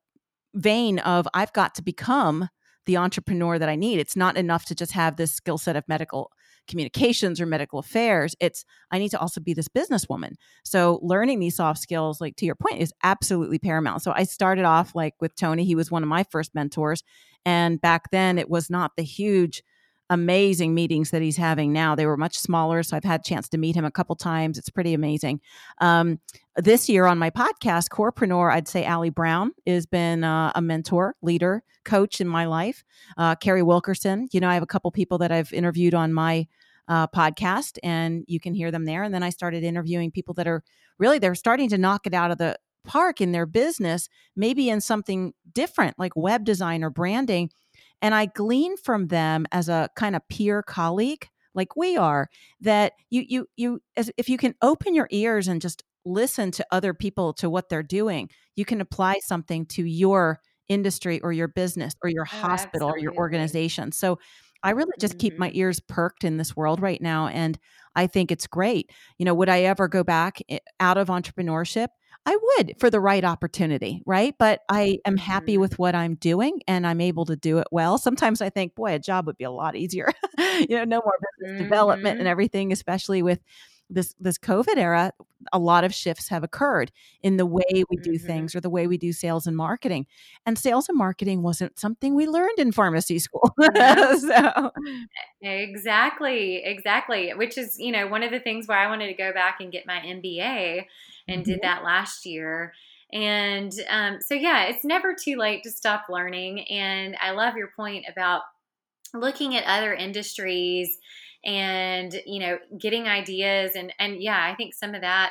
vein 0.57 0.99
of 1.01 1.29
I've 1.35 1.53
got 1.53 1.75
to 1.77 1.83
become 1.83 2.49
the 2.87 2.97
entrepreneur 2.97 3.59
that 3.59 3.69
I 3.69 3.77
need. 3.77 3.99
It's 3.99 4.17
not 4.17 4.37
enough 4.37 4.65
to 4.67 4.75
just 4.75 4.93
have 4.93 5.17
this 5.17 5.33
skill 5.33 5.59
set 5.59 5.77
of 5.77 5.85
medical 5.89 6.31
communications 6.69 7.41
or 7.41 7.47
medical 7.47 7.79
affairs. 7.79 8.35
It's 8.41 8.65
I 8.91 8.99
need 8.99 9.11
to 9.11 9.21
also 9.21 9.41
be 9.41 9.55
this 9.55 9.69
businesswoman. 9.69 10.33
So 10.65 10.99
learning 11.03 11.39
these 11.41 11.57
soft 11.57 11.81
skills, 11.81 12.21
like 12.21 12.37
to 12.37 12.47
your 12.47 12.55
point, 12.55 12.81
is 12.81 12.93
absolutely 13.03 13.59
paramount. 13.59 14.03
So 14.03 14.13
I 14.15 14.25
started 14.25 14.65
off 14.65 14.95
like 14.95 15.15
with 15.21 15.37
Tony. 15.37 15.65
He 15.65 15.75
was 15.75 15.91
one 15.91 16.03
of 16.03 16.09
my 16.09 16.25
first 16.31 16.55
mentors. 16.55 17.03
And 17.45 17.81
back 17.81 18.11
then 18.11 18.39
it 18.39 18.51
was 18.51 18.71
not 18.71 18.93
the 18.97 19.05
huge 19.05 19.63
amazing 20.11 20.75
meetings 20.75 21.11
that 21.11 21.23
he's 21.23 21.37
having 21.37 21.73
now. 21.73 21.95
They 21.95 22.07
were 22.07 22.17
much 22.17 22.39
smaller, 22.39 22.83
so 22.83 22.97
I've 22.97 23.05
had 23.05 23.21
a 23.21 23.25
chance 23.25 23.49
to 23.51 23.59
meet 23.59 23.77
him 23.77 23.85
a 23.85 23.91
couple 23.91 24.15
times. 24.17 24.59
It's 24.59 24.71
pretty 24.71 24.95
amazing. 24.95 25.41
Um, 25.81 26.21
this 26.57 26.89
year 26.89 27.07
on 27.07 27.19
my 27.19 27.31
podcast, 27.31 27.89
Corepreneur, 27.89 28.53
I'd 28.53 28.69
say 28.69 28.87
Ali 28.87 29.11
Brown 29.11 29.53
has 29.67 29.87
been 29.87 30.25
uh, 30.25 30.53
a 30.55 30.63
mentor, 30.63 31.17
leader, 31.23 31.63
coach 31.85 32.21
in 32.21 32.29
my 32.29 32.47
life. 32.47 32.85
Uh, 33.17 33.35
Carrie 33.35 33.63
Wilkerson, 33.63 34.29
you 34.33 34.41
know, 34.41 34.49
I 34.49 34.55
have 34.55 34.63
a 34.63 34.67
couple 34.67 34.91
people 34.91 35.19
that 35.19 35.33
I've 35.33 35.53
interviewed 35.53 35.95
on 35.95 36.13
my 36.13 36.47
uh, 36.89 37.07
podcast, 37.09 37.79
and 37.83 38.25
you 38.29 38.41
can 38.41 38.55
hear 38.55 38.71
them 38.71 38.85
there. 38.85 39.03
And 39.03 39.13
then 39.13 39.23
I 39.23 39.31
started 39.31 39.65
interviewing 39.65 40.11
people 40.11 40.35
that 40.35 40.47
are 40.47 40.63
really 40.99 41.19
they're 41.19 41.35
starting 41.35 41.69
to 41.71 41.79
knock 41.79 42.07
it 42.07 42.15
out 42.15 42.31
of 42.31 42.39
the 42.39 42.57
park 42.85 43.21
in 43.21 43.33
their 43.33 43.47
business, 43.47 44.09
maybe 44.37 44.71
in 44.71 44.81
something 44.81 45.35
different 45.53 45.99
like 45.99 46.13
web 46.15 46.45
design 46.45 46.85
or 46.85 46.91
branding 46.91 47.51
and 48.03 48.15
I 48.15 48.27
glean 48.27 48.77
from 48.77 49.09
them 49.09 49.47
as 49.53 49.69
a 49.69 49.89
kind 49.97 50.17
of 50.17 50.23
peer 50.29 50.63
colleague, 50.63 51.29
like 51.55 51.77
we 51.77 51.97
are, 51.97 52.29
that 52.61 52.93
you 53.11 53.25
you 53.27 53.47
you 53.57 53.81
as 53.97 54.11
if 54.17 54.29
you 54.29 54.39
can 54.39 54.55
open 54.63 54.95
your 54.95 55.09
ears 55.11 55.49
and 55.49 55.61
just 55.61 55.83
listen 56.05 56.51
to 56.53 56.67
other 56.71 56.95
people 56.95 57.33
to 57.35 57.51
what 57.51 57.69
they're 57.69 57.83
doing, 57.83 58.31
you 58.55 58.65
can 58.65 58.81
apply 58.81 59.19
something 59.25 59.67
to 59.67 59.85
your 59.85 60.41
industry 60.69 61.21
or 61.21 61.33
your 61.33 61.49
business 61.49 61.95
or 62.03 62.09
your 62.11 62.27
oh, 62.33 62.37
hospital 62.37 62.89
absolutely. 62.89 63.01
or 63.01 63.03
your 63.03 63.15
organization. 63.17 63.93
So 63.93 64.19
I 64.63 64.71
really 64.71 64.93
just 64.99 65.15
mm-hmm. 65.15 65.19
keep 65.19 65.39
my 65.39 65.49
mm-hmm. 65.49 65.59
ears 65.59 65.81
perked 65.81 66.25
in 66.25 66.39
this 66.39 66.57
world 66.57 66.81
right 66.81 67.01
now 67.01 67.29
and 67.29 67.59
I 67.95 68.07
think 68.07 68.31
it's 68.31 68.47
great. 68.47 68.91
You 69.19 69.25
know, 69.25 69.35
would 69.35 69.49
I 69.49 69.63
ever 69.63 69.89
go 69.89 70.05
back 70.05 70.39
eh, 70.49 70.59
out 70.81 70.99
of 70.99 71.09
entrepreneurship? 71.09 71.89
I 72.27 72.37
would 72.43 72.75
for 72.81 72.91
the 72.91 73.01
right 73.01 73.25
opportunity, 73.25 74.03
right? 74.05 74.35
But 74.37 74.63
I 74.69 74.99
am 75.05 75.17
happy 75.17 75.53
mm-hmm. 75.53 75.61
with 75.61 75.79
what 75.79 75.95
I'm 75.95 76.17
doing 76.17 76.61
and 76.67 76.85
I'm 76.85 77.01
able 77.01 77.25
to 77.27 77.37
do 77.37 77.59
it 77.59 77.69
well. 77.71 77.99
Sometimes 77.99 78.43
I 78.43 78.51
think, 78.51 78.75
boy, 78.75 78.95
a 78.95 78.99
job 78.99 79.27
would 79.27 79.39
be 79.39 79.45
a 79.45 79.51
lot 79.51 79.77
easier. 79.77 80.13
you 80.39 80.77
know, 80.77 80.85
no 80.85 81.01
more 81.05 81.15
business 81.39 81.55
mm-hmm. 81.55 81.63
development 81.63 82.07
and 82.15 82.21
mm-hmm. 82.21 82.27
everything, 82.27 82.73
especially 82.73 83.23
with 83.23 83.39
this 83.89 84.15
this 84.19 84.39
COVID 84.39 84.77
era, 84.77 85.13
a 85.53 85.59
lot 85.61 85.85
of 85.85 85.95
shifts 85.95 86.29
have 86.29 86.43
occurred 86.43 86.91
in 87.23 87.37
the 87.37 87.47
way 87.47 87.63
we 87.89 87.97
do 88.03 88.13
mm-hmm. 88.13 88.27
things 88.27 88.55
or 88.57 88.61
the 88.61 88.71
way 88.71 88.89
we 88.89 88.97
do 88.97 89.13
sales 89.13 89.47
and 89.47 89.57
marketing. 89.57 90.07
And 90.45 90.59
sales 90.59 90.89
and 90.89 90.99
marketing 90.99 91.43
wasn't 91.43 91.79
something 91.79 92.17
we 92.17 92.27
learned 92.27 92.59
in 92.59 92.73
pharmacy 92.73 93.21
school. 93.21 93.55
so 93.63 94.73
exactly, 95.41 96.63
exactly. 96.65 97.33
Which 97.35 97.57
is, 97.57 97.79
you 97.79 97.93
know, 97.93 98.09
one 98.09 98.25
of 98.25 98.33
the 98.33 98.41
things 98.41 98.67
where 98.67 98.79
I 98.79 98.89
wanted 98.89 99.07
to 99.09 99.15
go 99.15 99.33
back 99.33 99.59
and 99.61 99.71
get 99.71 99.87
my 99.87 100.01
MBA 100.01 100.87
and 101.29 101.43
mm-hmm. 101.43 101.53
did 101.53 101.61
that 101.63 101.85
last 101.85 102.27
year. 102.27 102.73
And 103.13 103.73
um, 103.89 104.19
so, 104.21 104.35
yeah, 104.35 104.65
it's 104.65 104.85
never 104.85 105.15
too 105.15 105.37
late 105.37 105.63
to 105.63 105.71
stop 105.71 106.07
learning. 106.09 106.61
And 106.69 107.17
I 107.21 107.31
love 107.31 107.57
your 107.57 107.71
point 107.77 108.05
about 108.11 108.43
looking 109.15 109.55
at 109.55 109.65
other 109.65 109.95
industries 109.95 110.99
and, 111.45 112.21
you 112.27 112.41
know, 112.41 112.59
getting 112.79 113.07
ideas. 113.07 113.73
And, 113.77 113.93
and 113.99 114.21
yeah, 114.21 114.45
I 114.45 114.57
think 114.57 114.75
some 114.75 114.95
of 114.95 115.03
that 115.03 115.31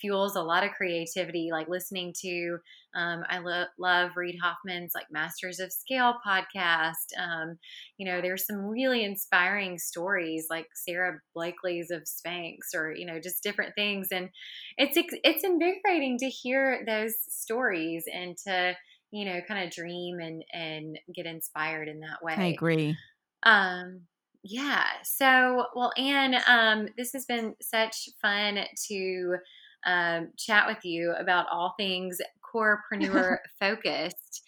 fuels 0.00 0.36
a 0.36 0.42
lot 0.42 0.64
of 0.64 0.72
creativity, 0.72 1.48
like 1.50 1.68
listening 1.68 2.14
to, 2.22 2.58
um, 2.94 3.24
I 3.28 3.38
lo- 3.38 3.64
love 3.78 4.10
Reid 4.16 4.36
Hoffman's 4.42 4.92
like 4.94 5.06
Masters 5.10 5.60
of 5.60 5.72
Scale 5.72 6.14
podcast. 6.26 7.16
Um, 7.18 7.58
you 7.98 8.06
know, 8.06 8.20
there's 8.20 8.46
some 8.46 8.56
really 8.56 9.04
inspiring 9.04 9.78
stories 9.78 10.46
like 10.50 10.66
Sara 10.74 11.20
Blakely's 11.34 11.90
of 11.90 12.02
Spanx 12.04 12.74
or, 12.74 12.94
you 12.94 13.06
know, 13.06 13.20
just 13.20 13.42
different 13.42 13.74
things. 13.74 14.08
And 14.12 14.28
it's, 14.76 14.96
it's 14.96 15.44
invigorating 15.44 16.18
to 16.18 16.28
hear 16.28 16.82
those 16.86 17.14
stories 17.28 18.04
and 18.12 18.36
to, 18.46 18.74
you 19.10 19.24
know, 19.24 19.40
kind 19.46 19.64
of 19.64 19.72
dream 19.72 20.18
and, 20.20 20.42
and 20.52 20.98
get 21.14 21.26
inspired 21.26 21.88
in 21.88 22.00
that 22.00 22.22
way. 22.22 22.34
I 22.36 22.46
agree. 22.46 22.96
Um, 23.42 24.02
yeah. 24.42 24.84
So, 25.02 25.66
well, 25.74 25.92
Anne, 25.96 26.36
um, 26.46 26.88
this 26.96 27.12
has 27.14 27.24
been 27.24 27.54
such 27.60 28.08
fun 28.22 28.60
to 28.88 29.36
um, 29.84 30.28
chat 30.36 30.66
with 30.66 30.84
you 30.84 31.12
about 31.18 31.46
all 31.50 31.74
things 31.76 32.18
corepreneur 32.54 33.38
focused. 33.60 34.42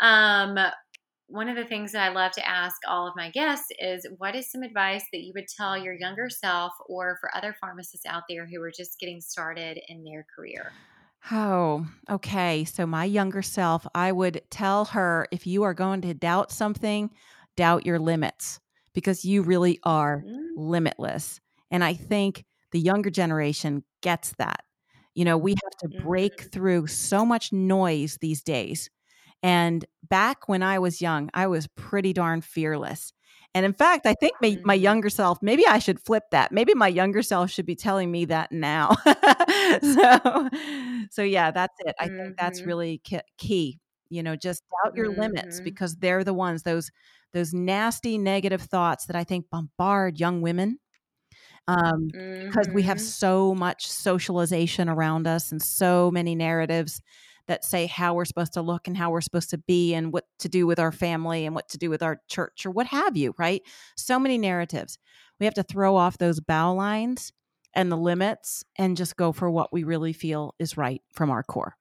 Um, 0.00 0.58
one 1.26 1.48
of 1.48 1.56
the 1.56 1.64
things 1.64 1.92
that 1.92 2.10
I 2.10 2.14
love 2.14 2.32
to 2.32 2.48
ask 2.48 2.76
all 2.88 3.06
of 3.06 3.14
my 3.14 3.30
guests 3.30 3.66
is 3.78 4.06
what 4.16 4.34
is 4.34 4.50
some 4.50 4.62
advice 4.62 5.04
that 5.12 5.20
you 5.20 5.32
would 5.34 5.46
tell 5.46 5.76
your 5.76 5.92
younger 5.92 6.30
self 6.30 6.72
or 6.86 7.18
for 7.20 7.34
other 7.36 7.54
pharmacists 7.60 8.06
out 8.06 8.22
there 8.28 8.46
who 8.46 8.62
are 8.62 8.70
just 8.70 8.98
getting 8.98 9.20
started 9.20 9.78
in 9.88 10.04
their 10.04 10.24
career? 10.34 10.72
Oh, 11.30 11.86
okay. 12.08 12.64
So, 12.64 12.86
my 12.86 13.04
younger 13.04 13.42
self, 13.42 13.86
I 13.94 14.12
would 14.12 14.40
tell 14.50 14.86
her 14.86 15.26
if 15.30 15.46
you 15.46 15.64
are 15.64 15.74
going 15.74 16.00
to 16.02 16.14
doubt 16.14 16.50
something, 16.50 17.10
doubt 17.56 17.84
your 17.84 17.98
limits 17.98 18.60
because 18.94 19.24
you 19.24 19.42
really 19.42 19.78
are 19.82 20.24
mm. 20.26 20.38
limitless. 20.56 21.40
And 21.70 21.84
I 21.84 21.92
think 21.92 22.46
the 22.72 22.80
younger 22.80 23.10
generation 23.10 23.84
gets 24.00 24.32
that. 24.38 24.62
You 25.14 25.24
know, 25.24 25.36
we 25.36 25.52
have 25.52 25.90
to 25.92 26.02
break 26.02 26.36
mm-hmm. 26.36 26.48
through 26.50 26.86
so 26.86 27.24
much 27.24 27.52
noise 27.52 28.18
these 28.20 28.42
days. 28.42 28.90
And 29.42 29.84
back 30.08 30.48
when 30.48 30.62
I 30.62 30.78
was 30.78 31.00
young, 31.00 31.30
I 31.34 31.46
was 31.46 31.68
pretty 31.68 32.12
darn 32.12 32.40
fearless. 32.40 33.12
And 33.54 33.64
in 33.64 33.72
fact, 33.72 34.06
I 34.06 34.14
think 34.14 34.34
my, 34.42 34.58
my 34.62 34.76
mm-hmm. 34.76 34.84
younger 34.84 35.10
self, 35.10 35.38
maybe 35.42 35.66
I 35.66 35.78
should 35.78 36.00
flip 36.00 36.24
that. 36.32 36.52
Maybe 36.52 36.74
my 36.74 36.88
younger 36.88 37.22
self 37.22 37.50
should 37.50 37.66
be 37.66 37.76
telling 37.76 38.10
me 38.10 38.26
that 38.26 38.52
now. 38.52 38.96
so, 39.82 40.48
so 41.10 41.22
yeah, 41.22 41.50
that's 41.50 41.74
it. 41.80 41.94
I 41.98 42.06
mm-hmm. 42.06 42.16
think 42.16 42.36
that's 42.36 42.60
mm-hmm. 42.60 42.68
really 42.68 43.02
key. 43.38 43.78
You 44.10 44.22
know, 44.22 44.36
just 44.36 44.62
doubt 44.84 44.96
your 44.96 45.10
mm-hmm. 45.10 45.20
limits 45.20 45.60
because 45.60 45.96
they're 45.96 46.24
the 46.24 46.34
ones 46.34 46.62
those 46.62 46.90
those 47.34 47.52
nasty 47.52 48.16
negative 48.16 48.62
thoughts 48.62 49.06
that 49.06 49.16
I 49.16 49.24
think 49.24 49.46
bombard 49.50 50.18
young 50.18 50.40
women 50.40 50.78
um, 51.68 52.08
mm-hmm. 52.10 52.46
because 52.46 52.68
we 52.70 52.82
have 52.82 52.96
mm-hmm. 52.96 53.06
so 53.06 53.54
much 53.54 53.86
socialization 53.86 54.88
around 54.88 55.26
us 55.26 55.52
and 55.52 55.62
so 55.62 56.10
many 56.10 56.34
narratives 56.34 57.00
that 57.46 57.64
say 57.64 57.86
how 57.86 58.14
we're 58.14 58.24
supposed 58.24 58.54
to 58.54 58.62
look 58.62 58.88
and 58.88 58.96
how 58.96 59.10
we're 59.10 59.20
supposed 59.20 59.50
to 59.50 59.58
be 59.58 59.94
and 59.94 60.12
what 60.12 60.24
to 60.38 60.48
do 60.48 60.66
with 60.66 60.78
our 60.78 60.92
family 60.92 61.46
and 61.46 61.54
what 61.54 61.68
to 61.68 61.78
do 61.78 61.88
with 61.88 62.02
our 62.02 62.20
church 62.28 62.66
or 62.66 62.70
what 62.70 62.86
have 62.86 63.16
you, 63.16 63.34
right? 63.38 63.62
So 63.96 64.18
many 64.18 64.36
narratives. 64.38 64.98
We 65.38 65.46
have 65.46 65.54
to 65.54 65.62
throw 65.62 65.96
off 65.96 66.18
those 66.18 66.40
bow 66.40 66.74
lines 66.74 67.32
and 67.74 67.92
the 67.92 67.96
limits 67.96 68.64
and 68.76 68.96
just 68.96 69.16
go 69.16 69.32
for 69.32 69.50
what 69.50 69.72
we 69.72 69.84
really 69.84 70.12
feel 70.12 70.54
is 70.58 70.76
right 70.76 71.02
from 71.14 71.30
our 71.30 71.42
core. 71.42 71.76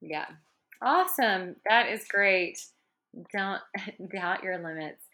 Yeah. 0.00 0.26
Awesome. 0.82 1.56
That 1.68 1.88
is 1.88 2.06
great. 2.08 2.58
Don't 3.32 3.60
doubt 4.12 4.42
your 4.42 4.58
limits. 4.58 5.06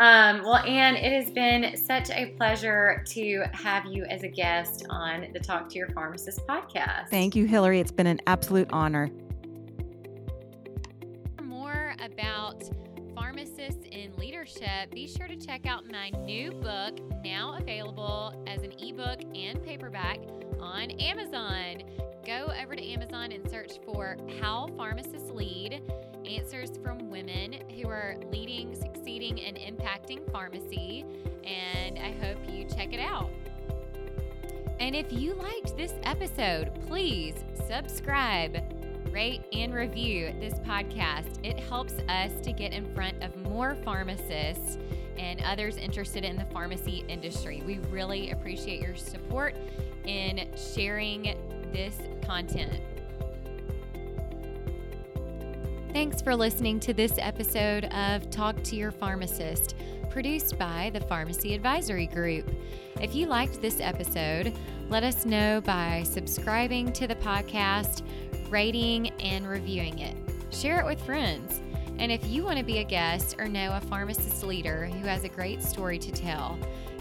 Um, 0.00 0.42
well, 0.42 0.56
Anne, 0.56 0.96
it 0.96 1.12
has 1.12 1.32
been 1.32 1.76
such 1.76 2.10
a 2.10 2.34
pleasure 2.36 3.02
to 3.08 3.44
have 3.52 3.86
you 3.86 4.04
as 4.04 4.22
a 4.22 4.28
guest 4.28 4.86
on 4.88 5.26
the 5.32 5.40
Talk 5.40 5.68
to 5.70 5.78
Your 5.78 5.88
Pharmacist 5.88 6.46
podcast. 6.46 7.08
Thank 7.10 7.34
you, 7.34 7.46
Hillary. 7.46 7.80
It's 7.80 7.90
been 7.90 8.06
an 8.06 8.20
absolute 8.26 8.68
honor. 8.72 9.10
For 11.36 11.42
more 11.42 11.94
about 12.02 12.62
pharmacists 13.14 13.84
in 13.90 14.14
leadership, 14.16 14.92
be 14.92 15.08
sure 15.08 15.26
to 15.26 15.36
check 15.36 15.66
out 15.66 15.90
my 15.90 16.10
new 16.24 16.52
book, 16.52 16.98
now 17.24 17.56
available 17.58 18.44
as 18.46 18.62
an 18.62 18.72
ebook 18.78 19.20
and 19.34 19.62
paperback 19.64 20.18
on 20.60 20.90
Amazon. 20.92 21.82
Go 22.24 22.52
over 22.62 22.76
to 22.76 22.82
Amazon 22.82 23.32
and 23.32 23.48
search 23.50 23.72
for 23.84 24.16
How 24.40 24.68
Pharmacists 24.76 25.30
Lead 25.30 25.82
answers 26.36 26.70
from 26.82 27.10
women 27.10 27.56
who 27.76 27.88
are 27.88 28.16
leading, 28.30 28.74
succeeding, 28.74 29.40
and 29.40 29.56
impacting 29.56 30.30
pharmacy. 30.30 31.04
And 31.44 31.98
I 31.98 32.12
hope 32.24 32.38
you 32.48 32.64
check 32.64 32.92
it 32.92 33.00
out. 33.00 33.30
And 34.78 34.94
if 34.94 35.12
you 35.12 35.34
liked 35.34 35.76
this 35.76 35.92
episode, 36.04 36.72
please 36.86 37.34
subscribe, 37.66 38.62
rate, 39.12 39.42
and 39.52 39.74
review 39.74 40.32
this 40.40 40.54
podcast. 40.60 41.44
It 41.44 41.58
helps 41.58 41.94
us 42.08 42.32
to 42.42 42.52
get 42.52 42.72
in 42.72 42.92
front 42.94 43.22
of 43.22 43.36
more 43.36 43.74
pharmacists 43.84 44.78
and 45.18 45.42
others 45.42 45.76
interested 45.76 46.24
in 46.24 46.36
the 46.36 46.46
pharmacy 46.46 47.04
industry. 47.08 47.62
We 47.66 47.78
really 47.90 48.30
appreciate 48.30 48.80
your 48.80 48.96
support 48.96 49.54
in 50.04 50.48
sharing 50.56 51.36
this 51.72 51.98
content. 52.24 52.80
Thanks 55.92 56.22
for 56.22 56.36
listening 56.36 56.78
to 56.80 56.94
this 56.94 57.14
episode 57.18 57.86
of 57.86 58.30
Talk 58.30 58.62
to 58.62 58.76
Your 58.76 58.92
Pharmacist, 58.92 59.74
produced 60.08 60.56
by 60.56 60.92
the 60.94 61.00
Pharmacy 61.00 61.52
Advisory 61.52 62.06
Group. 62.06 62.48
If 63.00 63.16
you 63.16 63.26
liked 63.26 63.60
this 63.60 63.80
episode, 63.80 64.52
let 64.88 65.02
us 65.02 65.26
know 65.26 65.60
by 65.60 66.04
subscribing 66.04 66.92
to 66.92 67.08
the 67.08 67.16
podcast, 67.16 68.02
rating, 68.48 69.08
and 69.18 69.48
reviewing 69.48 69.98
it. 69.98 70.16
Share 70.52 70.78
it 70.78 70.86
with 70.86 71.04
friends. 71.04 71.60
And 71.98 72.12
if 72.12 72.24
you 72.24 72.44
want 72.44 72.58
to 72.58 72.64
be 72.64 72.78
a 72.78 72.84
guest 72.84 73.34
or 73.40 73.48
know 73.48 73.72
a 73.72 73.80
pharmacist 73.80 74.44
leader 74.44 74.86
who 74.86 75.08
has 75.08 75.24
a 75.24 75.28
great 75.28 75.60
story 75.60 75.98
to 75.98 76.12
tell, 76.12 76.56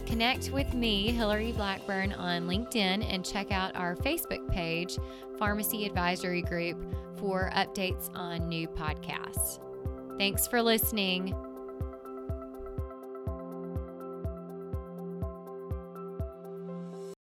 connect 0.09 0.49
with 0.49 0.73
me, 0.73 1.11
Hillary 1.11 1.51
Blackburn, 1.51 2.13
on 2.13 2.47
LinkedIn 2.47 3.05
and 3.13 3.23
check 3.23 3.51
out 3.51 3.75
our 3.75 3.95
Facebook 3.95 4.51
page, 4.51 4.97
Pharmacy 5.37 5.85
Advisory 5.85 6.41
Group 6.41 6.83
for 7.17 7.51
updates 7.53 8.09
on 8.15 8.49
new 8.49 8.67
podcasts. 8.67 9.59
Thanks 10.17 10.47
for 10.47 10.63
listening. 10.63 11.35